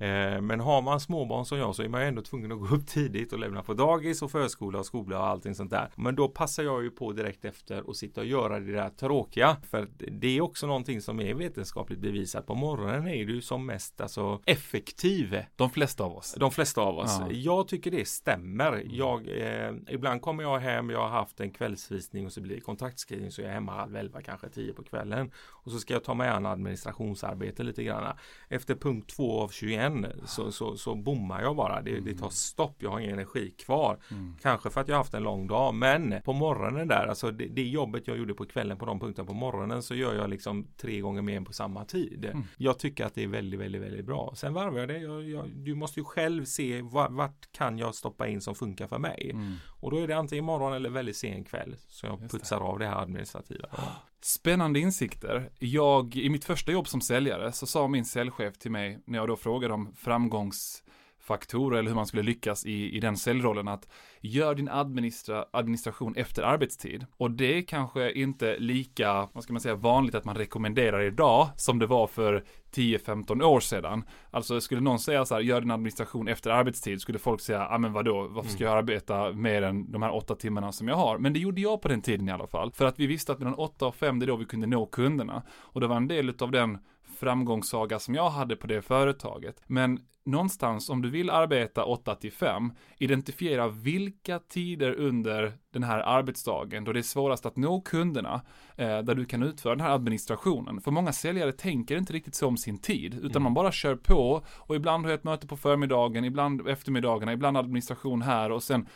Eh, 0.00 0.40
Men 0.40 0.60
har 0.60 0.82
man 0.82 1.00
småbarn 1.00 1.44
som 1.44 1.58
jag 1.58 1.74
så 1.74 1.82
är 1.82 1.88
man 1.88 2.02
ändå 2.02 2.22
tvungen 2.22 2.52
att 2.52 2.58
gå 2.58 2.74
upp 2.74 2.86
tidigt 2.86 3.32
och 3.32 3.38
lämna 3.38 3.62
på 3.62 3.74
dagis 3.74 4.22
och 4.22 4.30
förskola 4.30 4.78
och 4.78 4.86
skola 4.86 5.18
och 5.18 5.26
allting 5.26 5.54
sånt 5.54 5.70
där. 5.70 5.90
Men 5.96 6.16
då 6.16 6.28
passar 6.28 6.62
jag 6.62 6.82
ju 6.82 6.90
på 6.90 7.12
direkt 7.12 7.44
efter 7.44 7.88
och 7.88 7.96
sitta 7.96 8.20
och 8.20 8.26
göra 8.26 8.60
det 8.60 8.72
där 8.72 8.88
tråkiga. 8.88 9.56
För 9.70 9.88
det 9.96 10.36
är 10.36 10.40
också 10.40 10.66
någonting 10.66 11.00
som 11.00 11.20
är 11.20 11.34
vetenskapligt 11.34 11.98
bevisat. 12.00 12.46
På 12.46 12.54
morgonen 12.54 13.08
är 13.08 13.24
du 13.24 13.40
som 13.40 13.66
mest 13.66 14.00
alltså 14.00 14.40
effektiv. 14.46 15.44
De 15.56 15.70
flesta 15.70 16.04
av 16.04 16.16
oss. 16.16 16.34
De 16.38 16.50
flesta 16.50 16.80
av 16.80 16.98
oss. 16.98 17.16
Ja. 17.20 17.32
Jag 17.32 17.68
tycker 17.68 17.90
det 17.90 18.08
stämmer. 18.08 18.82
Jag, 18.90 19.28
eh, 19.28 19.72
ibland 19.88 20.22
kommer 20.22 20.42
jag 20.42 20.58
hem, 20.58 20.90
jag 20.90 21.00
har 21.00 21.08
haft 21.08 21.40
en 21.40 21.50
kvällsvisning 21.50 22.26
och 22.26 22.32
så 22.32 22.40
blir 22.40 22.54
det 22.54 22.60
kontraktskrivning 22.60 23.30
så 23.30 23.40
jag 23.40 23.50
är 23.50 23.54
hemma 23.54 23.72
halv 23.72 23.96
elva, 23.96 24.22
kanske 24.22 24.48
tio 24.48 24.72
på 24.72 24.82
kvällen. 24.82 25.30
Och 25.64 25.70
så 25.72 25.78
ska 25.78 25.94
jag 25.94 26.04
ta 26.04 26.14
mig 26.14 26.28
an 26.28 26.46
administrationsarbete 26.46 27.62
lite 27.62 27.84
grann. 27.84 28.16
Efter 28.48 28.74
punkt 28.74 29.10
två 29.16 29.40
av 29.40 29.48
21 29.48 29.89
så, 30.24 30.52
så, 30.52 30.76
så 30.76 30.94
bommar 30.94 31.42
jag 31.42 31.56
bara. 31.56 31.82
Det, 31.82 32.00
det 32.00 32.14
tar 32.14 32.28
stopp, 32.28 32.74
jag 32.78 32.90
har 32.90 33.00
ingen 33.00 33.12
energi 33.12 33.50
kvar. 33.50 33.98
Mm. 34.10 34.36
Kanske 34.42 34.70
för 34.70 34.80
att 34.80 34.88
jag 34.88 34.94
har 34.94 35.00
haft 35.00 35.14
en 35.14 35.22
lång 35.22 35.46
dag, 35.46 35.74
men 35.74 36.14
på 36.24 36.32
morgonen 36.32 36.88
där, 36.88 37.06
alltså 37.06 37.30
det, 37.30 37.46
det 37.46 37.62
jobbet 37.62 38.08
jag 38.08 38.18
gjorde 38.18 38.34
på 38.34 38.46
kvällen 38.46 38.78
på 38.78 38.86
de 38.86 39.00
punkterna 39.00 39.26
på 39.26 39.34
morgonen 39.34 39.82
så 39.82 39.94
gör 39.94 40.14
jag 40.14 40.30
liksom 40.30 40.66
tre 40.76 41.00
gånger 41.00 41.22
mer 41.22 41.40
på 41.40 41.52
samma 41.52 41.84
tid. 41.84 42.24
Mm. 42.24 42.44
Jag 42.56 42.78
tycker 42.78 43.04
att 43.06 43.14
det 43.14 43.22
är 43.22 43.28
väldigt, 43.28 43.60
väldigt, 43.60 43.82
väldigt 43.82 44.06
bra. 44.06 44.32
Sen 44.36 44.54
varvar 44.54 44.78
jag 44.78 44.88
det. 44.88 44.98
Jag, 44.98 45.28
jag, 45.28 45.48
du 45.54 45.74
måste 45.74 46.00
ju 46.00 46.04
själv 46.04 46.44
se 46.44 46.82
vart, 46.82 47.10
vart 47.10 47.52
kan 47.52 47.78
jag 47.78 47.94
stoppa 47.94 48.28
in 48.28 48.40
som 48.40 48.54
funkar 48.54 48.86
för 48.86 48.98
mig. 48.98 49.30
Mm. 49.34 49.54
Och 49.80 49.90
då 49.90 49.96
är 49.98 50.08
det 50.08 50.16
antingen 50.16 50.44
morgon 50.44 50.72
eller 50.72 50.90
väldigt 50.90 51.16
sen 51.16 51.44
kväll. 51.44 51.76
Så 51.88 52.06
jag 52.06 52.20
Just 52.20 52.32
det. 52.32 52.38
putsar 52.38 52.60
av 52.60 52.78
det 52.78 52.86
här 52.86 53.02
administrativa. 53.02 53.68
Spännande 54.22 54.80
insikter. 54.80 55.50
Jag, 55.58 56.16
i 56.16 56.30
mitt 56.30 56.44
första 56.44 56.72
jobb 56.72 56.88
som 56.88 57.00
säljare 57.00 57.52
så 57.52 57.66
sa 57.66 57.88
min 57.88 58.04
säljchef 58.04 58.58
till 58.58 58.70
mig 58.70 58.98
när 59.06 59.18
jag 59.18 59.28
då 59.28 59.36
frågade 59.36 59.74
om 59.74 59.94
framgångs 59.96 60.82
framgångsfaktorer 61.30 61.78
eller 61.78 61.88
hur 61.88 61.96
man 61.96 62.06
skulle 62.06 62.22
lyckas 62.22 62.66
i, 62.66 62.96
i 62.96 63.00
den 63.00 63.16
säljrollen 63.16 63.68
att 63.68 63.88
gör 64.20 64.54
din 64.54 64.68
administra, 64.68 65.44
administration 65.52 66.14
efter 66.16 66.42
arbetstid. 66.42 67.06
Och 67.18 67.30
det 67.30 67.58
är 67.58 67.62
kanske 67.62 68.12
inte 68.12 68.58
lika, 68.58 69.28
vad 69.32 69.42
ska 69.42 69.52
man 69.52 69.60
säga, 69.60 69.74
vanligt 69.74 70.14
att 70.14 70.24
man 70.24 70.36
rekommenderar 70.36 71.02
idag 71.02 71.48
som 71.56 71.78
det 71.78 71.86
var 71.86 72.06
för 72.06 72.44
10-15 72.74 73.42
år 73.42 73.60
sedan. 73.60 74.04
Alltså 74.32 74.60
skulle 74.60 74.80
någon 74.80 74.98
säga 74.98 75.24
så 75.24 75.34
här, 75.34 75.42
gör 75.42 75.60
din 75.60 75.70
administration 75.70 76.28
efter 76.28 76.50
arbetstid, 76.50 77.00
skulle 77.00 77.18
folk 77.18 77.40
säga, 77.40 77.58
ja 77.58 77.74
ah, 77.74 77.78
men 77.78 77.92
vadå, 77.92 78.28
varför 78.30 78.50
ska 78.50 78.64
jag 78.64 78.78
arbeta 78.78 79.32
mer 79.32 79.62
än 79.62 79.92
de 79.92 80.02
här 80.02 80.14
åtta 80.14 80.34
timmarna 80.34 80.72
som 80.72 80.88
jag 80.88 80.96
har? 80.96 81.18
Men 81.18 81.32
det 81.32 81.40
gjorde 81.40 81.60
jag 81.60 81.82
på 81.82 81.88
den 81.88 82.02
tiden 82.02 82.28
i 82.28 82.32
alla 82.32 82.46
fall. 82.46 82.72
För 82.72 82.86
att 82.86 82.98
vi 82.98 83.06
visste 83.06 83.32
att 83.32 83.38
mellan 83.38 83.54
8 83.54 83.86
och 83.86 83.94
5, 83.94 84.18
det 84.18 84.24
är 84.24 84.26
då 84.26 84.36
vi 84.36 84.44
kunde 84.44 84.66
nå 84.66 84.86
kunderna. 84.86 85.42
Och 85.50 85.80
det 85.80 85.86
var 85.86 85.96
en 85.96 86.08
del 86.08 86.34
av 86.40 86.50
den 86.50 86.78
framgångssaga 87.20 87.98
som 87.98 88.14
jag 88.14 88.30
hade 88.30 88.56
på 88.56 88.66
det 88.66 88.82
företaget. 88.82 89.62
Men 89.66 89.98
någonstans 90.24 90.90
om 90.90 91.02
du 91.02 91.10
vill 91.10 91.30
arbeta 91.30 91.84
8 91.84 92.14
till 92.14 92.32
5, 92.32 92.72
identifiera 92.98 93.68
vilka 93.68 94.38
tider 94.38 94.92
under 94.92 95.52
den 95.72 95.82
här 95.82 95.98
arbetsdagen 95.98 96.84
då 96.84 96.92
det 96.92 97.00
är 97.00 97.02
svårast 97.02 97.46
att 97.46 97.56
nå 97.56 97.80
kunderna, 97.80 98.40
eh, 98.76 98.98
där 98.98 99.14
du 99.14 99.24
kan 99.24 99.42
utföra 99.42 99.74
den 99.74 99.86
här 99.86 99.94
administrationen. 99.94 100.80
För 100.80 100.90
många 100.90 101.12
säljare 101.12 101.52
tänker 101.52 101.96
inte 101.96 102.12
riktigt 102.12 102.34
så 102.34 102.46
om 102.46 102.56
sin 102.56 102.78
tid, 102.78 103.14
utan 103.14 103.30
Mm. 103.30 103.42
man 103.42 103.54
bara 103.54 103.72
kör 103.72 103.96
på 103.96 104.42
och 104.48 104.76
ibland 104.76 105.04
har 105.04 105.10
jag 105.10 105.18
ett 105.18 105.24
möte 105.24 105.46
på 105.46 105.56
förmiddagen, 105.56 106.24
ibland 106.24 106.68
eftermiddagarna, 106.68 107.32
ibland 107.32 107.56
administration 107.56 108.22
här 108.22 108.52
och 108.52 108.62
sen 108.62 108.86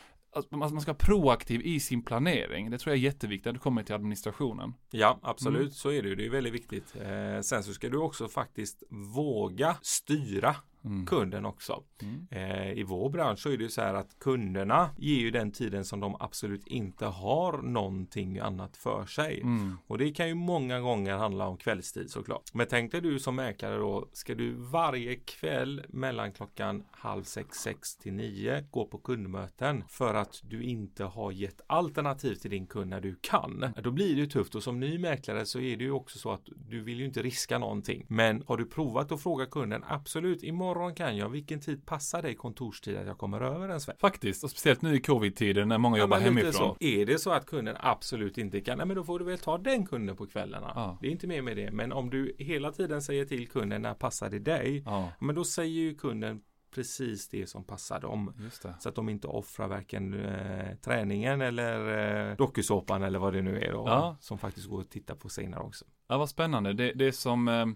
man 0.51 0.61
man 0.61 0.81
ska 0.81 0.93
vara 0.93 0.99
proaktiv 0.99 1.61
i 1.61 1.81
sin 1.81 2.03
planering. 2.03 2.71
Det 2.71 2.79
tror 2.79 2.93
jag 2.93 2.99
är 2.99 3.03
jätteviktigt 3.03 3.45
när 3.45 3.53
det 3.53 3.59
kommer 3.59 3.83
till 3.83 3.95
administrationen. 3.95 4.75
Ja, 4.91 5.19
absolut. 5.23 5.61
Mm. 5.61 5.71
Så 5.71 5.91
är 5.91 6.03
det 6.03 6.09
ju. 6.09 6.15
Det 6.15 6.27
är 6.27 6.31
väldigt 6.31 6.55
viktigt. 6.55 6.97
Eh, 6.97 7.41
sen 7.41 7.63
så 7.63 7.73
ska 7.75 7.89
du 7.89 7.99
också 7.99 8.29
faktiskt 8.29 8.83
våga 8.91 9.77
styra 9.83 10.57
Mm. 10.85 11.07
kunden 11.07 11.45
också. 11.47 11.83
Mm. 12.03 12.27
Eh, 12.31 12.73
I 12.73 12.83
vår 12.83 13.11
bransch 13.11 13.39
så 13.39 13.51
är 13.51 13.57
det 13.57 13.63
ju 13.63 13.71
så 13.71 13.81
här 13.81 13.95
att 13.95 14.19
kunderna 14.19 14.91
ger 14.99 15.21
ju 15.21 15.31
den 15.31 15.53
tiden 15.53 15.85
som 15.85 16.01
de 16.01 16.17
absolut 16.21 16.67
inte 16.67 17.07
har 17.07 17.63
någonting 17.63 18.39
annat 18.39 18.77
för 18.77 19.07
sig. 19.07 19.41
Mm. 19.41 19.79
Och 19.87 19.99
det 19.99 20.11
kan 20.11 20.29
ju 20.29 20.35
många 20.35 20.81
gånger 20.81 21.17
handla 21.17 21.47
om 21.49 21.57
kvällstid 21.57 22.11
såklart. 22.11 22.55
Men 22.55 22.67
tänk 22.71 22.93
dig 22.93 23.01
du 23.01 23.19
som 23.19 23.37
mäklare 23.37 23.77
då, 23.77 24.09
ska 24.13 24.35
du 24.35 24.53
varje 24.53 25.15
kväll 25.17 25.83
mellan 25.89 26.33
klockan 26.33 26.85
halv 26.91 27.23
sex, 27.23 27.57
sex 27.57 27.97
till 27.97 28.13
nio 28.13 28.65
gå 28.71 28.87
på 28.87 28.99
kundmöten 28.99 29.85
för 29.89 30.15
att 30.15 30.41
du 30.43 30.63
inte 30.63 31.05
har 31.05 31.33
gett 31.33 31.61
alternativ 31.67 32.35
till 32.35 32.51
din 32.51 32.67
kund 32.67 32.91
när 32.91 33.01
du 33.01 33.17
kan. 33.21 33.73
Då 33.83 33.91
blir 33.91 34.15
det 34.15 34.21
ju 34.21 34.27
tufft 34.27 34.55
och 34.55 34.63
som 34.63 34.81
ny 34.81 34.99
mäklare 34.99 35.47
så 35.47 35.61
är 35.61 35.77
det 35.77 35.85
ju 35.85 35.91
också 35.91 36.19
så 36.19 36.31
att 36.31 36.49
du 36.57 36.81
vill 36.81 36.99
ju 36.99 37.05
inte 37.05 37.23
riska 37.23 37.59
någonting. 37.59 38.07
Men 38.09 38.43
har 38.47 38.57
du 38.57 38.67
provat 38.67 39.13
att 39.13 39.23
fråga 39.23 39.47
kunden, 39.47 39.85
absolut, 39.89 40.43
imorgon 40.43 40.74
kan 40.95 41.17
jag, 41.17 41.29
vilken 41.29 41.61
tid 41.61 41.87
passar 41.87 42.23
dig 42.23 42.35
kontorstid 42.35 42.97
att 42.97 43.07
jag 43.07 43.19
kommer 43.19 43.41
över 43.41 43.69
en 43.69 43.81
sväng? 43.81 43.97
Faktiskt, 44.01 44.45
och 44.45 44.51
speciellt 44.51 44.83
nu 44.83 44.97
i 44.97 45.01
covid-tiden 45.01 45.69
när 45.69 45.79
många 45.79 45.99
jobbar 45.99 46.21
men 46.21 46.35
lite 46.35 46.41
hemifrån. 46.47 46.77
Så. 46.81 46.85
Är 46.85 47.07
det 47.07 47.19
så 47.19 47.31
att 47.31 47.47
kunden 47.47 47.77
absolut 47.81 48.39
inte 48.39 48.61
kan, 48.61 48.79
nej 48.79 48.87
men 48.87 48.97
då 48.97 49.05
får 49.05 49.19
du 49.19 49.25
väl 49.25 49.39
ta 49.39 49.59
den 49.59 49.87
kunden 49.87 50.17
på 50.17 50.27
kvällarna. 50.27 50.73
Ja. 50.75 50.99
Det 51.01 51.07
är 51.07 51.11
inte 51.11 51.27
mer 51.27 51.43
med 51.43 51.57
det. 51.57 51.71
Men 51.71 51.93
om 51.93 52.11
du 52.11 52.35
hela 52.39 52.73
tiden 52.73 53.03
säger 53.03 53.25
till 53.25 53.49
kunden 53.49 53.83
när 53.83 53.95
passar 53.95 54.31
det 54.31 54.39
dig? 54.39 54.83
Ja, 54.87 55.13
Men 55.19 55.35
då 55.35 55.45
säger 55.45 55.81
ju 55.81 55.95
kunden 55.95 56.41
precis 56.75 57.29
det 57.29 57.47
som 57.47 57.65
passar 57.65 58.01
dem. 58.01 58.35
Så 58.81 58.89
att 58.89 58.95
de 58.95 59.09
inte 59.09 59.27
offrar 59.27 59.69
varken 59.69 60.25
eh, 60.25 60.75
träningen 60.85 61.41
eller 61.41 62.31
eh, 62.31 62.37
dokusåpan 62.37 63.03
eller 63.03 63.19
vad 63.19 63.33
det 63.33 63.43
nu 63.43 63.61
är 63.61 63.73
då. 63.73 63.85
Ja. 63.87 64.17
Som 64.21 64.39
faktiskt 64.39 64.67
går 64.67 64.81
att 64.81 64.91
titta 64.91 65.15
på 65.15 65.29
senare 65.29 65.63
också. 65.63 65.85
Ja, 66.09 66.19
vad 66.19 66.29
spännande. 66.29 66.73
Det, 66.73 66.93
det 66.93 67.07
är 67.07 67.13
som, 67.13 67.49
Eh, 67.49 67.67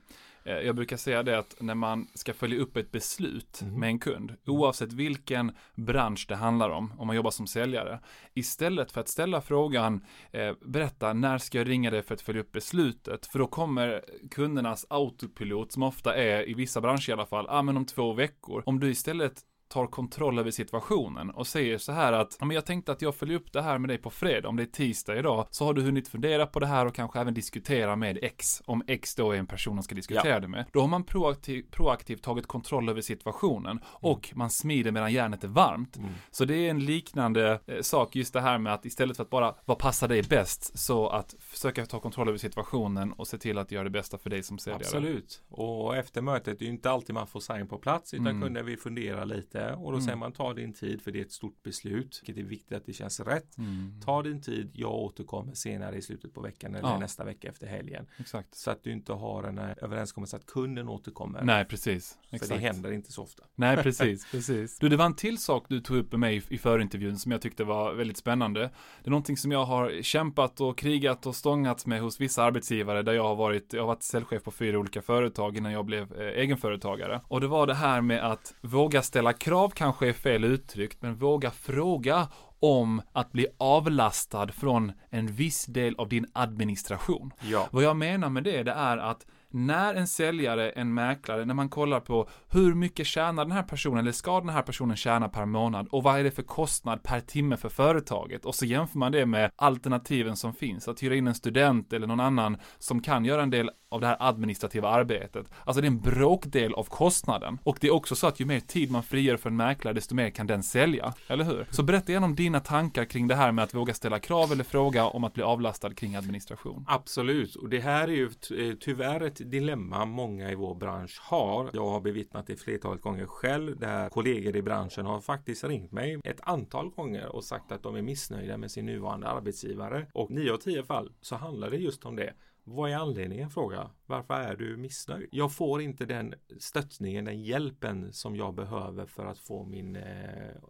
Jag 0.49 0.77
brukar 0.77 0.97
säga 0.97 1.23
det 1.23 1.39
att 1.39 1.57
när 1.61 1.75
man 1.75 2.07
ska 2.15 2.35
följa 2.35 2.59
upp 2.61 2.77
ett 2.77 2.91
beslut 2.91 3.61
Mhm. 3.63 3.81
med 3.81 3.89
en 3.89 3.99
kund, 3.99 4.35
oavsett 4.47 4.93
vilken 4.93 5.53
bransch 5.75 6.27
det 6.29 6.37
handlar 6.37 6.71
om, 6.71 6.93
om 6.99 7.07
man 7.07 7.17
jobbar 7.17 7.31
som 7.31 7.47
säljare, 7.47 8.01
istället 8.35 8.93
för 8.93 9.01
att 9.01 9.09
ställa 9.09 9.41
frågan, 9.41 10.05
eh, 10.33 10.53
berätta 10.67 11.13
när 11.13 11.39
ska 11.39 11.59
jag 11.59 11.69
ringa 11.69 11.91
dig 11.91 12.03
för 12.03 12.15
att 12.15 12.21
följa 12.21 12.41
upp 12.43 12.53
beslutet, 12.53 13.27
för 13.27 13.39
då 13.39 13.47
kommer 13.47 14.05
kundernas 14.31 14.87
autopilot, 14.91 15.73
som 15.73 15.83
ofta 15.83 16.15
är 16.15 16.49
i 16.49 16.55
vissa 16.55 16.81
branscher 16.81 17.11
i 17.11 17.13
alla 17.13 17.27
fall, 17.27 17.47
ah, 17.49 17.63
men 17.63 17.77
om 17.77 17.85
två 17.87 18.13
veckor. 18.13 18.63
Om 18.67 18.81
du 18.81 18.91
istället 18.91 19.41
tar 19.69 19.87
kontroll 19.87 20.39
över 20.39 20.51
situationen 20.51 21.31
och 21.31 21.47
säger 21.47 21.79
så 21.79 21.93
här 21.93 22.13
att, 22.13 22.37
ja, 22.41 22.47
men 22.47 22.55
jag 22.55 22.67
tänkte 22.67 22.93
att 22.93 23.03
jag 23.03 23.15
följer 23.15 23.37
upp 23.37 23.53
det 23.53 23.63
här 23.63 23.79
med 23.79 23.91
dig 23.91 23.99
på 23.99 24.11
fredag, 24.11 24.49
om 24.49 24.57
det 24.57 24.63
är 24.63 24.67
tisdag 24.67 25.19
idag, 25.19 25.47
så 25.51 25.65
har 25.65 25.75
du 25.75 25.83
hunnit 25.83 26.09
fundera 26.09 26.47
på 26.47 26.61
det 26.61 26.67
här 26.67 26.87
och 26.87 26.95
kanske 26.95 27.21
även 27.21 27.35
diskutera 27.35 27.97
med 27.97 28.19
X, 28.23 28.63
om 28.67 28.83
X 28.87 29.15
då 29.15 29.33
är 29.33 29.37
en 29.39 29.47
person 29.47 29.75
man 29.75 29.83
ska 29.85 29.95
diskutera 29.95 30.41
det 30.41 30.49
med. 30.49 30.65
Då 30.73 30.81
har 30.81 30.89
man 30.89 31.05
proaktiv, 31.05 31.65
proaktivt 31.71 32.23
tagit 32.23 32.47
kontroll 32.47 32.89
över 32.89 33.01
situationen 33.01 33.81
och 33.85 34.31
man 34.35 34.51
smider 34.51 34.91
medan 34.91 35.13
järnet 35.13 35.45
är 35.45 35.49
varmt. 35.49 35.97
Mm. 35.97 36.11
Så 36.31 36.45
det 36.45 36.55
är 36.55 36.71
en 36.71 36.85
liknande 36.85 37.61
eh, 37.67 37.81
sak, 37.81 38.17
just 38.17 38.33
det 38.33 38.41
här 38.41 38.59
med 38.59 38.75
att 38.75 38.85
istället 38.85 39.17
för 39.17 39.25
att 39.25 39.31
bara, 39.31 39.55
vad 39.65 39.79
passar 39.79 40.09
dig 40.09 40.23
bäst, 40.23 40.79
så 40.79 41.09
att 41.09 41.35
försöka 41.41 41.87
ta 41.87 42.01
kontroll 42.01 42.29
över 42.29 42.39
situationen 42.39 43.13
och 43.13 43.29
se 43.29 43.39
till 43.39 43.59
att 43.59 43.73
göra 43.73 43.85
det 43.85 43.91
bästa 43.91 44.19
för 44.19 44.31
dig 44.31 44.43
som 44.43 44.59
säljare. 44.59 44.81
Absolut. 44.81 45.43
Och 45.49 45.97
efter 45.97 46.23
mötet, 46.23 46.59
det 46.59 46.65
är 46.65 46.67
ju 46.67 46.73
inte 46.73 46.91
alltid 46.91 47.15
man 47.15 47.27
får 47.27 47.41
sign 47.41 47.69
på 47.69 47.79
plats 47.79 48.15
utan 48.15 48.27
Mm. 48.27 48.43
kunde 48.43 48.63
vi 48.63 48.77
fundera 48.77 49.25
lite 49.25 49.58
och 49.67 49.83
då 49.93 49.97
Mm. 49.99 50.01
säger 50.01 50.17
man 50.17 50.33
ta 50.33 50.55
din 50.55 50.73
tid 50.73 51.03
för 51.03 51.11
det 51.13 51.19
är 51.19 51.25
ett 51.25 51.33
stort 51.33 51.63
beslut. 51.63 52.23
Vilket 52.27 52.45
är 52.45 52.49
viktigt 52.49 52.73
att 52.73 52.87
det 52.87 52.93
känns 52.93 53.21
rätt. 53.21 53.59
Mm. 53.59 54.01
Ta 54.05 54.23
din 54.23 54.41
tid, 54.43 54.71
jag 54.75 54.93
återkommer 54.95 55.55
senare 55.55 55.97
i 55.97 56.03
slutet 56.03 56.35
på 56.35 56.41
veckan 56.41 56.75
eller 56.75 56.89
Ja. 56.89 56.99
nästa 56.99 57.25
vecka 57.25 57.49
efter 57.49 57.67
helgen. 57.67 58.07
Exakt. 58.19 58.55
Så 58.55 58.71
att 58.71 58.83
du 58.83 58.93
inte 58.93 59.13
har 59.13 59.43
en 59.45 59.59
eh, 59.59 59.71
överenskommelse 59.83 60.37
att 60.37 60.47
kunden 60.47 60.89
återkommer. 60.89 61.43
Nej, 61.43 61.65
precis. 61.65 62.19
För 62.31 62.37
Exakt. 62.37 62.53
det 62.55 62.59
händer 62.67 62.93
inte 62.93 63.13
så 63.13 63.23
ofta. 63.23 63.43
Nej, 63.55 63.77
precis, 63.83 64.31
precis. 64.31 64.79
Du, 64.79 64.89
det 64.89 64.97
var 64.97 65.07
en 65.07 65.15
till 65.15 65.39
sak 65.39 65.65
du 65.69 65.81
tog 65.81 65.97
upp 65.97 66.13
med 66.13 66.21
mig 66.21 66.43
i 66.49 66.59
förintervjun 66.59 67.19
som 67.19 67.33
jag 67.33 67.43
tyckte 67.43 67.65
var 67.65 67.95
väldigt 67.95 68.17
spännande. 68.17 68.61
Det 68.61 69.09
är 69.09 69.11
någonting 69.11 69.37
som 69.37 69.53
jag 69.53 69.65
har 69.65 70.03
kämpat 70.03 70.61
och 70.61 70.79
krigat 70.79 71.27
och 71.27 71.37
stångat 71.37 71.87
med 71.87 72.01
hos 72.01 72.21
vissa 72.21 72.43
arbetsgivare 72.43 73.03
där 73.03 73.13
jag 73.13 73.23
har 73.25 73.37
varit, 73.37 73.73
jag 73.73 73.83
har 73.83 73.87
varit 73.87 74.03
säljchef 74.03 74.43
på 74.43 74.51
fyra 74.51 74.79
olika 74.79 75.03
företag 75.03 75.57
innan 75.57 75.73
jag 75.73 75.85
blev 75.85 76.13
eh, 76.21 76.27
egenföretagare. 76.29 77.21
Och 77.29 77.41
det 77.41 77.47
var 77.47 77.67
det 77.67 77.75
här 77.75 78.01
med 78.01 78.33
att 78.33 78.55
våga 78.61 79.03
ställa 79.03 79.33
krav 79.33 79.48
kanske 79.75 80.09
är 80.09 80.13
fel 80.13 80.45
uttryckt, 80.45 81.03
men 81.03 81.17
våga 81.17 81.51
fråga 81.51 82.29
om 82.61 83.03
att 83.13 83.33
bli 83.33 83.47
avlastad 83.59 84.49
från 84.53 84.93
en 85.11 85.27
viss 85.27 85.67
del 85.67 85.95
av 85.97 86.09
din 86.09 86.27
administration. 86.33 87.33
Ja. 87.41 87.69
Vad 87.71 87.85
jag 87.85 87.97
menar 87.97 88.29
med 88.29 88.45
det, 88.45 88.63
det 88.63 88.73
är 88.73 88.97
att 88.99 89.27
när 89.51 89.95
en 89.95 90.07
säljare, 90.07 90.71
en 90.71 90.95
mäklare, 90.95 91.45
när 91.45 91.55
man 91.55 91.69
kollar 91.69 92.01
på 92.01 92.29
hur 92.49 92.75
mycket 92.75 93.07
tjänar 93.07 93.45
den 93.45 93.53
här 93.53 93.63
personen 93.63 93.99
eller 93.99 94.13
ska 94.13 94.41
den 94.41 94.49
här 94.49 94.63
personen 94.63 94.97
tjäna 94.97 95.29
per 95.29 95.47
månad 95.47 95.89
och 95.91 96.03
vad 96.03 96.21
är 96.21 96.25
det 96.25 96.31
för 96.31 96.43
kostnad 96.43 97.03
per 97.03 97.21
timme 97.21 97.57
för 97.57 97.69
företaget 97.69 98.45
och 98.45 98.55
så 98.55 98.65
jämför 98.65 98.99
man 98.99 99.13
det 99.13 99.27
med 99.27 99.51
alternativen 99.57 100.37
som 100.37 100.55
finns, 100.55 100.89
att 100.89 101.03
hyra 101.03 101.15
in 101.15 101.27
en 101.27 101.35
student 101.35 101.93
eller 101.93 102.07
någon 102.07 102.21
annan 102.21 102.57
som 102.79 103.03
kan 103.03 103.25
göra 103.25 103.43
en 103.43 103.51
del 103.51 103.71
av 103.91 104.01
det 104.01 104.07
här 104.07 104.17
administrativa 104.21 104.89
arbetet. 104.89 105.47
Alltså 105.65 105.81
det 105.81 105.87
är 105.87 105.91
en 105.91 106.01
bråkdel 106.01 106.75
av 106.75 106.85
kostnaden. 106.85 107.59
Och 107.63 107.79
det 107.81 107.87
är 107.87 107.95
också 107.95 108.15
så 108.15 108.27
att 108.27 108.41
ju 108.41 108.45
mer 108.45 108.61
tid 108.61 108.91
man 108.91 109.03
frigör 109.03 109.37
för 109.37 109.51
en 109.51 109.57
mäklare, 109.57 109.95
desto 109.95 110.15
mer 110.15 110.31
kan 110.31 110.47
den 110.47 110.63
sälja. 110.63 111.15
Eller 111.29 111.45
hur? 111.45 111.67
Så 111.71 111.83
berätta 111.83 112.13
gärna 112.13 112.27
om 112.27 112.35
dina 112.35 112.61
tankar 112.61 113.05
kring 113.05 113.29
det 113.29 113.35
här 113.35 113.53
med 113.53 113.65
att 113.65 113.75
våga 113.75 113.95
ställa 113.95 114.19
krav 114.19 114.53
eller 114.53 114.65
fråga 114.65 115.05
om 115.05 115.25
att 115.25 115.35
bli 115.35 115.43
avlastad 115.43 115.95
kring 115.95 116.17
administration. 116.17 116.85
Absolut, 116.89 117.55
och 117.55 117.69
det 117.69 117.81
här 117.81 118.09
är 118.09 118.13
ju 118.13 118.25
eh, 118.25 118.75
tyvärr 118.81 119.21
ett 119.21 119.39
dilemma 119.51 120.05
många 120.05 120.51
i 120.51 120.55
vår 120.55 120.75
bransch 120.75 121.21
har. 121.23 121.71
Jag 121.73 121.89
har 121.89 122.01
bevittnat 122.01 122.47
det 122.47 122.57
flertalet 122.57 123.03
gånger 123.03 123.27
själv 123.27 123.79
där 123.79 124.09
kollegor 124.09 124.57
i 124.57 124.63
branschen 124.63 125.07
har 125.07 125.21
faktiskt 125.21 125.65
ringt 125.65 125.93
mig 125.93 126.21
ett 126.25 126.41
antal 126.43 126.91
gånger 126.91 127.37
och 127.37 127.45
sagt 127.45 127.73
att 127.73 127.83
de 127.83 127.97
är 127.97 128.03
missnöjda 128.03 128.57
med 128.57 128.71
sin 128.71 128.87
nuvarande 128.87 129.29
arbetsgivare. 129.29 130.07
Och 130.13 130.31
9 130.31 130.53
av 130.53 130.57
10 130.57 130.83
fall 130.83 131.13
så 131.21 131.37
handlar 131.37 131.71
det 131.71 131.77
just 131.77 132.05
om 132.05 132.17
det. 132.17 132.35
Vad 132.65 132.91
är 132.91 132.97
anledningen? 132.97 133.51
Fråga. 133.51 133.91
Varför 134.09 134.35
är 134.35 134.57
du 134.57 134.77
missnöjd? 134.77 135.29
Jag 135.33 135.53
får 135.53 135.83
inte 135.83 136.05
den 136.07 136.35
stöttningen, 136.59 137.25
den 137.25 137.43
hjälpen 137.43 138.13
som 138.13 138.37
jag 138.37 138.55
behöver 138.55 139.07
för 139.07 139.27
att 139.27 139.39
få 139.39 139.65
min 139.65 139.97
eh, 139.97 140.03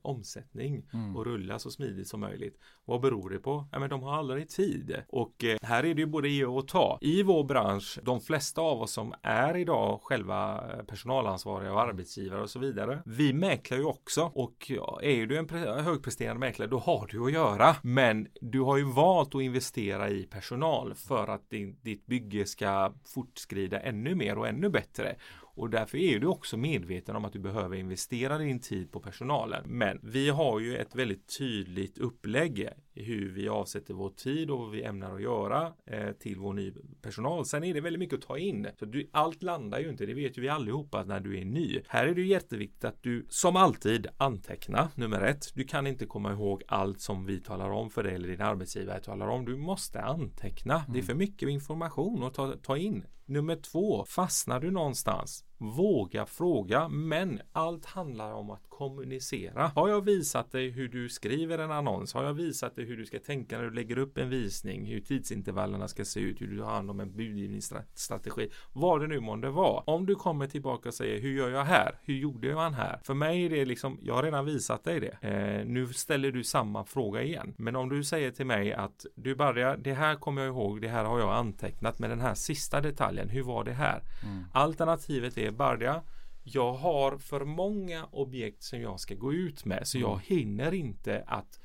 omsättning 0.03 0.85
Mm. 0.93 1.17
och 1.17 1.25
rulla 1.27 1.59
så 1.59 1.71
smidigt 1.71 2.09
som 2.09 2.21
möjligt. 2.21 2.59
Vad 2.85 3.01
beror 3.01 3.31
det 3.31 3.39
på? 3.39 3.69
Ja, 3.73 3.79
men 3.79 3.91
de 3.91 4.03
har 4.03 4.13
aldrig 4.15 4.49
tid. 4.49 4.97
Och 5.09 5.45
eh, 5.45 5.57
här 5.63 5.85
är 5.85 5.95
det 5.95 6.01
ju 6.01 6.07
både 6.07 6.29
ge 6.29 6.45
och 6.45 6.69
ta. 6.69 6.99
I 7.01 7.23
vår 7.23 7.45
bransch, 7.45 7.99
de 8.03 8.21
flesta 8.21 8.61
av 8.61 8.83
oss 8.83 8.93
som 8.93 9.15
är 9.23 9.57
idag 9.57 10.01
själva 10.03 10.65
personalansvariga 10.87 11.73
och 11.73 11.81
arbetsgivare 11.81 12.43
och 12.43 12.51
så 12.51 12.59
vidare. 12.59 13.03
Vi 13.07 13.33
mäklar 13.33 13.79
ju 13.79 13.85
också 13.85 14.31
och 14.35 14.71
är 15.03 15.27
du 15.27 15.39
en 15.39 15.47
pre- 15.47 15.81
högpresterande 15.83 16.41
mäklare 16.41 16.69
då 16.71 16.79
har 16.79 17.07
du 17.07 17.25
att 17.27 17.33
göra. 17.33 17.77
Men 17.83 18.29
du 18.41 18.61
har 18.61 18.77
ju 18.77 18.85
valt 18.93 19.35
att 19.35 19.43
investera 19.43 20.11
i 20.11 20.23
personal 20.23 20.95
för 20.95 21.29
att 21.29 21.51
din, 21.51 21.79
ditt 21.83 22.07
bygge 22.07 22.47
ska 22.47 22.93
fortskrida 23.29 23.81
ännu 23.81 24.15
mer 24.15 24.39
och 24.39 24.49
ännu 24.49 24.69
bättre. 24.69 25.17
Och 25.59 25.71
därför 25.71 25.99
är 25.99 26.19
du 26.19 26.27
också 26.27 26.57
medveten 26.57 27.17
om 27.17 27.25
att 27.25 27.33
du 27.33 27.39
behöver 27.39 27.77
investera 27.77 28.39
din 28.39 28.61
tid 28.61 28.93
på 28.93 29.01
personalen. 29.01 29.65
Men 29.67 30.01
vi 30.03 30.29
har 30.29 30.61
ju 30.61 30.77
ett 30.77 30.95
väldigt 30.95 31.39
tydligt 31.39 31.99
upplägg 31.99 32.69
i 32.95 33.03
hur 33.03 33.33
vi 33.33 33.49
avsätter 33.49 33.95
vår 33.95 34.11
tid 34.11 34.51
och 34.51 34.59
vad 34.59 34.71
vi 34.71 34.83
ämnar 34.83 35.15
att 35.15 35.23
göra 35.23 35.73
eh, 35.87 36.13
till 36.13 36.39
vår 36.39 36.53
ny 36.53 36.73
personal. 37.03 37.45
Sen 37.45 37.65
är 37.65 37.75
det 37.75 37.81
väldigt 37.81 38.01
mycket 38.01 38.19
att 38.19 38.27
ta 38.27 38.39
in. 38.39 38.69
Så 38.79 38.85
du, 38.85 39.09
allt 39.13 39.43
landar 39.43 39.79
ju 39.79 39.89
inte, 39.89 40.07
det 40.07 40.15
vet 40.15 40.39
ju 40.39 40.43
vi 40.43 40.49
allihopa 40.49 41.05
när 41.05 41.21
du 41.21 41.41
är 41.41 41.45
ny. 41.45 41.81
Här 41.89 42.07
är 42.07 42.15
det 42.15 42.23
jätteviktigt 42.23 42.85
att 42.85 43.03
du 43.03 43.27
som 43.29 43.57
alltid 43.57 44.07
anteckna 44.17 44.89
nummer 44.95 45.21
ett. 45.21 45.55
Du 45.55 45.65
kan 45.65 45.87
inte 45.87 46.07
komma 46.07 46.33
ihåg 46.33 46.63
allt 46.69 47.01
som 47.01 47.27
vi 47.27 47.41
talar 47.41 47.71
om 47.71 47.91
för 47.91 48.03
dig 48.03 48.15
eller 48.15 48.29
din 48.29 48.41
arbetsgivare 48.41 49.01
talar 49.01 49.29
om. 49.29 49.45
Du 49.45 49.57
måste 49.57 50.01
anteckna. 50.01 50.83
Det 50.89 50.99
är 50.99 51.03
för 51.03 51.15
mycket 51.15 51.49
information 51.49 52.23
att 52.23 52.35
ta, 52.35 52.53
ta 52.63 52.77
in. 52.77 53.05
Nummer 53.31 53.57
två, 53.57 54.05
fastnar 54.05 54.61
du 54.61 54.71
någonstans? 54.71 55.45
Våga 55.59 56.27
fråga, 56.27 56.89
men 56.89 57.41
allt 57.53 57.87
handlar 57.87 58.33
om 58.33 58.51
att 58.51 58.69
kommunicera. 58.69 59.67
Har 59.75 59.89
jag 59.89 60.05
visat 60.05 60.53
dig 60.53 60.71
hur 60.71 60.89
du 60.89 61.09
skriver 61.09 61.59
en 61.59 61.71
annons? 61.71 62.15
Har 62.15 62.25
jag 62.25 62.35
visat 62.35 62.77
dig 62.77 62.85
hur 62.85 62.97
du 62.97 63.07
ska 63.07 63.19
tänka 63.19 63.57
när 63.59 63.65
du 63.65 63.71
lägger 63.71 63.99
upp 63.99 64.19
en 64.19 64.31
visning? 64.31 64.87
Hur 64.87 65.01
tidsintervallerna 65.01 65.89
ska 65.89 66.05
se 66.05 66.21
ut? 66.21 66.41
Hur 66.41 66.47
du 66.47 66.63
har 66.63 66.71
hand 66.71 66.91
om 66.91 67.01
en 67.01 67.17
budgivningsstrategi? 67.17 68.51
Vad 68.73 69.01
det 69.01 69.07
nu 69.07 69.21
månde 69.21 69.51
vara. 69.51 69.83
Om 69.87 70.07
du 70.07 70.15
kommer 70.15 70.47
tillbaka 70.47 70.89
och 70.89 70.95
säger 70.95 71.21
hur 71.21 71.37
gör 71.37 71.51
jag 71.51 71.65
här? 71.65 71.99
Hur 72.03 72.15
gjorde 72.15 72.55
man 72.55 72.75
här? 72.75 73.01
För 73.03 73.15
mig 73.15 73.45
är 73.45 73.51
det 73.51 73.65
liksom, 73.65 73.99
jag 74.03 74.15
har 74.15 74.23
redan 74.23 74.45
visat 74.45 74.85
dig 74.85 75.01
det. 75.01 75.29
Eh, 75.29 75.67
nu 75.67 75.87
ställer 75.87 76.33
du 76.33 76.45
samma 76.45 76.85
fråga 76.85 77.23
igen. 77.23 77.55
Men 77.59 77.77
om 77.77 77.89
du 77.89 78.05
säger 78.05 78.31
till 78.31 78.47
mig 78.47 78.73
att 78.73 79.07
du 79.15 79.35
Barja, 79.35 79.77
det 79.77 79.95
här 79.95 80.15
kommer 80.15 80.43
jag 80.43 80.49
ihåg, 80.49 80.81
det 80.81 80.89
här 80.89 81.05
har 81.05 81.19
jag 81.19 81.33
antecknat, 81.33 81.99
men 81.99 82.11
den 82.11 82.21
här 82.21 82.35
sista 82.35 82.81
detaljen, 82.81 83.29
hur 83.29 83.43
var 83.43 83.65
det 83.65 83.73
här? 83.73 84.03
Mm. 84.25 84.45
Alternativet 84.53 85.39
är 85.39 85.48
Bardia. 85.53 86.03
Jag 86.43 86.73
har 86.73 87.19
för 87.19 87.45
många 87.45 88.05
objekt 88.13 88.63
som 88.63 88.81
jag 88.81 89.01
ska 89.01 89.15
gå 89.15 89.33
ut 89.33 89.65
med 89.65 89.89
så 89.89 89.99
jag 89.99 90.21
hinner 90.25 90.75
inte 90.75 91.25
att 91.27 91.61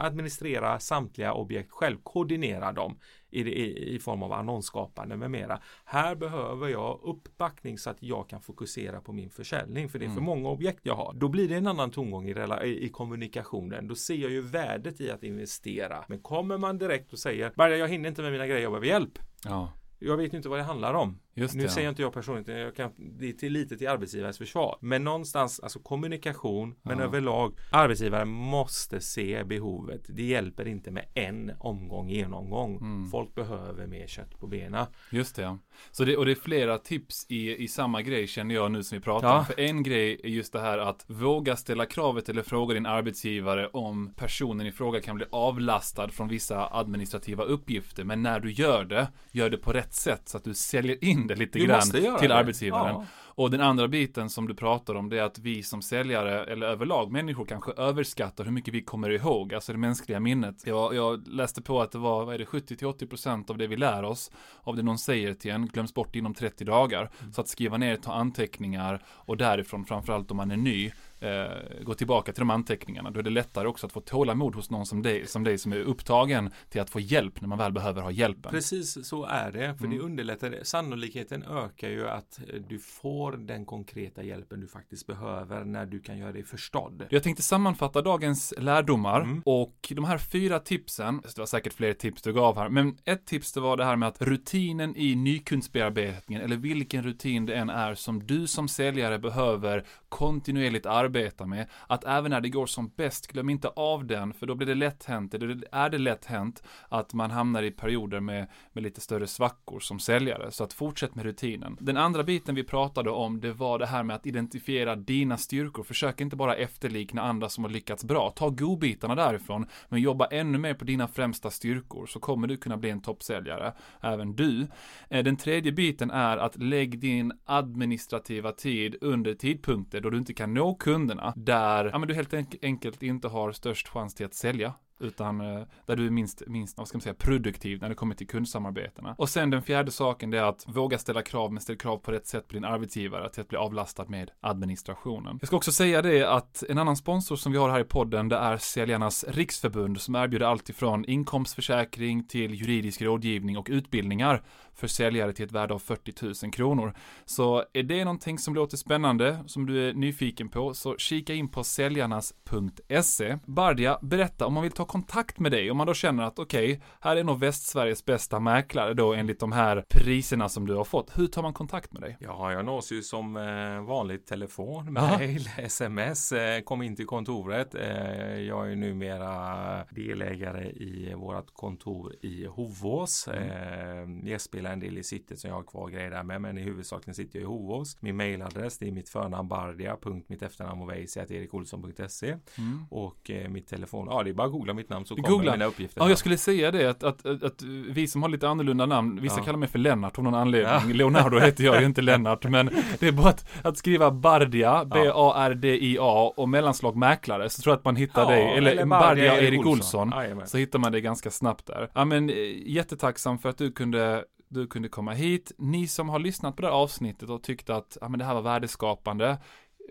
administrera 0.00 0.80
samtliga 0.80 1.32
objekt 1.32 1.70
själv, 1.70 1.96
koordinera 2.02 2.72
dem 2.72 2.98
i, 3.30 3.40
i, 3.40 3.94
i 3.94 3.98
form 3.98 4.22
av 4.22 4.32
annonsskapande 4.32 5.16
med 5.16 5.30
mera. 5.30 5.60
Här 5.84 6.14
behöver 6.14 6.68
jag 6.68 7.00
uppbackning 7.02 7.78
så 7.78 7.90
att 7.90 7.96
jag 8.02 8.28
kan 8.28 8.40
fokusera 8.40 9.00
på 9.00 9.12
min 9.12 9.30
försäljning 9.30 9.88
för 9.88 9.98
det 9.98 10.04
är 10.04 10.08
för 10.08 10.12
Mm. 10.12 10.24
många 10.24 10.48
objekt 10.48 10.80
jag 10.82 10.94
har. 10.96 11.12
Då 11.14 11.28
blir 11.28 11.48
det 11.48 11.54
en 11.54 11.66
annan 11.66 11.90
tongång 11.90 12.28
i, 12.28 12.34
i, 12.64 12.88
kommunikationen. 12.88 13.88
Då 13.88 13.94
ser 13.94 14.14
jag 14.14 14.30
ju 14.30 14.40
värdet 14.40 15.00
i 15.00 15.10
att 15.10 15.22
investera. 15.22 16.04
Men 16.08 16.18
kommer 16.22 16.58
man 16.58 16.78
direkt 16.78 17.12
och 17.12 17.18
säger 17.18 17.52
Barja, 17.56 17.76
jag 17.76 17.88
hinner 17.88 18.08
inte 18.08 18.22
med 18.22 18.32
mina 18.32 18.46
grejer, 18.46 18.62
jag 18.62 18.72
behöver 18.72 18.86
hjälp. 18.86 19.18
Ja, 19.44 19.72
Jag 19.98 20.16
vet 20.16 20.32
inte 20.32 20.48
vad 20.48 20.58
det 20.58 20.62
handlar 20.62 20.94
om. 20.94 21.18
Just 21.36 21.52
det. 21.54 21.58
Nu 21.58 21.64
ja. 21.64 21.70
säger 21.70 21.88
inte 21.88 22.02
jag 22.02 22.12
personligen, 22.12 22.60
jag 22.60 22.76
kan, 22.76 22.92
det 22.96 23.28
är 23.28 23.32
till 23.32 23.52
lite 23.52 23.76
till 23.76 23.88
arbetsgivares 23.88 24.38
försvar. 24.38 24.78
Men 24.80 25.04
någonstans, 25.04 25.60
alltså 25.60 25.78
kommunikation, 25.78 26.74
men 26.82 26.98
Ja. 26.98 27.04
överlag, 27.04 27.54
arbetsgivare 27.72 28.24
måste 28.24 29.00
se 29.00 29.44
behovet. 29.44 30.00
Det 30.08 30.22
hjälper 30.22 30.68
inte 30.68 30.90
med 30.90 31.04
en 31.14 31.52
omgång, 31.58 32.08
genomgång. 32.08 32.76
Mm. 32.76 33.10
Folk 33.10 33.34
behöver 33.34 33.86
mer 33.86 34.06
kött 34.06 34.38
på 34.40 34.46
benen. 34.46 34.86
Just 35.10 35.36
det. 35.36 35.58
Så 35.90 36.04
det, 36.04 36.16
och 36.16 36.24
det 36.26 36.30
är 36.30 36.34
flera 36.34 36.78
tips 36.78 37.26
i, 37.28 37.56
i 37.64 37.68
samma 37.68 38.02
grej 38.02 38.26
känner 38.26 38.54
jag 38.54 38.70
nu 38.72 38.82
som 38.82 38.98
vi 38.98 39.02
pratar 39.04 39.28
Ja. 39.28 39.38
om. 39.38 39.44
För 39.44 39.60
en 39.60 39.82
grej 39.82 40.20
är 40.24 40.28
just 40.28 40.52
det 40.52 40.60
här 40.60 40.78
att 40.78 41.04
våga 41.06 41.56
ställa 41.56 41.86
kravet 41.86 42.28
eller 42.28 42.42
fråga 42.42 42.74
din 42.74 42.86
arbetsgivare 42.86 43.68
om 43.68 44.14
personen 44.16 44.66
i 44.66 44.72
fråga 44.72 45.00
kan 45.00 45.16
bli 45.16 45.26
avlastad 45.32 46.08
från 46.08 46.28
vissa 46.28 46.68
administrativa 46.72 47.44
uppgifter. 47.44 48.04
Men 48.04 48.22
när 48.22 48.40
du 48.40 48.52
gör 48.52 48.84
det, 48.84 49.08
gör 49.32 49.50
det 49.50 49.56
på 49.58 49.72
rätt 49.72 49.94
sätt 49.94 50.22
så 50.28 50.36
att 50.36 50.44
du 50.44 50.54
säljer 50.54 51.04
in 51.04 51.25
det 51.26 51.34
lite 51.34 51.58
Du 51.58 51.66
grann 51.66 51.80
till 51.90 52.02
det. 52.02 52.34
arbetsgivaren. 52.34 52.94
Ja. 52.94 53.04
Och 53.38 53.50
den 53.50 53.60
andra 53.60 53.88
biten 53.88 54.30
som 54.30 54.48
du 54.48 54.54
pratar 54.54 54.94
om 54.94 55.08
det 55.08 55.18
är 55.18 55.22
att 55.22 55.38
vi 55.38 55.62
som 55.62 55.82
säljare, 55.82 56.44
eller 56.44 56.66
överlag 56.66 57.12
människor 57.12 57.44
kanske 57.44 57.72
överskattar 57.72 58.44
hur 58.44 58.52
mycket 58.52 58.74
vi 58.74 58.82
kommer 58.82 59.10
ihåg, 59.10 59.54
alltså 59.54 59.72
det 59.72 59.78
mänskliga 59.78 60.20
minnet. 60.20 60.66
Jag, 60.66 60.94
jag 60.94 61.28
läste 61.28 61.62
på 61.62 61.80
att 61.80 61.92
det 61.92 61.98
var, 61.98 62.24
vad 62.24 62.34
är 62.34 62.38
det, 62.38 62.44
70-80% 62.44 63.50
av 63.50 63.58
det 63.58 63.66
vi 63.66 63.76
lär 63.76 64.02
oss, 64.02 64.30
av 64.62 64.76
det 64.76 64.82
någon 64.82 64.98
säger 64.98 65.34
till 65.34 65.50
en, 65.50 65.66
glöms 65.66 65.94
bort 65.94 66.16
inom 66.16 66.34
30 66.34 66.64
dagar. 66.64 67.10
Mm. 67.20 67.32
Så 67.32 67.40
att 67.40 67.48
skriva 67.48 67.76
ner, 67.76 67.96
ta 67.96 68.12
anteckningar 68.12 69.02
och 69.08 69.36
därifrån, 69.36 69.84
framförallt 69.84 70.30
om 70.30 70.36
man 70.36 70.50
är 70.50 70.56
ny, 70.56 70.92
eh, 71.20 71.82
gå 71.82 71.94
tillbaka 71.94 72.32
till 72.32 72.40
de 72.40 72.50
anteckningarna. 72.50 73.10
Då 73.10 73.20
är 73.20 73.24
det 73.24 73.30
lättare 73.30 73.68
också 73.68 73.86
att 73.86 73.92
få 73.92 74.00
tålamod 74.00 74.54
hos 74.54 74.70
någon 74.70 74.86
som 74.86 75.02
dig, 75.02 75.26
som 75.26 75.44
dig 75.44 75.58
som 75.58 75.72
är 75.72 75.80
upptagen 75.80 76.50
till 76.68 76.80
att 76.80 76.90
få 76.90 77.00
hjälp 77.00 77.40
när 77.40 77.48
man 77.48 77.58
väl 77.58 77.72
behöver 77.72 78.02
ha 78.02 78.10
hjälpen. 78.10 78.52
Precis 78.52 79.08
så 79.08 79.24
är 79.24 79.52
det, 79.52 79.74
för 79.74 79.84
mm. 79.84 79.98
det 79.98 80.04
underlättar. 80.04 80.58
Sannolikheten 80.62 81.42
ökar 81.42 81.88
ju 81.88 82.08
att 82.08 82.40
du 82.68 82.78
får 82.78 83.25
den 83.32 83.66
konkreta 83.66 84.22
hjälpen 84.22 84.60
du 84.60 84.66
faktiskt 84.66 85.06
behöver 85.06 85.64
när 85.64 85.86
du 85.86 86.00
kan 86.00 86.18
göra 86.18 86.32
dig 86.32 86.44
förstådd. 86.44 87.06
Jag 87.10 87.22
tänkte 87.22 87.42
sammanfatta 87.42 88.02
dagens 88.02 88.54
lärdomar 88.58 89.20
mm. 89.20 89.42
och 89.44 89.92
de 89.96 90.04
här 90.04 90.18
fyra 90.18 90.58
tipsen, 90.58 91.20
det 91.22 91.38
var 91.38 91.46
säkert 91.46 91.72
fler 91.72 91.92
tips 91.92 92.22
du 92.22 92.32
gav 92.32 92.56
här, 92.56 92.68
men 92.68 92.96
ett 93.04 93.26
tips 93.26 93.52
det 93.52 93.60
var 93.60 93.76
det 93.76 93.84
här 93.84 93.96
med 93.96 94.08
att 94.08 94.22
rutinen 94.22 94.96
i 94.96 95.14
nykundsbearbetningen 95.14 96.42
eller 96.42 96.56
vilken 96.56 97.02
rutin 97.02 97.46
det 97.46 97.54
än 97.54 97.70
är 97.70 97.94
som 97.94 98.26
du 98.26 98.46
som 98.46 98.68
säljare 98.68 99.18
behöver 99.18 99.84
kontinuerligt 100.08 100.86
arbeta 100.86 101.36
arbeta 101.36 101.46
med, 101.46 101.66
att 101.86 102.04
även 102.04 102.30
när 102.30 102.40
det 102.40 102.48
går 102.48 102.66
som 102.66 102.92
bäst, 102.96 103.26
glöm 103.26 103.50
inte 103.50 103.68
av 103.68 104.06
den, 104.06 104.32
för 104.32 104.46
då 104.46 104.54
blir 104.54 104.66
det 104.66 104.74
lätt 104.74 105.04
hänt, 105.04 105.34
eller 105.34 105.64
är 105.72 105.90
det 105.90 105.98
lätt 105.98 106.24
hänt 106.24 106.62
att 106.88 107.14
man 107.14 107.30
hamnar 107.30 107.62
i 107.62 107.70
perioder 107.70 108.20
med, 108.20 108.46
med 108.72 108.84
lite 108.84 109.00
större 109.00 109.26
svackor 109.26 109.80
som 109.80 109.98
säljare. 109.98 110.50
Så 110.50 110.64
att 110.64 110.72
fortsätt 110.72 111.14
med 111.14 111.24
rutinen. 111.24 111.76
Den 111.80 111.96
andra 111.96 112.22
biten 112.22 112.54
vi 112.54 112.64
pratade 112.64 113.10
om, 113.16 113.40
det 113.40 113.52
var 113.52 113.78
det 113.78 113.86
här 113.86 114.02
med 114.02 114.16
att 114.16 114.26
identifiera 114.26 114.96
dina 114.96 115.36
styrkor. 115.36 115.82
Försök 115.82 116.20
inte 116.20 116.36
bara 116.36 116.56
efterlikna 116.56 117.22
andra 117.22 117.48
som 117.48 117.64
har 117.64 117.70
lyckats 117.70 118.04
bra. 118.04 118.30
Ta 118.30 118.50
godbitarna 118.50 119.14
därifrån, 119.14 119.66
men 119.88 120.00
jobba 120.00 120.26
ännu 120.26 120.58
mer 120.58 120.74
på 120.74 120.84
dina 120.84 121.08
främsta 121.08 121.50
styrkor, 121.50 122.06
så 122.06 122.20
kommer 122.20 122.48
du 122.48 122.56
kunna 122.56 122.76
bli 122.76 122.90
en 122.90 123.02
toppsäljare, 123.02 123.72
även 124.00 124.36
du. 124.36 124.66
Eh, 125.10 125.24
den 125.24 125.36
tredje 125.36 125.72
biten 125.72 126.10
är 126.10 126.36
att 126.36 126.56
lägg 126.56 126.98
din 126.98 127.32
administrativa 127.44 128.52
tid 128.52 128.96
under 129.00 129.34
tidpunkter 129.34 130.00
då 130.00 130.10
du 130.10 130.18
inte 130.18 130.34
kan 130.34 130.54
nå 130.54 130.74
kunderna 130.74 131.32
där 131.36 131.84
ja, 131.84 131.98
men 131.98 132.08
du 132.08 132.14
helt 132.14 132.34
enkelt 132.62 133.02
inte 133.02 133.28
har 133.28 133.52
störst 133.52 133.88
chans 133.88 134.14
till 134.14 134.26
att 134.26 134.34
sälja 134.34 134.72
utan 135.00 135.40
eh, 135.40 135.62
där 135.86 135.96
du 135.96 136.06
är 136.06 136.10
minst, 136.10 136.42
minst, 136.46 136.78
vad 136.78 136.88
ska 136.88 136.96
man 136.96 137.02
säga, 137.02 137.14
produktiv 137.14 137.80
när 137.80 137.88
det 137.88 137.94
kommer 137.94 138.14
till 138.14 138.26
kundsamarbetena. 138.26 139.14
Och 139.18 139.28
sen 139.28 139.50
den 139.50 139.62
fjärde 139.62 139.90
saken, 139.90 140.30
det 140.30 140.38
är 140.38 140.42
att 140.42 140.64
våga 140.66 140.98
ställa 140.98 141.22
krav, 141.22 141.52
men 141.52 141.60
ställ 141.60 141.76
krav 141.76 141.98
på 141.98 142.12
rätt 142.12 142.26
sätt 142.26 142.48
på 142.48 142.54
din 142.54 142.64
arbetsgivare 142.64 143.30
till 143.30 143.40
att 143.40 143.48
bli 143.48 143.58
avlastad 143.58 144.04
med 144.08 144.30
administrationen. 144.40 145.38
Jag 145.40 145.46
ska 145.46 145.56
också 145.56 145.72
säga 145.72 146.02
det 146.02 146.24
att 146.24 146.62
en 146.68 146.78
annan 146.78 146.96
sponsor 146.96 147.36
som 147.36 147.52
vi 147.52 147.58
har 147.58 147.70
här 147.70 147.80
i 147.80 147.84
podden, 147.84 148.28
det 148.28 148.36
är 148.36 148.56
Säljarnas 148.56 149.24
Riksförbund 149.28 150.00
som 150.00 150.14
erbjuder 150.14 150.46
allt 150.46 150.68
ifrån 150.68 151.04
inkomstförsäkring 151.04 152.24
till 152.24 152.54
juridisk 152.54 153.02
rådgivning 153.02 153.58
och 153.58 153.66
utbildningar 153.70 154.42
för 154.76 154.86
säljare 154.86 155.32
till 155.32 155.44
ett 155.44 155.52
värde 155.52 155.74
av 155.74 155.78
40 155.78 156.44
000 156.44 156.52
kronor. 156.52 156.94
Så 157.24 157.64
är 157.72 157.82
det 157.82 158.04
någonting 158.04 158.38
som 158.38 158.54
låter 158.54 158.76
spännande, 158.76 159.38
som 159.46 159.66
du 159.66 159.88
är 159.88 159.94
nyfiken 159.94 160.48
på, 160.48 160.74
så 160.74 160.96
kika 160.96 161.34
in 161.34 161.48
på 161.48 161.64
säljarnas.se. 161.64 163.38
Bardia, 163.44 163.98
berätta 164.02 164.46
om 164.46 164.54
man 164.54 164.62
vill 164.62 164.72
ta 164.72 164.84
kontakt 164.84 165.38
med 165.38 165.52
dig, 165.52 165.70
om 165.70 165.76
man 165.76 165.86
då 165.86 165.94
känner 165.94 166.22
att 166.22 166.38
okej, 166.38 166.72
okay, 166.72 166.80
här 167.00 167.16
är 167.16 167.24
nog 167.24 167.40
Västsveriges 167.40 168.04
bästa 168.04 168.40
mäklare 168.40 168.94
då 168.94 169.14
enligt 169.14 169.40
de 169.40 169.52
här 169.52 169.84
priserna 169.88 170.48
som 170.48 170.66
du 170.66 170.74
har 170.74 170.84
fått. 170.84 171.18
Hur 171.18 171.26
tar 171.26 171.42
man 171.42 171.52
kontakt 171.52 171.92
med 171.92 172.02
dig? 172.02 172.16
Ja, 172.20 172.52
jag 172.52 172.64
nås 172.64 172.92
ju 172.92 173.02
som 173.02 173.36
eh, 173.36 173.80
vanligt 173.80 174.26
telefon, 174.26 174.92
mail, 174.92 175.48
sms. 175.58 176.32
Eh, 176.36 176.60
kom 176.60 176.82
in 176.82 176.96
till 176.96 177.06
kontoret. 177.06 177.74
Eh, 177.74 178.40
jag 178.40 178.72
är 178.72 178.76
numera 178.76 179.84
delägare 179.90 180.70
i 180.70 181.14
vårt 181.14 181.54
kontor 181.54 182.14
i 182.22 182.46
Hovås. 182.46 183.28
Mm. 183.28 184.26
Gästspelare 184.66 184.72
en 184.72 184.80
del 184.80 184.98
i 184.98 185.02
city 185.02 185.36
som 185.36 185.50
jag 185.50 185.56
har 185.56 185.62
kvar 185.62 185.88
grejer 185.88 186.10
där 186.10 186.22
med, 186.22 186.40
men 186.40 186.58
i 186.58 186.62
huvudsakligen 186.62 187.14
sitter 187.14 187.38
jag 187.38 187.42
i 187.42 187.46
Hovås. 187.46 187.96
Min 188.00 188.16
mailadress 188.16 188.78
det 188.78 188.88
är 188.88 188.92
mitt 188.92 189.08
förnamn 189.08 189.48
bardia. 189.48 189.96
mitt 190.26 190.42
efternamn 190.42 190.82
och 190.82 190.92
erikolsson.se 190.92 192.36
mm. 192.58 192.86
och 192.90 193.30
mitt 193.48 193.68
telefon. 193.68 194.06
Ja, 194.10 194.22
det 194.22 194.30
är 194.30 194.34
bara 194.34 194.46
att 194.46 194.52
googla 194.52 194.74
mitt 194.74 194.88
namn 194.88 195.06
så 195.06 195.16
kommer 195.16 195.28
Googla. 195.28 195.52
mina 195.52 195.64
uppgifter. 195.64 196.00
Ja, 196.00 196.08
jag 196.08 196.18
skulle 196.18 196.36
säga 196.36 196.70
det 196.70 196.86
att, 196.86 197.02
att, 197.02 197.26
att, 197.26 197.42
att 197.42 197.62
vi 197.88 198.06
som 198.06 198.22
har 198.22 198.28
lite 198.28 198.48
annorlunda 198.48 198.86
namn, 198.86 199.20
vissa 199.22 199.38
ja. 199.38 199.44
kallar 199.44 199.58
mig 199.58 199.68
för 199.68 199.78
Lennart 199.78 200.18
av 200.18 200.24
någon 200.24 200.34
anledning. 200.34 200.72
Ja. 200.72 200.82
Leonardo 200.94 201.38
heter 201.38 201.64
jag 201.64 201.84
inte 201.84 202.02
Lennart, 202.02 202.44
men 202.44 202.70
det 202.98 203.08
är 203.08 203.12
bara 203.12 203.28
att, 203.28 203.46
att 203.62 203.78
skriva 203.78 204.10
Bardia, 204.10 204.84
B-A-R-D-I-A 204.84 206.32
och 206.36 206.48
mellanslag 206.48 206.96
mäklare, 206.96 207.50
så 207.50 207.62
tror 207.62 207.72
jag 207.72 207.78
att 207.78 207.84
man 207.84 207.96
hittar 207.96 208.22
ja, 208.22 208.30
dig, 208.30 208.56
eller, 208.56 208.70
eller 208.70 208.86
Bardia 208.86 209.40
Erik 209.40 209.66
Olsson, 209.66 210.12
Olsson 210.12 210.46
så 210.46 210.58
hittar 210.58 210.78
man 210.78 210.92
det 210.92 211.00
ganska 211.00 211.30
snabbt 211.30 211.66
där. 211.66 211.90
Ja, 211.94 212.04
men 212.04 212.30
eh, 212.30 212.36
jättetacksam 212.66 213.38
för 213.38 213.48
att 213.48 213.58
du 213.58 213.72
kunde 213.72 214.24
du 214.48 214.66
kunde 214.66 214.88
komma 214.88 215.12
hit. 215.12 215.52
Ni 215.58 215.86
som 215.86 216.08
har 216.08 216.18
lyssnat 216.18 216.56
på 216.56 216.62
det 216.62 216.68
här 216.68 216.74
avsnittet 216.74 217.30
och 217.30 217.42
tyckte 217.42 217.76
att 217.76 217.98
ja, 218.00 218.08
men 218.08 218.18
det 218.18 218.24
här 218.24 218.34
var 218.34 218.42
värdeskapande 218.42 219.38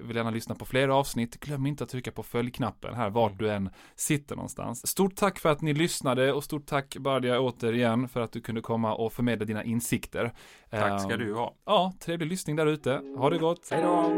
vill 0.02 0.16
gärna 0.16 0.30
lyssna 0.30 0.56
på 0.56 0.66
fler 0.66 0.90
avsnitt, 0.90 1.40
glöm 1.40 1.66
inte 1.66 1.84
att 1.84 1.90
trycka 1.90 2.12
på 2.12 2.24
följknappen 2.24 2.94
här 2.94 3.10
vart 3.10 3.32
mm. 3.32 3.44
du 3.44 3.52
än 3.52 3.70
sitter 3.96 4.36
någonstans. 4.36 4.88
Stort 4.88 5.16
tack 5.16 5.40
för 5.40 5.50
att 5.50 5.62
ni 5.62 5.74
lyssnade 5.74 6.34
och 6.34 6.44
stort 6.44 6.66
tack 6.66 6.98
Bardia 6.98 7.40
återigen 7.40 8.10
för 8.10 8.22
att 8.22 8.32
du 8.32 8.42
kunde 8.42 8.62
komma 8.62 8.96
och 8.96 9.14
förmedla 9.14 9.46
dina 9.46 9.64
insikter. 9.64 10.34
Tack 10.70 11.02
ska 11.02 11.14
um, 11.14 11.20
du 11.20 11.34
ha. 11.34 11.56
Ja, 11.66 11.94
trevlig 12.00 12.28
lyssning 12.28 12.56
där 12.56 12.66
ute. 12.66 13.02
Ha 13.18 13.30
det 13.30 13.38
gott. 13.38 13.68
Hej 13.72 13.82
då. 13.82 14.12